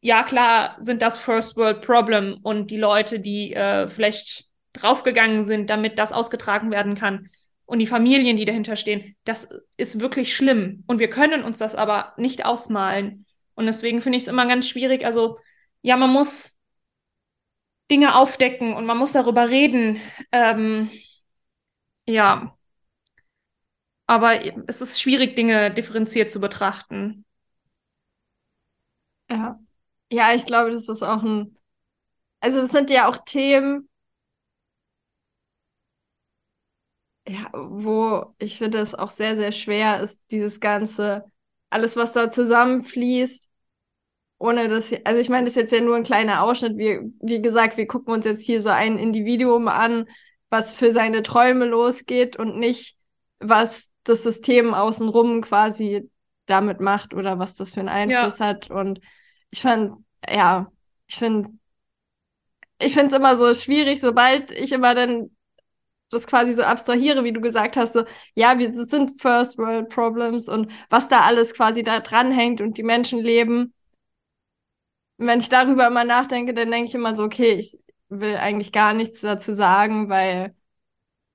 ja, 0.00 0.22
klar 0.22 0.76
sind 0.78 1.02
das 1.02 1.18
First 1.18 1.56
World 1.56 1.82
Problem 1.82 2.38
und 2.42 2.70
die 2.70 2.78
Leute, 2.78 3.20
die 3.20 3.52
äh, 3.52 3.86
vielleicht 3.86 4.46
draufgegangen 4.72 5.42
sind, 5.42 5.68
damit 5.68 5.98
das 5.98 6.12
ausgetragen 6.12 6.70
werden 6.70 6.94
kann 6.94 7.28
und 7.66 7.78
die 7.80 7.86
Familien, 7.86 8.36
die 8.36 8.44
dahinter 8.44 8.76
stehen, 8.76 9.14
das 9.24 9.48
ist 9.76 10.00
wirklich 10.00 10.34
schlimm. 10.34 10.82
Und 10.86 10.98
wir 10.98 11.10
können 11.10 11.44
uns 11.44 11.58
das 11.58 11.74
aber 11.74 12.14
nicht 12.16 12.44
ausmalen. 12.44 13.26
Und 13.54 13.66
deswegen 13.66 14.00
finde 14.00 14.16
ich 14.16 14.24
es 14.24 14.28
immer 14.28 14.46
ganz 14.46 14.68
schwierig. 14.68 15.04
Also, 15.04 15.38
ja, 15.82 15.96
man 15.96 16.10
muss 16.10 16.58
Dinge 17.90 18.14
aufdecken 18.16 18.74
und 18.74 18.86
man 18.86 18.98
muss 18.98 19.12
darüber 19.12 19.48
reden. 19.50 19.98
Ähm, 20.32 20.90
ja. 22.06 22.56
Aber 24.06 24.40
es 24.68 24.80
ist 24.82 25.00
schwierig, 25.00 25.36
Dinge 25.36 25.70
differenziert 25.72 26.30
zu 26.30 26.38
betrachten. 26.40 27.24
Ja. 29.30 29.60
Ja, 30.12 30.34
ich 30.34 30.44
glaube, 30.46 30.70
das 30.72 30.88
ist 30.88 31.02
auch 31.02 31.22
ein. 31.22 31.56
Also, 32.40 32.62
das 32.62 32.72
sind 32.72 32.90
ja 32.90 33.08
auch 33.08 33.18
Themen, 33.26 33.88
ja, 37.26 37.50
wo 37.52 38.34
ich 38.38 38.58
finde 38.58 38.78
es 38.78 38.94
auch 38.94 39.10
sehr, 39.10 39.36
sehr 39.36 39.52
schwer 39.52 40.00
ist, 40.00 40.24
dieses 40.30 40.60
ganze, 40.60 41.24
alles, 41.70 41.96
was 41.96 42.12
da 42.12 42.30
zusammenfließt, 42.30 43.49
ohne 44.40 44.68
dass, 44.68 44.92
also 45.04 45.20
ich 45.20 45.28
meine, 45.28 45.44
das 45.44 45.52
ist 45.52 45.62
jetzt 45.62 45.72
ja 45.72 45.80
nur 45.80 45.96
ein 45.96 46.02
kleiner 46.02 46.42
Ausschnitt. 46.42 46.78
Wie, 46.78 46.98
wie 47.20 47.42
gesagt, 47.42 47.76
wir 47.76 47.86
gucken 47.86 48.14
uns 48.14 48.24
jetzt 48.24 48.42
hier 48.42 48.62
so 48.62 48.70
ein 48.70 48.96
Individuum 48.96 49.68
an, 49.68 50.08
was 50.48 50.72
für 50.72 50.92
seine 50.92 51.22
Träume 51.22 51.66
losgeht 51.66 52.36
und 52.36 52.58
nicht, 52.58 52.96
was 53.38 53.90
das 54.02 54.22
System 54.22 54.72
außenrum 54.72 55.42
quasi 55.42 56.10
damit 56.46 56.80
macht 56.80 57.12
oder 57.12 57.38
was 57.38 57.54
das 57.54 57.74
für 57.74 57.80
einen 57.80 57.90
Einfluss 57.90 58.38
ja. 58.38 58.46
hat. 58.46 58.70
Und 58.70 59.00
ich 59.50 59.60
fand, 59.60 60.02
ja, 60.26 60.72
ich 61.06 61.16
finde, 61.16 61.50
ich 62.80 62.94
finde 62.94 63.08
es 63.08 63.18
immer 63.18 63.36
so 63.36 63.52
schwierig, 63.52 64.00
sobald 64.00 64.50
ich 64.52 64.72
immer 64.72 64.94
dann 64.94 65.36
das 66.08 66.26
quasi 66.26 66.54
so 66.54 66.62
abstrahiere, 66.62 67.24
wie 67.24 67.32
du 67.32 67.42
gesagt 67.42 67.76
hast, 67.76 67.92
so, 67.92 68.04
ja, 68.34 68.58
wir 68.58 68.72
sind 68.72 69.20
First 69.20 69.58
World 69.58 69.90
Problems 69.90 70.48
und 70.48 70.72
was 70.88 71.08
da 71.08 71.20
alles 71.20 71.52
quasi 71.52 71.84
da 71.84 72.00
dranhängt 72.00 72.62
und 72.62 72.78
die 72.78 72.82
Menschen 72.82 73.20
leben. 73.20 73.74
Wenn 75.22 75.40
ich 75.40 75.50
darüber 75.50 75.86
immer 75.86 76.04
nachdenke, 76.04 76.54
dann 76.54 76.70
denke 76.70 76.88
ich 76.88 76.94
immer 76.94 77.14
so, 77.14 77.24
okay, 77.24 77.52
ich 77.52 77.78
will 78.08 78.36
eigentlich 78.36 78.72
gar 78.72 78.94
nichts 78.94 79.20
dazu 79.20 79.52
sagen, 79.52 80.08
weil 80.08 80.54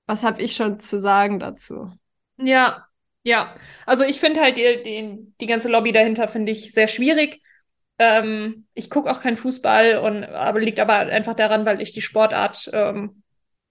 was 0.06 0.24
habe 0.24 0.42
ich 0.42 0.56
schon 0.56 0.80
zu 0.80 0.98
sagen 0.98 1.38
dazu? 1.38 1.92
Ja, 2.36 2.86
ja. 3.22 3.54
Also 3.86 4.04
ich 4.04 4.18
finde 4.18 4.40
halt 4.40 4.56
die, 4.56 4.82
die, 4.82 5.32
die 5.40 5.46
ganze 5.46 5.68
Lobby 5.68 5.92
dahinter 5.92 6.26
finde 6.26 6.50
ich 6.50 6.72
sehr 6.72 6.88
schwierig. 6.88 7.42
Ähm, 7.98 8.66
ich 8.74 8.90
gucke 8.90 9.08
auch 9.08 9.20
keinen 9.20 9.36
Fußball 9.36 9.98
und 9.98 10.24
aber 10.24 10.60
liegt 10.60 10.80
aber 10.80 10.94
einfach 10.94 11.34
daran, 11.34 11.64
weil 11.64 11.80
ich 11.80 11.92
die 11.92 12.02
Sportart 12.02 12.68
ähm, 12.72 13.22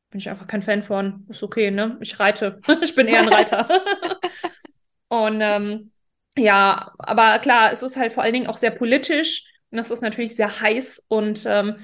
bin 0.09 0.19
ich 0.19 0.29
einfach 0.29 0.47
kein 0.47 0.61
Fan 0.61 0.81
von. 0.81 1.25
Ist 1.29 1.43
okay, 1.43 1.71
ne? 1.71 1.97
Ich 1.99 2.19
reite. 2.21 2.61
ich 2.81 2.95
bin 2.95 3.07
eher 3.07 3.19
ein 3.19 3.27
Reiter. 3.27 3.67
und 5.09 5.41
ähm, 5.41 5.91
ja, 6.37 6.93
aber 6.99 7.39
klar, 7.39 7.73
es 7.73 7.83
ist 7.83 7.97
halt 7.97 8.13
vor 8.13 8.23
allen 8.23 8.33
Dingen 8.33 8.47
auch 8.47 8.57
sehr 8.57 8.71
politisch 8.71 9.45
und 9.71 9.77
das 9.77 9.91
ist 9.91 10.01
natürlich 10.01 10.35
sehr 10.35 10.61
heiß 10.61 11.05
und 11.07 11.45
ähm, 11.47 11.77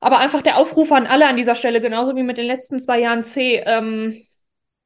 aber 0.00 0.18
einfach 0.18 0.42
der 0.42 0.56
Aufruf 0.58 0.92
an 0.92 1.06
alle 1.06 1.26
an 1.26 1.36
dieser 1.36 1.54
Stelle, 1.54 1.80
genauso 1.80 2.14
wie 2.16 2.22
mit 2.22 2.38
den 2.38 2.46
letzten 2.46 2.78
zwei 2.80 3.00
Jahren 3.00 3.24
C. 3.24 3.62
Ähm, 3.64 4.22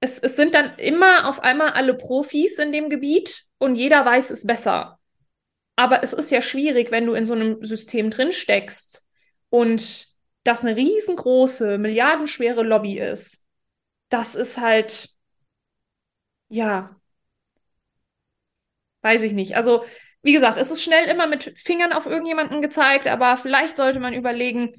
es, 0.01 0.19
es 0.19 0.37
sind 0.37 0.55
dann 0.55 0.77
immer 0.79 1.29
auf 1.29 1.41
einmal 1.41 1.71
alle 1.73 1.95
Profis 1.95 2.59
in 2.59 2.73
dem 2.73 2.89
Gebiet 2.89 3.45
und 3.59 3.75
jeder 3.75 4.05
weiß 4.05 4.31
es 4.31 4.47
besser. 4.47 4.99
Aber 5.77 6.03
es 6.03 6.13
ist 6.13 6.31
ja 6.31 6.43
schwierig, 6.43 6.91
wenn 6.91 7.07
du 7.07 7.15
in 7.15 7.27
so 7.27 7.35
einem 7.35 7.65
System 7.65 8.11
drin 8.11 8.33
steckst 8.33 9.07
und 9.51 10.09
das 10.45 10.65
eine 10.65 10.77
riesengroße, 10.77 11.79
milliardenschwere 11.79 12.63
Lobby 12.63 12.99
ist. 12.99 13.45
Das 14.11 14.35
ist 14.35 14.59
halt, 14.59 15.11
ja, 16.49 16.97
weiß 19.03 19.23
ich 19.23 19.33
nicht. 19.33 19.57
Also, 19.57 19.85
wie 20.23 20.33
gesagt, 20.33 20.59
es 20.59 20.71
ist 20.71 20.83
schnell 20.83 21.07
immer 21.09 21.27
mit 21.27 21.53
Fingern 21.59 21.93
auf 21.93 22.07
irgendjemanden 22.07 22.63
gezeigt, 22.63 23.07
aber 23.07 23.37
vielleicht 23.37 23.77
sollte 23.77 24.01
man 24.01 24.15
überlegen, 24.15 24.75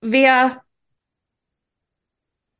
wer 0.00 0.62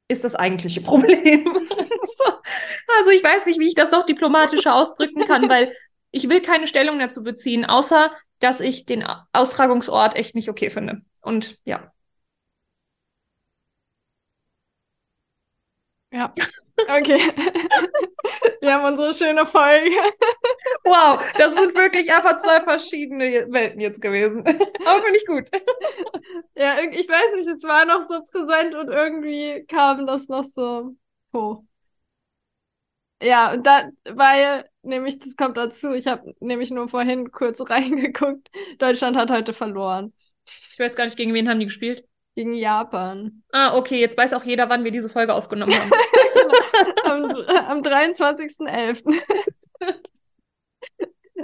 ist 0.08 0.24
das 0.24 0.34
eigentliche 0.34 0.80
Problem? 0.80 1.46
also 2.98 3.10
ich 3.10 3.22
weiß 3.22 3.46
nicht, 3.46 3.58
wie 3.60 3.68
ich 3.68 3.74
das 3.74 3.90
noch 3.90 4.06
diplomatischer 4.06 4.74
ausdrücken 4.74 5.24
kann, 5.24 5.48
weil 5.48 5.74
ich 6.10 6.28
will 6.28 6.40
keine 6.40 6.66
Stellung 6.66 6.98
dazu 6.98 7.22
beziehen, 7.22 7.64
außer 7.64 8.12
dass 8.38 8.60
ich 8.60 8.84
den 8.86 9.04
Austragungsort 9.32 10.14
echt 10.14 10.34
nicht 10.34 10.48
okay 10.48 10.70
finde. 10.70 11.02
Und 11.22 11.58
ja. 11.64 11.92
Ja. 16.10 16.32
Okay. 16.78 17.32
Wir 18.60 18.74
haben 18.74 18.84
unsere 18.84 19.14
schöne 19.14 19.46
Folge. 19.46 19.96
Wow, 20.84 21.22
das 21.38 21.54
sind 21.54 21.74
wirklich 21.74 22.12
einfach 22.12 22.36
zwei 22.38 22.62
verschiedene 22.62 23.46
Welten 23.50 23.80
jetzt 23.80 24.00
gewesen. 24.00 24.40
Aber 24.86 25.02
finde 25.02 25.18
ich 25.18 25.26
gut. 25.26 25.48
Ja, 26.56 26.76
ich 26.90 27.08
weiß 27.08 27.36
nicht, 27.36 27.48
es 27.48 27.62
war 27.64 27.84
noch 27.86 28.02
so 28.02 28.22
präsent 28.24 28.74
und 28.74 28.88
irgendwie 28.88 29.64
kam 29.66 30.06
das 30.06 30.28
noch 30.28 30.44
so 30.44 30.94
hoch. 31.34 31.62
Ja, 33.22 33.52
und 33.52 33.66
dann, 33.66 33.96
weil 34.04 34.68
nämlich, 34.82 35.18
das 35.18 35.36
kommt 35.36 35.56
dazu, 35.56 35.92
ich 35.92 36.06
habe 36.06 36.34
nämlich 36.40 36.70
nur 36.70 36.88
vorhin 36.88 37.30
kurz 37.30 37.60
reingeguckt, 37.70 38.48
Deutschland 38.78 39.16
hat 39.16 39.30
heute 39.30 39.52
verloren. 39.52 40.12
Ich 40.72 40.78
weiß 40.78 40.94
gar 40.96 41.04
nicht, 41.04 41.16
gegen 41.16 41.34
wen 41.34 41.48
haben 41.48 41.60
die 41.60 41.66
gespielt? 41.66 42.04
Gegen 42.34 42.52
Japan. 42.52 43.42
Ah, 43.50 43.74
okay, 43.74 43.98
jetzt 43.98 44.18
weiß 44.18 44.34
auch 44.34 44.44
jeder, 44.44 44.68
wann 44.68 44.84
wir 44.84 44.90
diese 44.90 45.08
Folge 45.08 45.32
aufgenommen 45.32 45.74
haben. 45.74 45.90
Am 47.04 47.24
am 47.68 47.82
23.11. 47.82 49.04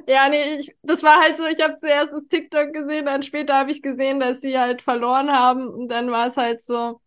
ja, 0.07 0.29
nee, 0.29 0.57
ich, 0.59 0.75
das 0.83 1.03
war 1.03 1.21
halt 1.21 1.39
so, 1.39 1.45
ich 1.47 1.61
habe 1.63 1.77
zuerst 1.77 2.13
das 2.13 2.27
TikTok 2.29 2.73
gesehen, 2.73 3.07
dann 3.07 3.23
später 3.23 3.55
habe 3.59 3.71
ich 3.71 3.83
gesehen, 3.83 4.21
dass 4.21 4.41
sie 4.41 4.59
halt 4.59 4.83
verloren 4.83 5.31
haben 5.31 5.69
und 5.69 5.89
dann 5.89 6.11
war 6.11 6.27
es 6.29 6.37
halt 6.37 6.61
so, 6.63 7.01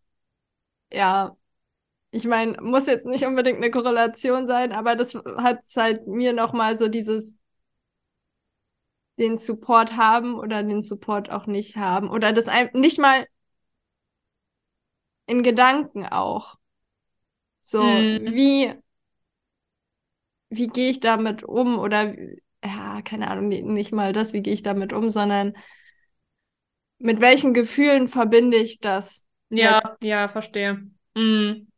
ja, 0.91 1.35
ich 2.11 2.25
meine, 2.25 2.61
muss 2.61 2.87
jetzt 2.87 3.05
nicht 3.07 3.25
unbedingt 3.25 3.57
eine 3.57 3.71
Korrelation 3.71 4.47
sein, 4.47 4.71
aber 4.73 4.95
das 4.95 5.15
hat 5.15 5.61
halt 5.77 6.07
mir 6.07 6.33
nochmal 6.33 6.77
so 6.77 6.89
dieses 6.89 7.37
den 9.19 9.37
Support 9.39 9.97
haben 9.97 10.35
oder 10.39 10.63
den 10.63 10.81
Support 10.81 11.29
auch 11.29 11.47
nicht 11.47 11.75
haben 11.77 12.09
oder 12.09 12.31
das 12.33 12.45
nicht 12.73 12.97
mal 12.99 13.25
in 15.27 15.43
Gedanken 15.43 16.03
auch. 16.07 16.57
So, 17.67 17.81
mhm. 17.81 18.31
wie, 18.31 18.73
wie 20.49 20.67
gehe 20.67 20.91
ich 20.91 20.99
damit 20.99 21.43
um 21.43 21.79
oder, 21.79 22.13
ja, 22.63 23.01
keine 23.01 23.27
Ahnung, 23.27 23.47
nicht 23.47 23.91
mal 23.91 24.13
das, 24.13 24.33
wie 24.33 24.43
gehe 24.43 24.53
ich 24.53 24.61
damit 24.61 24.93
um, 24.93 25.09
sondern 25.09 25.57
mit 26.99 27.21
welchen 27.21 27.55
Gefühlen 27.55 28.07
verbinde 28.07 28.57
ich 28.57 28.81
das? 28.81 29.23
Ja, 29.49 29.81
jetzt? 29.83 30.03
ja, 30.03 30.27
verstehe. 30.27 30.83
Mhm. 31.15 31.69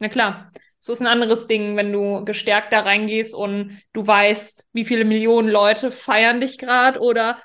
Na 0.00 0.08
klar. 0.08 0.50
Es 0.82 0.88
ist 0.88 1.00
ein 1.00 1.06
anderes 1.06 1.46
Ding, 1.46 1.76
wenn 1.76 1.92
du 1.92 2.24
gestärkt 2.24 2.72
da 2.72 2.80
reingehst 2.80 3.32
und 3.32 3.80
du 3.92 4.04
weißt, 4.04 4.66
wie 4.72 4.84
viele 4.84 5.04
Millionen 5.04 5.48
Leute 5.48 5.92
feiern 5.92 6.40
dich 6.40 6.58
gerade 6.58 6.98
oder 6.98 7.38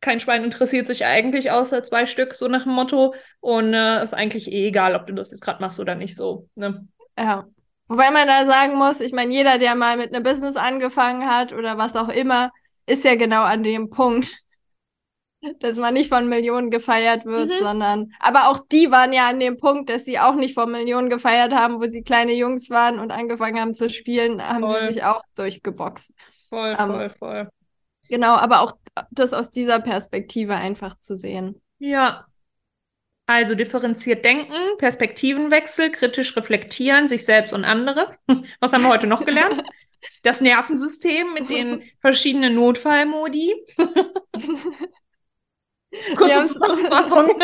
kein 0.00 0.18
Schwein 0.18 0.42
interessiert 0.42 0.88
sich 0.88 1.04
eigentlich 1.04 1.52
außer 1.52 1.84
zwei 1.84 2.06
Stück, 2.06 2.34
so 2.34 2.48
nach 2.48 2.64
dem 2.64 2.72
Motto. 2.72 3.14
Und 3.38 3.74
äh, 3.74 4.02
ist 4.02 4.14
eigentlich 4.14 4.50
eh 4.50 4.68
egal, 4.68 4.96
ob 4.96 5.06
du 5.06 5.12
das 5.12 5.30
jetzt 5.30 5.42
gerade 5.42 5.60
machst 5.60 5.78
oder 5.78 5.94
nicht 5.94 6.16
so. 6.16 6.48
Ne? 6.56 6.88
Ja. 7.18 7.46
Wobei 7.88 8.10
man 8.10 8.26
da 8.26 8.44
sagen 8.44 8.76
muss, 8.76 9.00
ich 9.00 9.12
meine, 9.12 9.32
jeder, 9.32 9.58
der 9.58 9.74
mal 9.74 9.96
mit 9.96 10.14
einem 10.14 10.22
Business 10.22 10.56
angefangen 10.56 11.26
hat 11.26 11.52
oder 11.52 11.78
was 11.78 11.96
auch 11.96 12.10
immer, 12.10 12.52
ist 12.86 13.04
ja 13.04 13.16
genau 13.16 13.42
an 13.42 13.62
dem 13.62 13.88
Punkt, 13.88 14.38
dass 15.60 15.78
man 15.78 15.94
nicht 15.94 16.08
von 16.08 16.28
Millionen 16.28 16.70
gefeiert 16.70 17.24
wird, 17.24 17.48
mhm. 17.48 17.64
sondern, 17.64 18.12
aber 18.20 18.48
auch 18.48 18.60
die 18.70 18.90
waren 18.90 19.12
ja 19.12 19.28
an 19.28 19.40
dem 19.40 19.56
Punkt, 19.56 19.88
dass 19.88 20.04
sie 20.04 20.18
auch 20.18 20.34
nicht 20.34 20.54
von 20.54 20.70
Millionen 20.70 21.08
gefeiert 21.08 21.54
haben, 21.54 21.80
wo 21.80 21.88
sie 21.88 22.02
kleine 22.02 22.34
Jungs 22.34 22.70
waren 22.70 22.98
und 22.98 23.10
angefangen 23.10 23.58
haben 23.58 23.74
zu 23.74 23.88
spielen, 23.88 24.46
haben 24.46 24.60
voll. 24.60 24.80
sie 24.80 24.94
sich 24.94 25.04
auch 25.04 25.22
durchgeboxt. 25.34 26.12
Voll, 26.50 26.76
ähm, 26.78 26.86
voll, 26.86 27.10
voll. 27.10 27.48
Genau, 28.08 28.34
aber 28.34 28.62
auch 28.62 28.72
das 29.10 29.32
aus 29.32 29.50
dieser 29.50 29.80
Perspektive 29.80 30.54
einfach 30.54 30.98
zu 30.98 31.14
sehen. 31.14 31.60
Ja. 31.78 32.26
Also 33.28 33.54
differenziert 33.54 34.24
denken, 34.24 34.54
Perspektivenwechsel, 34.78 35.90
kritisch 35.90 36.34
reflektieren, 36.34 37.06
sich 37.06 37.26
selbst 37.26 37.52
und 37.52 37.66
andere. 37.66 38.16
Was 38.60 38.72
haben 38.72 38.80
wir 38.80 38.88
heute 38.88 39.06
noch 39.06 39.26
gelernt? 39.26 39.62
Das 40.22 40.40
Nervensystem 40.40 41.34
mit 41.34 41.50
den 41.50 41.82
verschiedenen 42.00 42.54
Notfallmodi. 42.54 43.54
Kurze 46.16 46.46
Zusammenfassung. 46.46 47.28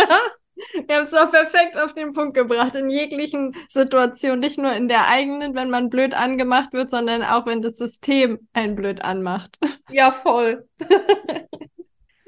Wir 0.86 0.96
haben 0.96 1.02
es 1.02 1.10
doch 1.10 1.30
perfekt 1.30 1.76
auf 1.76 1.92
den 1.92 2.14
Punkt 2.14 2.34
gebracht. 2.34 2.74
In 2.76 2.88
jeglichen 2.88 3.54
Situationen, 3.68 4.40
nicht 4.40 4.56
nur 4.56 4.72
in 4.72 4.88
der 4.88 5.08
eigenen, 5.08 5.54
wenn 5.54 5.68
man 5.68 5.90
blöd 5.90 6.14
angemacht 6.14 6.72
wird, 6.72 6.90
sondern 6.90 7.24
auch 7.24 7.44
wenn 7.44 7.60
das 7.60 7.76
System 7.76 8.48
einen 8.54 8.74
blöd 8.74 9.04
anmacht. 9.04 9.58
Ja, 9.90 10.12
voll. 10.12 10.66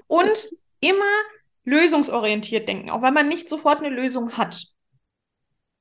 Und 0.09 0.51
immer 0.81 1.05
lösungsorientiert 1.67 2.67
denken, 2.67 2.91
auch 2.91 3.03
wenn 3.03 3.12
man 3.12 3.29
nicht 3.29 3.49
sofort 3.49 3.81
eine 3.81 3.91
Lösung 3.91 4.39
hat. 4.39 4.64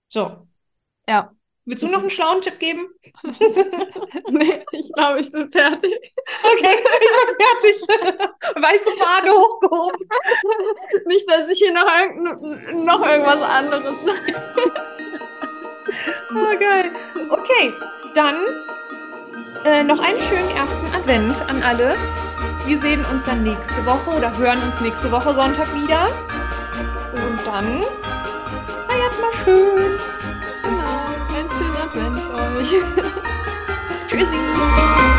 So. 0.09 0.47
Ja. 1.07 1.31
Willst 1.67 1.81
du 1.81 1.87
noch 1.87 2.01
einen 2.01 2.11
schlauen 2.11 2.41
Tipp 2.41 2.59
geben? 2.59 2.87
nee, 4.29 4.63
ich 4.71 4.93
glaube, 4.93 5.19
ich 5.19 5.31
bin 5.31 5.51
fertig. 5.51 5.95
Okay, 6.43 6.75
ich 6.77 7.07
bin 7.17 7.35
fertig. 7.39 8.27
Weiße 8.55 8.91
Fahne 8.99 9.31
hochgehoben. 9.31 10.07
Nicht, 11.07 11.27
dass 11.27 11.49
ich 11.49 11.57
hier 11.57 11.73
noch, 11.73 11.87
irgend 11.87 12.85
noch 12.85 13.03
irgendwas 13.03 13.41
anderes 13.41 13.95
sage. 14.05 14.71
oh, 16.35 16.59
geil. 16.59 16.91
Okay, 17.31 17.73
dann 18.13 18.35
äh, 19.65 19.83
noch 19.83 19.99
einen 19.99 20.19
schönen 20.21 20.49
ersten 20.55 20.85
Advent 20.95 21.49
an 21.49 21.63
alle. 21.63 21.95
Wir 22.65 22.81
sehen 22.81 23.05
uns 23.05 23.25
dann 23.25 23.43
nächste 23.43 23.85
Woche 23.85 24.09
oder 24.09 24.35
hören 24.37 24.61
uns 24.63 24.81
nächste 24.81 25.11
Woche 25.11 25.35
Sonntag 25.35 25.67
wieder. 25.75 26.07
Und 27.13 27.39
dann 27.45 27.83
feiert 28.87 29.21
mal 29.21 29.31
schön. 29.43 29.99
Genau, 30.63 31.05
ein 31.35 31.47
schöner 31.57 31.83
Advent 31.83 32.17
euch. 32.57 32.81
Tschüssi. 34.07 35.14